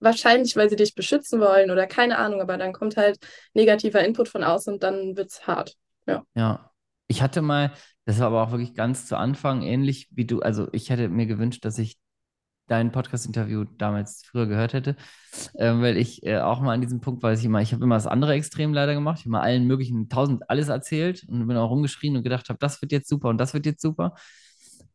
wahrscheinlich, 0.00 0.54
weil 0.56 0.68
sie 0.70 0.76
dich 0.76 0.94
beschützen 0.94 1.40
wollen 1.40 1.70
oder 1.70 1.86
keine 1.86 2.18
Ahnung, 2.18 2.40
aber 2.42 2.58
dann 2.58 2.72
kommt 2.74 2.96
halt 2.98 3.18
negativer 3.54 4.04
Input 4.04 4.28
von 4.28 4.44
außen 4.44 4.74
und 4.74 4.82
dann 4.82 5.16
wird's 5.16 5.46
hart. 5.46 5.76
Ja. 6.34 6.70
Ich 7.06 7.22
hatte 7.22 7.42
mal, 7.42 7.72
das 8.04 8.18
war 8.18 8.26
aber 8.28 8.42
auch 8.42 8.50
wirklich 8.50 8.74
ganz 8.74 9.06
zu 9.06 9.16
Anfang 9.16 9.62
ähnlich 9.62 10.08
wie 10.10 10.26
du. 10.26 10.40
Also 10.40 10.68
ich 10.72 10.90
hätte 10.90 11.08
mir 11.08 11.26
gewünscht, 11.26 11.64
dass 11.64 11.78
ich 11.78 11.96
dein 12.68 12.92
Podcast-Interview 12.92 13.64
damals 13.78 14.22
früher 14.24 14.46
gehört 14.46 14.72
hätte, 14.72 14.96
ähm, 15.58 15.82
weil 15.82 15.96
ich 15.96 16.24
äh, 16.24 16.38
auch 16.38 16.60
mal 16.60 16.74
an 16.74 16.80
diesem 16.80 17.00
Punkt 17.00 17.22
dass 17.24 17.40
ich 17.40 17.44
immer, 17.46 17.60
ich 17.62 17.72
habe 17.72 17.84
immer 17.84 17.96
das 17.96 18.06
andere 18.06 18.34
Extrem 18.34 18.72
leider 18.72 18.94
gemacht. 18.94 19.18
Ich 19.18 19.24
habe 19.24 19.30
mal 19.32 19.40
allen 19.40 19.66
möglichen 19.66 20.08
tausend 20.08 20.48
alles 20.50 20.68
erzählt 20.68 21.24
und 21.28 21.46
bin 21.46 21.56
auch 21.56 21.70
rumgeschrien 21.70 22.16
und 22.16 22.22
gedacht 22.22 22.48
habe, 22.48 22.58
das 22.60 22.80
wird 22.82 22.92
jetzt 22.92 23.08
super 23.08 23.28
und 23.28 23.38
das 23.38 23.54
wird 23.54 23.66
jetzt 23.66 23.82
super. 23.82 24.14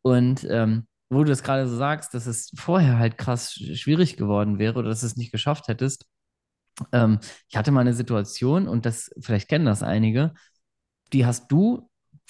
Und 0.02 0.46
ähm, 0.50 0.86
wo 1.10 1.18
du 1.18 1.28
das 1.30 1.42
gerade 1.42 1.68
so 1.68 1.76
sagst, 1.76 2.14
dass 2.14 2.26
es 2.26 2.50
vorher 2.56 2.98
halt 2.98 3.18
krass 3.18 3.52
sch- 3.52 3.76
schwierig 3.76 4.16
geworden 4.16 4.58
wäre 4.58 4.78
oder 4.78 4.88
dass 4.88 5.00
du 5.00 5.06
es 5.06 5.16
nicht 5.16 5.32
geschafft 5.32 5.68
hättest. 5.68 6.06
Ähm, 6.92 7.20
ich 7.48 7.56
hatte 7.56 7.70
mal 7.70 7.82
eine 7.82 7.94
Situation 7.94 8.68
und 8.68 8.86
das, 8.86 9.10
vielleicht 9.20 9.48
kennen 9.48 9.66
das 9.66 9.82
einige, 9.82 10.34
die 11.12 11.26
hast 11.26 11.50
du 11.52 11.88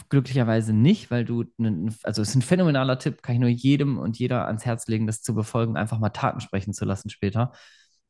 glücklicherweise 0.09 0.73
nicht, 0.73 1.11
weil 1.11 1.25
du, 1.25 1.45
nen- 1.57 1.95
also 2.03 2.23
es 2.23 2.31
ist 2.31 2.35
ein 2.37 2.43
phänomenaler 2.43 2.99
Tipp, 2.99 3.23
kann 3.23 3.35
ich 3.37 3.41
nur 3.41 3.51
jedem 3.51 3.99
und 3.99 4.19
jeder 4.19 4.47
ans 4.47 4.65
Herz 4.65 4.87
legen, 4.89 5.07
das 5.07 5.23
zu 5.23 5.35
befolgen, 5.35 5.77
einfach 5.77 5.99
mal 5.99 6.11
Taten 6.11 6.41
sprechen 6.41 6.73
zu 6.75 6.85
lassen 6.85 7.11
später. 7.11 7.53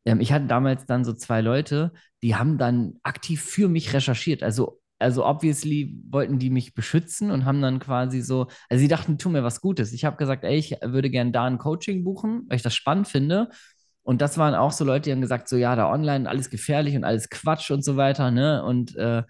Ähm, 0.05 0.21
ich 0.21 0.33
hatte 0.33 0.47
damals 0.47 0.87
dann 0.87 1.05
so 1.05 1.13
zwei 1.13 1.41
Leute, 1.41 1.93
die 2.23 2.35
haben 2.37 2.59
dann 2.59 2.95
aktiv 3.03 3.43
für 3.43 3.69
mich 3.69 3.93
recherchiert. 3.93 4.43
Also, 4.43 4.81
also 4.99 5.25
obviously 5.27 6.01
wollten 6.11 6.39
die 6.39 6.51
mich 6.51 6.75
beschützen 6.75 7.31
und 7.31 7.45
haben 7.45 7.61
dann 7.63 7.79
quasi 7.81 8.21
so, 8.23 8.47
also 8.71 8.81
sie 8.81 8.89
dachten, 8.89 9.19
tu 9.19 9.29
mir 9.29 9.43
was 9.45 9.61
Gutes. 9.61 9.93
Ich 9.93 10.05
habe 10.05 10.17
gesagt, 10.17 10.45
ey, 10.45 10.57
ich 10.57 10.77
würde 10.83 11.11
gerne 11.11 11.33
da 11.33 11.45
ein 11.45 11.59
Coaching 11.59 12.05
buchen, 12.05 12.45
weil 12.49 12.57
ich 12.57 12.63
das 12.63 12.75
spannend 12.75 13.09
finde. 13.09 13.51
Und 14.03 14.21
das 14.21 14.37
waren 14.39 14.55
auch 14.55 14.73
so 14.73 14.85
Leute, 14.85 15.05
die 15.09 15.13
haben 15.13 15.21
gesagt, 15.23 15.49
so 15.49 15.57
ja, 15.57 15.75
da 15.77 15.91
online 15.91 16.29
alles 16.29 16.51
gefährlich 16.51 16.95
und 16.97 17.05
alles 17.05 17.31
Quatsch 17.31 17.71
und 17.71 17.83
so 17.85 17.97
weiter, 17.97 18.31
ne? 18.31 18.63
Und 18.63 18.95
äh, 18.97 19.23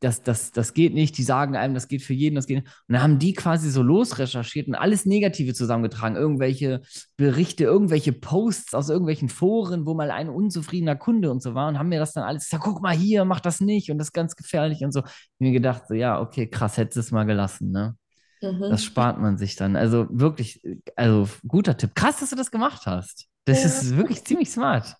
das, 0.00 0.22
das, 0.22 0.50
das 0.50 0.72
geht 0.74 0.94
nicht, 0.94 1.18
die 1.18 1.22
sagen 1.22 1.56
einem, 1.56 1.74
das 1.74 1.86
geht 1.86 2.02
für 2.02 2.14
jeden, 2.14 2.34
das 2.34 2.46
geht 2.46 2.64
nicht. 2.64 2.74
Und 2.88 2.94
dann 2.94 3.02
haben 3.02 3.18
die 3.18 3.34
quasi 3.34 3.70
so 3.70 3.82
losrecherchiert 3.82 4.66
und 4.66 4.74
alles 4.74 5.04
Negative 5.04 5.52
zusammengetragen, 5.54 6.16
irgendwelche 6.16 6.80
Berichte, 7.16 7.64
irgendwelche 7.64 8.12
Posts 8.12 8.74
aus 8.74 8.88
irgendwelchen 8.88 9.28
Foren, 9.28 9.84
wo 9.86 9.94
mal 9.94 10.10
ein 10.10 10.30
unzufriedener 10.30 10.96
Kunde 10.96 11.30
und 11.30 11.42
so 11.42 11.54
war 11.54 11.68
und 11.68 11.78
haben 11.78 11.90
mir 11.90 11.98
das 12.00 12.14
dann 12.14 12.24
alles 12.24 12.44
gesagt, 12.44 12.64
guck 12.64 12.80
mal 12.82 12.96
hier, 12.96 13.24
mach 13.26 13.40
das 13.40 13.60
nicht 13.60 13.90
und 13.90 13.98
das 13.98 14.08
ist 14.08 14.12
ganz 14.12 14.36
gefährlich 14.36 14.82
und 14.82 14.92
so. 14.92 15.00
Ich 15.00 15.30
mir 15.38 15.52
gedacht, 15.52 15.82
so, 15.86 15.94
ja, 15.94 16.20
okay, 16.20 16.46
krass, 16.48 16.78
hättest 16.78 16.96
du 16.96 17.00
es 17.00 17.10
mal 17.10 17.24
gelassen, 17.24 17.70
ne? 17.70 17.94
Mhm. 18.42 18.70
Das 18.70 18.82
spart 18.82 19.18
man 19.20 19.36
sich 19.36 19.54
dann. 19.56 19.76
Also 19.76 20.06
wirklich, 20.10 20.62
also 20.96 21.28
guter 21.46 21.76
Tipp. 21.76 21.94
Krass, 21.94 22.20
dass 22.20 22.30
du 22.30 22.36
das 22.36 22.50
gemacht 22.50 22.86
hast. 22.86 23.26
Das 23.44 23.60
Ja. 23.60 23.66
ist 23.66 23.96
wirklich 23.96 24.24
ziemlich 24.24 24.50
smart. 24.50 24.96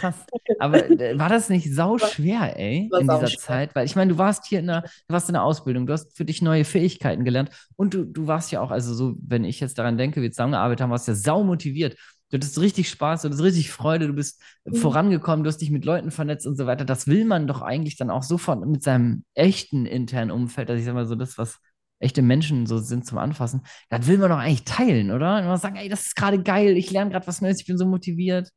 Krass. 0.00 0.24
Aber 0.58 0.88
äh, 0.90 1.18
war 1.18 1.28
das 1.28 1.48
nicht 1.48 1.72
sau 1.72 1.98
schwer, 1.98 2.58
ey, 2.58 2.90
in 2.98 3.08
dieser. 3.08 3.36
Zeit? 3.36 3.74
Weil 3.74 3.86
ich 3.86 3.94
meine, 3.96 4.12
du 4.12 4.18
warst 4.18 4.46
hier 4.46 4.58
in 4.60 4.66
der, 4.66 4.82
du 4.82 5.12
warst 5.12 5.28
in 5.28 5.34
der 5.34 5.42
Ausbildung, 5.44 5.86
du 5.86 5.92
hast 5.92 6.16
für 6.16 6.24
dich 6.24 6.42
neue 6.42 6.64
Fähigkeiten 6.64 7.24
gelernt 7.24 7.50
und 7.76 7.94
du, 7.94 8.04
du 8.04 8.26
warst 8.26 8.50
ja 8.50 8.60
auch, 8.60 8.70
also 8.70 8.92
so, 8.94 9.14
wenn 9.20 9.44
ich 9.44 9.60
jetzt 9.60 9.78
daran 9.78 9.96
denke, 9.98 10.20
wie 10.20 10.24
wir 10.24 10.32
zusammengearbeitet 10.32 10.80
haben, 10.82 10.90
warst 10.90 11.06
du 11.08 11.12
ja 11.12 11.16
sau 11.16 11.44
motiviert. 11.44 11.96
Du 12.30 12.36
hattest 12.36 12.60
richtig 12.60 12.90
Spaß, 12.90 13.22
du 13.22 13.28
hattest 13.28 13.42
richtig 13.42 13.70
Freude, 13.70 14.06
du 14.06 14.12
bist 14.12 14.42
Mhm. 14.64 14.74
vorangekommen, 14.76 15.44
du 15.44 15.48
hast 15.48 15.58
dich 15.58 15.70
mit 15.70 15.84
Leuten 15.84 16.10
vernetzt 16.10 16.46
und 16.46 16.56
so 16.56 16.66
weiter. 16.66 16.84
Das 16.84 17.06
will 17.06 17.24
man 17.24 17.46
doch 17.46 17.62
eigentlich 17.62 17.96
dann 17.96 18.10
auch 18.10 18.22
sofort 18.22 18.64
mit 18.66 18.82
seinem 18.82 19.24
echten 19.34 19.86
internen 19.86 20.30
Umfeld, 20.30 20.68
also 20.68 20.78
ich 20.78 20.84
sag 20.84 20.94
mal 20.94 21.06
so, 21.06 21.14
das, 21.14 21.38
was 21.38 21.58
echte 22.00 22.22
Menschen 22.22 22.66
so 22.66 22.78
sind 22.78 23.06
zum 23.06 23.18
Anfassen, 23.18 23.62
das 23.90 24.06
will 24.06 24.18
man 24.18 24.28
doch 24.30 24.38
eigentlich 24.38 24.64
teilen, 24.64 25.10
oder? 25.10 25.38
Und 25.38 25.46
man 25.46 25.56
sagen, 25.58 25.76
ey, 25.76 25.88
das 25.88 26.06
ist 26.06 26.16
gerade 26.16 26.42
geil, 26.42 26.76
ich 26.76 26.90
lerne 26.90 27.10
gerade 27.10 27.26
was 27.26 27.40
Neues, 27.40 27.60
ich 27.60 27.66
bin 27.66 27.78
so 27.78 27.86
motiviert. 27.86 28.50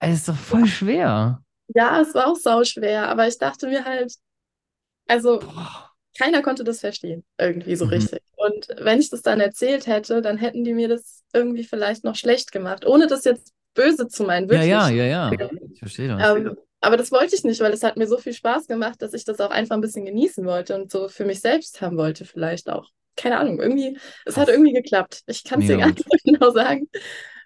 Das 0.00 0.10
ist 0.10 0.28
doch 0.28 0.36
voll 0.36 0.66
schwer. 0.66 1.42
Ja, 1.68 2.00
es 2.00 2.14
war 2.14 2.26
auch 2.26 2.36
sauschwer, 2.36 3.08
aber 3.08 3.28
ich 3.28 3.38
dachte 3.38 3.68
mir 3.68 3.84
halt, 3.84 4.12
also 5.08 5.40
Boah. 5.40 5.90
keiner 6.18 6.42
konnte 6.42 6.64
das 6.64 6.80
verstehen, 6.80 7.24
irgendwie 7.38 7.76
so 7.76 7.86
Mhm. 7.86 7.90
richtig. 7.90 8.22
Und 8.36 8.68
wenn 8.78 9.00
ich 9.00 9.10
das 9.10 9.22
dann 9.22 9.40
erzählt 9.40 9.86
hätte, 9.86 10.22
dann 10.22 10.38
hätten 10.38 10.64
die 10.64 10.74
mir 10.74 10.88
das 10.88 11.22
irgendwie 11.32 11.64
vielleicht 11.64 12.04
noch 12.04 12.16
schlecht 12.16 12.52
gemacht, 12.52 12.86
ohne 12.86 13.06
das 13.06 13.24
jetzt 13.24 13.52
böse 13.74 14.08
zu 14.08 14.24
meinen, 14.24 14.48
Ja, 14.48 14.62
wirklich. 14.62 14.88
ja, 14.90 14.90
ja, 14.90 15.04
ja. 15.04 15.50
Ich 15.72 15.78
verstehe 15.78 16.08
das. 16.08 16.36
Ähm, 16.36 16.56
aber 16.80 16.96
das 16.96 17.12
wollte 17.12 17.34
ich 17.36 17.44
nicht, 17.44 17.60
weil 17.60 17.72
es 17.72 17.82
hat 17.82 17.96
mir 17.96 18.06
so 18.06 18.18
viel 18.18 18.32
Spaß 18.32 18.66
gemacht, 18.66 19.02
dass 19.02 19.14
ich 19.14 19.24
das 19.24 19.40
auch 19.40 19.50
einfach 19.50 19.76
ein 19.76 19.80
bisschen 19.82 20.04
genießen 20.06 20.44
wollte 20.46 20.74
und 20.76 20.90
so 20.90 21.08
für 21.08 21.24
mich 21.24 21.40
selbst 21.40 21.80
haben 21.80 21.96
wollte, 21.96 22.24
vielleicht 22.24 22.68
auch. 22.70 22.88
Keine 23.16 23.38
Ahnung, 23.38 23.60
irgendwie, 23.60 23.98
es 24.24 24.36
hat 24.38 24.48
Krass. 24.48 24.56
irgendwie 24.56 24.72
geklappt. 24.72 25.22
Ich 25.26 25.44
kann 25.44 25.60
es 25.60 25.66
dir 25.66 25.76
gar 25.76 25.88
nicht 25.88 26.04
so 26.04 26.16
genau 26.24 26.50
sagen. 26.52 26.88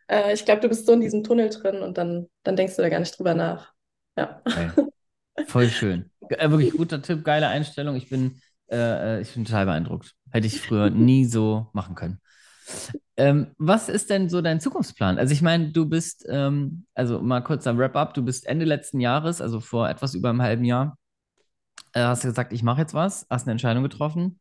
Äh, 0.09 0.35
ich 0.35 0.45
glaube, 0.45 0.61
du 0.61 0.69
bist 0.69 0.87
so 0.87 0.93
in 0.93 1.01
diesem 1.01 1.25
Tunnel 1.25 1.51
drin 1.51 1.83
und 1.83 1.99
dann, 1.99 2.29
dann 2.43 2.57
denkst 2.57 2.77
du 2.77 2.83
da 2.83 2.89
gar 2.89 3.01
nicht 3.01 3.19
drüber 3.19 3.35
nach. 3.35 3.73
Ja. 4.17 4.41
Geil. 4.45 4.73
Voll 5.47 5.69
schön. 5.69 6.11
Äh, 6.29 6.51
wirklich 6.51 6.73
guter 6.73 7.03
Tipp, 7.03 7.25
geile 7.25 7.49
Einstellung. 7.49 7.97
Ich 7.97 8.09
bin, 8.09 8.41
äh, 8.71 9.19
äh, 9.19 9.21
ich 9.21 9.35
bin 9.35 9.45
total 9.45 9.67
beeindruckt. 9.67 10.15
Hätte 10.31 10.47
ich 10.47 10.61
früher 10.61 10.91
nie 10.91 11.25
so 11.25 11.69
machen 11.73 11.95
können. 11.95 12.21
Ähm, 13.17 13.49
was 13.59 13.89
ist 13.89 14.11
denn 14.11 14.29
so 14.29 14.41
dein 14.41 14.61
Zukunftsplan? 14.61 15.19
Also 15.19 15.33
ich 15.33 15.43
meine, 15.43 15.71
du 15.71 15.87
bist, 15.87 16.27
ähm, 16.29 16.87
also 16.95 17.21
mal 17.21 17.43
kurz 17.43 17.67
am 17.67 17.79
Wrap-up, 17.79 18.15
du 18.15 18.23
bist 18.23 18.47
Ende 18.47 18.65
letzten 18.65 19.01
Jahres, 19.01 19.41
also 19.41 19.61
vor 19.61 19.89
etwas 19.89 20.15
über 20.15 20.31
einem 20.31 20.43
halben 20.43 20.65
Jahr, 20.65 20.99
äh, 21.93 22.01
hast 22.03 22.25
du 22.25 22.29
gesagt, 22.29 22.53
ich 22.53 22.63
mache 22.63 22.81
jetzt 22.81 22.95
was, 22.95 23.27
hast 23.31 23.45
eine 23.47 23.53
Entscheidung 23.53 23.83
getroffen, 23.83 24.41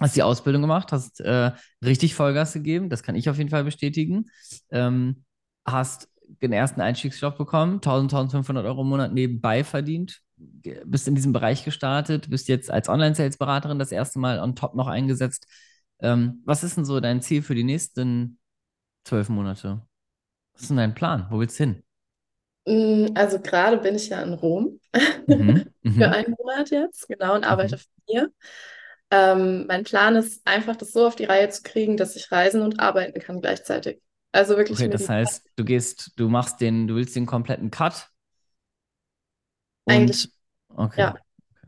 hast 0.00 0.16
die 0.16 0.22
Ausbildung 0.22 0.62
gemacht, 0.62 0.92
hast 0.92 1.20
äh, 1.20 1.52
richtig 1.84 2.14
Vollgas 2.14 2.52
gegeben, 2.52 2.90
das 2.90 3.02
kann 3.02 3.14
ich 3.14 3.28
auf 3.30 3.38
jeden 3.38 3.50
Fall 3.50 3.64
bestätigen. 3.64 4.26
Ähm, 4.70 5.24
hast 5.64 6.08
den 6.42 6.52
ersten 6.52 6.80
Einstiegsjob 6.80 7.38
bekommen, 7.38 7.80
1000, 7.80 8.10
1500 8.12 8.66
Euro 8.66 8.82
im 8.82 8.88
Monat 8.88 9.12
nebenbei 9.12 9.64
verdient, 9.64 10.20
bist 10.36 11.08
in 11.08 11.14
diesem 11.14 11.32
Bereich 11.32 11.64
gestartet, 11.64 12.28
bist 12.30 12.48
jetzt 12.48 12.70
als 12.70 12.88
Online-Sales-Beraterin 12.88 13.78
das 13.78 13.92
erste 13.92 14.18
Mal 14.18 14.40
on 14.40 14.54
top 14.56 14.74
noch 14.74 14.88
eingesetzt. 14.88 15.46
Ähm, 16.00 16.42
was 16.44 16.62
ist 16.64 16.76
denn 16.76 16.84
so 16.84 17.00
dein 17.00 17.22
Ziel 17.22 17.42
für 17.42 17.54
die 17.54 17.64
nächsten 17.64 18.38
zwölf 19.04 19.28
Monate? 19.30 19.82
Was 20.54 20.62
ist 20.64 20.70
denn 20.70 20.78
dein 20.78 20.94
Plan? 20.96 21.26
Wo 21.30 21.40
willst 21.40 21.58
du 21.60 21.64
hin? 21.64 21.84
Mm, 22.66 23.12
Also 23.14 23.38
gerade 23.40 23.78
bin 23.78 23.94
ich 23.94 24.08
ja 24.08 24.22
in 24.22 24.32
Rom 24.34 24.80
Mhm, 25.26 25.72
für 25.98 26.10
mhm, 26.10 26.12
einen 26.12 26.34
Monat 26.38 26.70
jetzt, 26.70 27.08
genau, 27.08 27.34
und 27.34 27.44
arbeite 27.44 27.78
von 27.78 27.92
hier. 28.06 28.32
Ähm, 29.10 29.66
mein 29.66 29.84
Plan 29.84 30.16
ist 30.16 30.46
einfach, 30.46 30.76
das 30.76 30.92
so 30.92 31.06
auf 31.06 31.16
die 31.16 31.24
Reihe 31.24 31.48
zu 31.50 31.62
kriegen, 31.62 31.96
dass 31.96 32.16
ich 32.16 32.32
reisen 32.32 32.62
und 32.62 32.80
arbeiten 32.80 33.20
kann 33.20 33.40
gleichzeitig. 33.40 34.00
Also 34.32 34.56
wirklich 34.56 34.80
Okay, 34.80 34.88
das 34.88 35.08
heißt, 35.08 35.44
du 35.56 35.64
gehst, 35.64 36.12
du 36.16 36.28
machst 36.28 36.60
den, 36.60 36.86
du 36.88 36.94
willst 36.96 37.14
den 37.16 37.26
kompletten 37.26 37.70
Cut 37.70 38.10
eigentlich, 39.86 40.28
okay. 40.68 41.10
ja, 41.10 41.16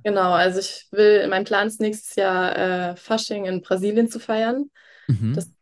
genau. 0.04 0.32
Also 0.32 0.60
ich 0.60 0.88
will, 0.92 1.28
mein 1.28 1.44
Plan 1.44 1.68
ist 1.68 1.80
nächstes 1.80 2.16
Jahr 2.16 2.56
äh, 2.92 2.96
Fasching 2.96 3.46
in 3.46 3.62
Brasilien 3.62 4.08
zu 4.10 4.20
feiern. 4.20 4.70
Mhm. 5.08 5.34
Das 5.34 5.52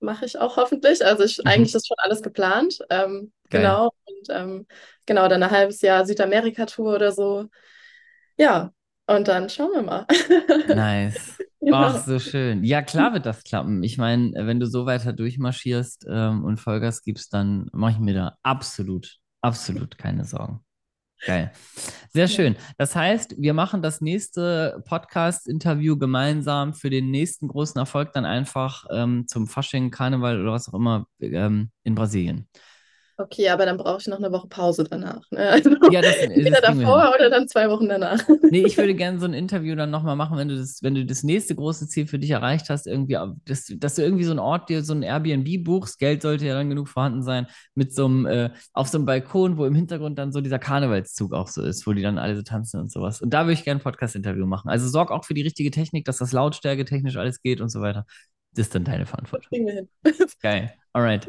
mache 0.00 0.26
ich 0.26 0.38
auch 0.38 0.56
hoffentlich. 0.56 1.04
Also 1.04 1.24
ich, 1.24 1.40
Mhm. 1.44 1.46
eigentlich 1.46 1.74
ist 1.74 1.88
schon 1.88 1.98
alles 2.00 2.22
geplant. 2.22 2.80
Ähm, 2.90 3.32
genau. 3.50 3.92
Und 4.06 4.28
ähm, 4.30 4.68
genau, 5.06 5.28
dann 5.28 5.42
ein 5.42 5.50
halbes 5.52 5.82
Jahr 5.82 6.06
Südamerika-Tour 6.06 6.94
oder 6.96 7.12
so. 7.12 7.46
Ja, 8.38 8.72
und 9.16 9.28
dann 9.28 9.48
schauen 9.48 9.70
wir 9.74 9.82
mal. 9.82 10.06
Nice. 10.68 11.38
Genau. 11.62 11.76
Ach, 11.76 12.06
so 12.06 12.18
schön. 12.18 12.64
Ja, 12.64 12.80
klar 12.80 13.12
wird 13.12 13.26
das 13.26 13.44
klappen. 13.44 13.82
Ich 13.82 13.98
meine, 13.98 14.32
wenn 14.34 14.60
du 14.60 14.66
so 14.66 14.86
weiter 14.86 15.12
durchmarschierst 15.12 16.06
ähm, 16.08 16.42
und 16.42 16.56
Vollgas 16.56 17.02
gibst, 17.02 17.34
dann 17.34 17.68
mache 17.74 17.92
ich 17.92 17.98
mir 17.98 18.14
da 18.14 18.38
absolut, 18.42 19.18
absolut 19.42 19.98
keine 19.98 20.24
Sorgen. 20.24 20.64
Geil. 21.26 21.52
Sehr 22.08 22.28
schön. 22.28 22.56
Das 22.78 22.96
heißt, 22.96 23.34
wir 23.38 23.52
machen 23.52 23.82
das 23.82 24.00
nächste 24.00 24.82
Podcast-Interview 24.86 25.98
gemeinsam 25.98 26.72
für 26.72 26.88
den 26.88 27.10
nächsten 27.10 27.46
großen 27.46 27.78
Erfolg 27.78 28.14
dann 28.14 28.24
einfach 28.24 28.86
ähm, 28.90 29.26
zum 29.28 29.46
Fasching, 29.46 29.90
Karneval 29.90 30.40
oder 30.40 30.52
was 30.52 30.70
auch 30.70 30.74
immer 30.74 31.06
ähm, 31.20 31.70
in 31.82 31.94
Brasilien. 31.94 32.48
Okay, 33.20 33.50
aber 33.50 33.66
dann 33.66 33.76
brauche 33.76 33.98
ich 34.00 34.06
noch 34.06 34.16
eine 34.16 34.32
Woche 34.32 34.48
Pause 34.48 34.84
danach. 34.84 35.20
Ne? 35.30 35.40
Also 35.50 35.70
ja, 35.90 36.00
das, 36.00 36.16
entweder 36.16 36.62
davor 36.62 37.12
oder 37.14 37.28
dann 37.28 37.46
zwei 37.48 37.68
Wochen 37.68 37.86
danach. 37.86 38.18
Nee, 38.50 38.64
ich 38.64 38.78
würde 38.78 38.94
gerne 38.94 39.18
so 39.18 39.26
ein 39.26 39.34
Interview 39.34 39.74
dann 39.76 39.90
nochmal 39.90 40.16
machen, 40.16 40.38
wenn 40.38 40.48
du 40.48 40.56
das, 40.56 40.82
wenn 40.82 40.94
du 40.94 41.04
das 41.04 41.22
nächste 41.22 41.54
große 41.54 41.86
Ziel 41.86 42.06
für 42.06 42.18
dich 42.18 42.30
erreicht 42.30 42.70
hast, 42.70 42.86
irgendwie, 42.86 43.18
dass, 43.44 43.66
dass 43.76 43.94
du 43.96 44.02
irgendwie 44.02 44.24
so 44.24 44.30
einen 44.30 44.38
Ort 44.38 44.70
dir 44.70 44.82
so 44.82 44.94
ein 44.94 45.02
Airbnb 45.02 45.62
buchst, 45.64 45.98
Geld 45.98 46.22
sollte 46.22 46.46
ja 46.46 46.54
dann 46.54 46.70
genug 46.70 46.88
vorhanden 46.88 47.22
sein, 47.22 47.46
mit 47.74 47.94
so 47.94 48.06
einem, 48.06 48.24
äh, 48.24 48.50
auf 48.72 48.88
so 48.88 48.96
einem 48.96 49.04
Balkon, 49.04 49.58
wo 49.58 49.66
im 49.66 49.74
Hintergrund 49.74 50.18
dann 50.18 50.32
so 50.32 50.40
dieser 50.40 50.58
Karnevalszug 50.58 51.34
auch 51.34 51.48
so 51.48 51.62
ist, 51.62 51.86
wo 51.86 51.92
die 51.92 52.02
dann 52.02 52.16
alle 52.16 52.36
so 52.36 52.42
tanzen 52.42 52.80
und 52.80 52.90
sowas. 52.90 53.20
Und 53.20 53.34
da 53.34 53.44
würde 53.44 53.52
ich 53.52 53.64
gerne 53.64 53.80
ein 53.80 53.84
Podcast-Interview 53.84 54.46
machen. 54.46 54.70
Also 54.70 54.88
sorg 54.88 55.10
auch 55.10 55.24
für 55.26 55.34
die 55.34 55.42
richtige 55.42 55.70
Technik, 55.70 56.06
dass 56.06 56.16
das 56.16 56.32
Lautstärke 56.32 56.86
technisch 56.86 57.16
alles 57.16 57.42
geht 57.42 57.60
und 57.60 57.68
so 57.68 57.82
weiter. 57.82 58.06
Das 58.52 58.66
ist 58.66 58.74
dann 58.74 58.84
deine 58.84 59.06
Verantwortung. 59.06 59.88
Geil. 60.42 60.74
Alright. 60.92 61.28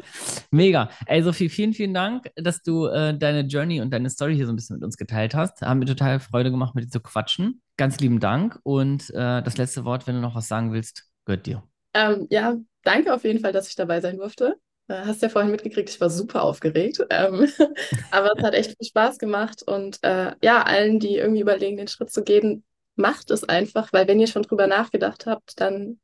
Mega. 0.50 0.90
Ey, 1.06 1.22
Sophie, 1.22 1.48
vielen, 1.48 1.72
vielen 1.72 1.94
Dank, 1.94 2.30
dass 2.34 2.62
du 2.62 2.86
äh, 2.86 3.16
deine 3.16 3.42
Journey 3.42 3.80
und 3.80 3.92
deine 3.92 4.10
Story 4.10 4.34
hier 4.34 4.46
so 4.46 4.52
ein 4.52 4.56
bisschen 4.56 4.76
mit 4.76 4.84
uns 4.84 4.96
geteilt 4.96 5.34
hast. 5.34 5.62
Haben 5.62 5.78
mir 5.78 5.86
total 5.86 6.18
Freude 6.18 6.50
gemacht, 6.50 6.74
mit 6.74 6.84
dir 6.84 6.90
zu 6.90 7.00
quatschen. 7.00 7.62
Ganz 7.76 7.98
lieben 8.00 8.18
Dank. 8.18 8.58
Und 8.64 9.10
äh, 9.10 9.42
das 9.42 9.56
letzte 9.56 9.84
Wort, 9.84 10.06
wenn 10.06 10.16
du 10.16 10.20
noch 10.20 10.34
was 10.34 10.48
sagen 10.48 10.72
willst, 10.72 11.04
gehört 11.24 11.46
dir. 11.46 11.62
Ähm, 11.94 12.26
ja, 12.30 12.56
danke 12.82 13.14
auf 13.14 13.22
jeden 13.22 13.38
Fall, 13.38 13.52
dass 13.52 13.68
ich 13.68 13.76
dabei 13.76 14.00
sein 14.00 14.16
durfte. 14.16 14.56
Äh, 14.88 15.02
hast 15.06 15.22
ja 15.22 15.28
vorhin 15.28 15.52
mitgekriegt, 15.52 15.90
ich 15.90 16.00
war 16.00 16.10
super 16.10 16.42
aufgeregt. 16.42 17.04
Ähm, 17.10 17.48
aber 18.10 18.32
es 18.36 18.42
hat 18.42 18.54
echt 18.54 18.76
viel 18.76 18.88
Spaß 18.88 19.18
gemacht. 19.18 19.62
Und 19.62 20.02
äh, 20.02 20.34
ja, 20.42 20.62
allen, 20.62 20.98
die 20.98 21.18
irgendwie 21.18 21.42
überlegen, 21.42 21.76
den 21.76 21.88
Schritt 21.88 22.10
zu 22.10 22.24
gehen, 22.24 22.64
macht 22.96 23.30
es 23.30 23.44
einfach, 23.44 23.92
weil 23.92 24.08
wenn 24.08 24.20
ihr 24.20 24.26
schon 24.26 24.42
drüber 24.42 24.66
nachgedacht 24.66 25.26
habt, 25.26 25.60
dann 25.60 25.98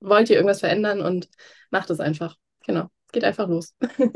wollt 0.00 0.30
ihr 0.30 0.36
irgendwas 0.36 0.60
verändern 0.60 1.00
und 1.00 1.28
macht 1.70 1.90
es 1.90 2.00
einfach. 2.00 2.36
Genau, 2.66 2.88
geht 3.12 3.24
einfach 3.24 3.48
los. 3.48 3.74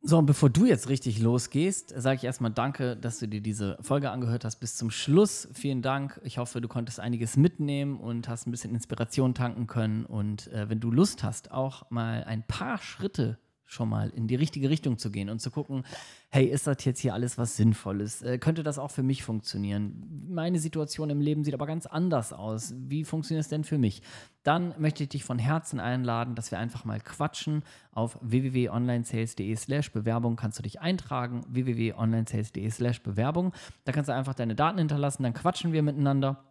So, 0.00 0.16
und 0.16 0.26
bevor 0.26 0.48
du 0.48 0.64
jetzt 0.64 0.88
richtig 0.88 1.18
losgehst, 1.18 1.92
sage 1.94 2.16
ich 2.16 2.24
erstmal 2.24 2.52
Danke, 2.52 2.96
dass 2.96 3.18
du 3.18 3.26
dir 3.26 3.40
diese 3.40 3.76
Folge 3.82 4.10
angehört 4.10 4.44
hast 4.44 4.56
bis 4.56 4.76
zum 4.76 4.90
Schluss. 4.90 5.48
Vielen 5.52 5.82
Dank. 5.82 6.20
Ich 6.22 6.38
hoffe, 6.38 6.60
du 6.60 6.68
konntest 6.68 7.00
einiges 7.00 7.36
mitnehmen 7.36 7.98
und 7.98 8.28
hast 8.28 8.46
ein 8.46 8.52
bisschen 8.52 8.72
Inspiration 8.72 9.34
tanken 9.34 9.66
können. 9.66 10.06
Und 10.06 10.46
äh, 10.52 10.70
wenn 10.70 10.78
du 10.78 10.92
Lust 10.92 11.24
hast, 11.24 11.50
auch 11.50 11.90
mal 11.90 12.22
ein 12.24 12.46
paar 12.46 12.78
Schritte 12.78 13.38
schon 13.68 13.90
mal 13.90 14.08
in 14.08 14.26
die 14.26 14.34
richtige 14.34 14.70
Richtung 14.70 14.96
zu 14.96 15.10
gehen 15.10 15.28
und 15.28 15.40
zu 15.40 15.50
gucken, 15.50 15.84
hey, 16.30 16.46
ist 16.46 16.66
das 16.66 16.84
jetzt 16.84 17.00
hier 17.00 17.12
alles 17.12 17.36
was 17.36 17.56
Sinnvolles? 17.56 18.22
Äh, 18.22 18.38
könnte 18.38 18.62
das 18.62 18.78
auch 18.78 18.90
für 18.90 19.02
mich 19.02 19.22
funktionieren? 19.22 20.26
Meine 20.30 20.58
Situation 20.58 21.10
im 21.10 21.20
Leben 21.20 21.44
sieht 21.44 21.52
aber 21.52 21.66
ganz 21.66 21.84
anders 21.84 22.32
aus. 22.32 22.74
Wie 22.76 23.04
funktioniert 23.04 23.44
es 23.44 23.50
denn 23.50 23.64
für 23.64 23.76
mich? 23.76 24.02
Dann 24.42 24.74
möchte 24.78 25.02
ich 25.02 25.10
dich 25.10 25.24
von 25.24 25.38
Herzen 25.38 25.80
einladen, 25.80 26.34
dass 26.34 26.50
wir 26.50 26.58
einfach 26.58 26.86
mal 26.86 26.98
quatschen. 27.00 27.62
Auf 27.92 28.18
www.onlinesales.de 28.22 29.54
slash 29.56 29.92
Bewerbung 29.92 30.36
kannst 30.36 30.58
du 30.58 30.62
dich 30.62 30.80
eintragen. 30.80 31.42
www.onlinesales.de 31.48 32.70
slash 32.70 33.02
Bewerbung. 33.02 33.52
Da 33.84 33.92
kannst 33.92 34.08
du 34.08 34.14
einfach 34.14 34.34
deine 34.34 34.54
Daten 34.54 34.78
hinterlassen, 34.78 35.24
dann 35.24 35.34
quatschen 35.34 35.72
wir 35.72 35.82
miteinander. 35.82 36.47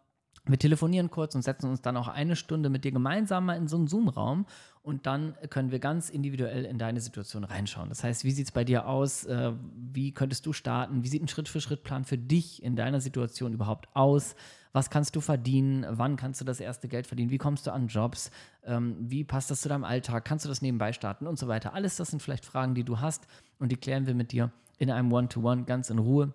Wir 0.48 0.58
telefonieren 0.58 1.12
kurz 1.12 1.36
und 1.36 1.42
setzen 1.42 1.70
uns 1.70 1.82
dann 1.82 1.98
auch 1.98 2.08
eine 2.08 2.36
Stunde 2.36 2.70
mit 2.70 2.86
dir 2.86 2.92
gemeinsam 2.92 3.46
mal 3.46 3.58
in 3.58 3.68
so 3.68 3.76
einen 3.76 3.88
Zoom-Raum 3.88 4.46
und 4.82 5.06
dann 5.06 5.36
können 5.50 5.72
wir 5.72 5.80
ganz 5.80 6.10
individuell 6.10 6.64
in 6.64 6.78
deine 6.78 7.02
Situation 7.02 7.44
reinschauen. 7.44 7.90
Das 7.90 8.04
heißt, 8.04 8.24
wie 8.24 8.32
sieht 8.32 8.46
es 8.46 8.52
bei 8.54 8.64
dir 8.64 8.88
aus? 8.88 9.26
Äh, 9.26 9.52
wie 9.92 10.14
könntest 10.14 10.46
du 10.46 10.54
starten? 10.54 11.04
Wie 11.04 11.10
sieht 11.10 11.22
ein 11.22 11.28
Schritt-für-Schritt-Plan 11.28 12.06
für 12.06 12.18
dich 12.18 12.64
in 12.64 12.78
deiner 12.78 13.02
Situation 13.02 13.52
überhaupt 13.52 13.90
aus? 13.94 14.36
Was 14.72 14.90
kannst 14.90 15.16
du 15.18 15.22
verdienen? 15.22 15.86
Wann 15.90 16.16
kannst 16.16 16.40
du 16.40 16.46
das 16.46 16.62
erste 16.62 16.88
Geld 16.88 17.08
verdienen? 17.08 17.32
Wie 17.32 17.38
kommst 17.38 17.68
du 17.68 17.72
an 17.72 17.88
Jobs? 17.88 18.32
Ähm, 18.64 18.96
wie 19.00 19.26
passt 19.26 19.52
das 19.52 19.62
zu 19.62 19.68
deinem 19.68 19.84
Alltag? 19.84 20.24
Kannst 20.24 20.46
du 20.46 20.50
das 20.50 20.62
nebenbei 20.62 20.94
starten 20.94 21.28
und 21.28 21.38
so 21.38 21.50
weiter? 21.50 21.74
Alles 21.74 21.98
das 21.98 22.10
sind 22.10 22.22
vielleicht 22.22 22.46
Fragen, 22.46 22.74
die 22.74 22.86
du 22.86 23.02
hast 23.02 23.28
und 23.60 23.74
die 23.74 23.78
klären 23.78 24.08
wir 24.08 24.16
mit 24.16 24.32
dir 24.32 24.52
in 24.78 24.92
einem 24.92 25.12
One-to-One 25.12 25.64
-One 25.64 25.66
ganz 25.66 25.90
in 25.90 26.00
Ruhe. 26.00 26.32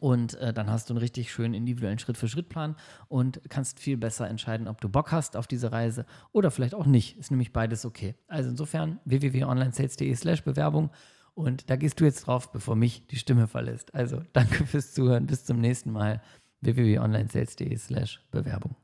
Und 0.00 0.34
äh, 0.34 0.52
dann 0.52 0.70
hast 0.70 0.88
du 0.88 0.94
einen 0.94 0.98
richtig 0.98 1.32
schönen 1.32 1.54
individuellen 1.54 1.98
Schritt-für-Schritt-Plan 1.98 2.76
und 3.08 3.40
kannst 3.48 3.80
viel 3.80 3.96
besser 3.96 4.28
entscheiden, 4.28 4.68
ob 4.68 4.80
du 4.80 4.88
Bock 4.88 5.12
hast 5.12 5.36
auf 5.36 5.46
diese 5.46 5.72
Reise 5.72 6.06
oder 6.32 6.50
vielleicht 6.50 6.74
auch 6.74 6.86
nicht. 6.86 7.18
Ist 7.18 7.30
nämlich 7.30 7.52
beides 7.52 7.84
okay. 7.84 8.14
Also 8.28 8.50
insofern 8.50 9.00
www.onlinesales.de 9.04 10.14
slash 10.14 10.42
Bewerbung 10.44 10.90
und 11.34 11.70
da 11.70 11.76
gehst 11.76 12.00
du 12.00 12.04
jetzt 12.04 12.26
drauf, 12.26 12.52
bevor 12.52 12.76
mich 12.76 13.06
die 13.06 13.16
Stimme 13.16 13.46
verlässt. 13.46 13.94
Also 13.94 14.22
danke 14.32 14.66
fürs 14.66 14.92
Zuhören. 14.92 15.26
Bis 15.26 15.44
zum 15.44 15.60
nächsten 15.60 15.90
Mal. 15.90 16.20
www.onlinesales.de 16.60 17.76
slash 17.76 18.22
Bewerbung. 18.30 18.76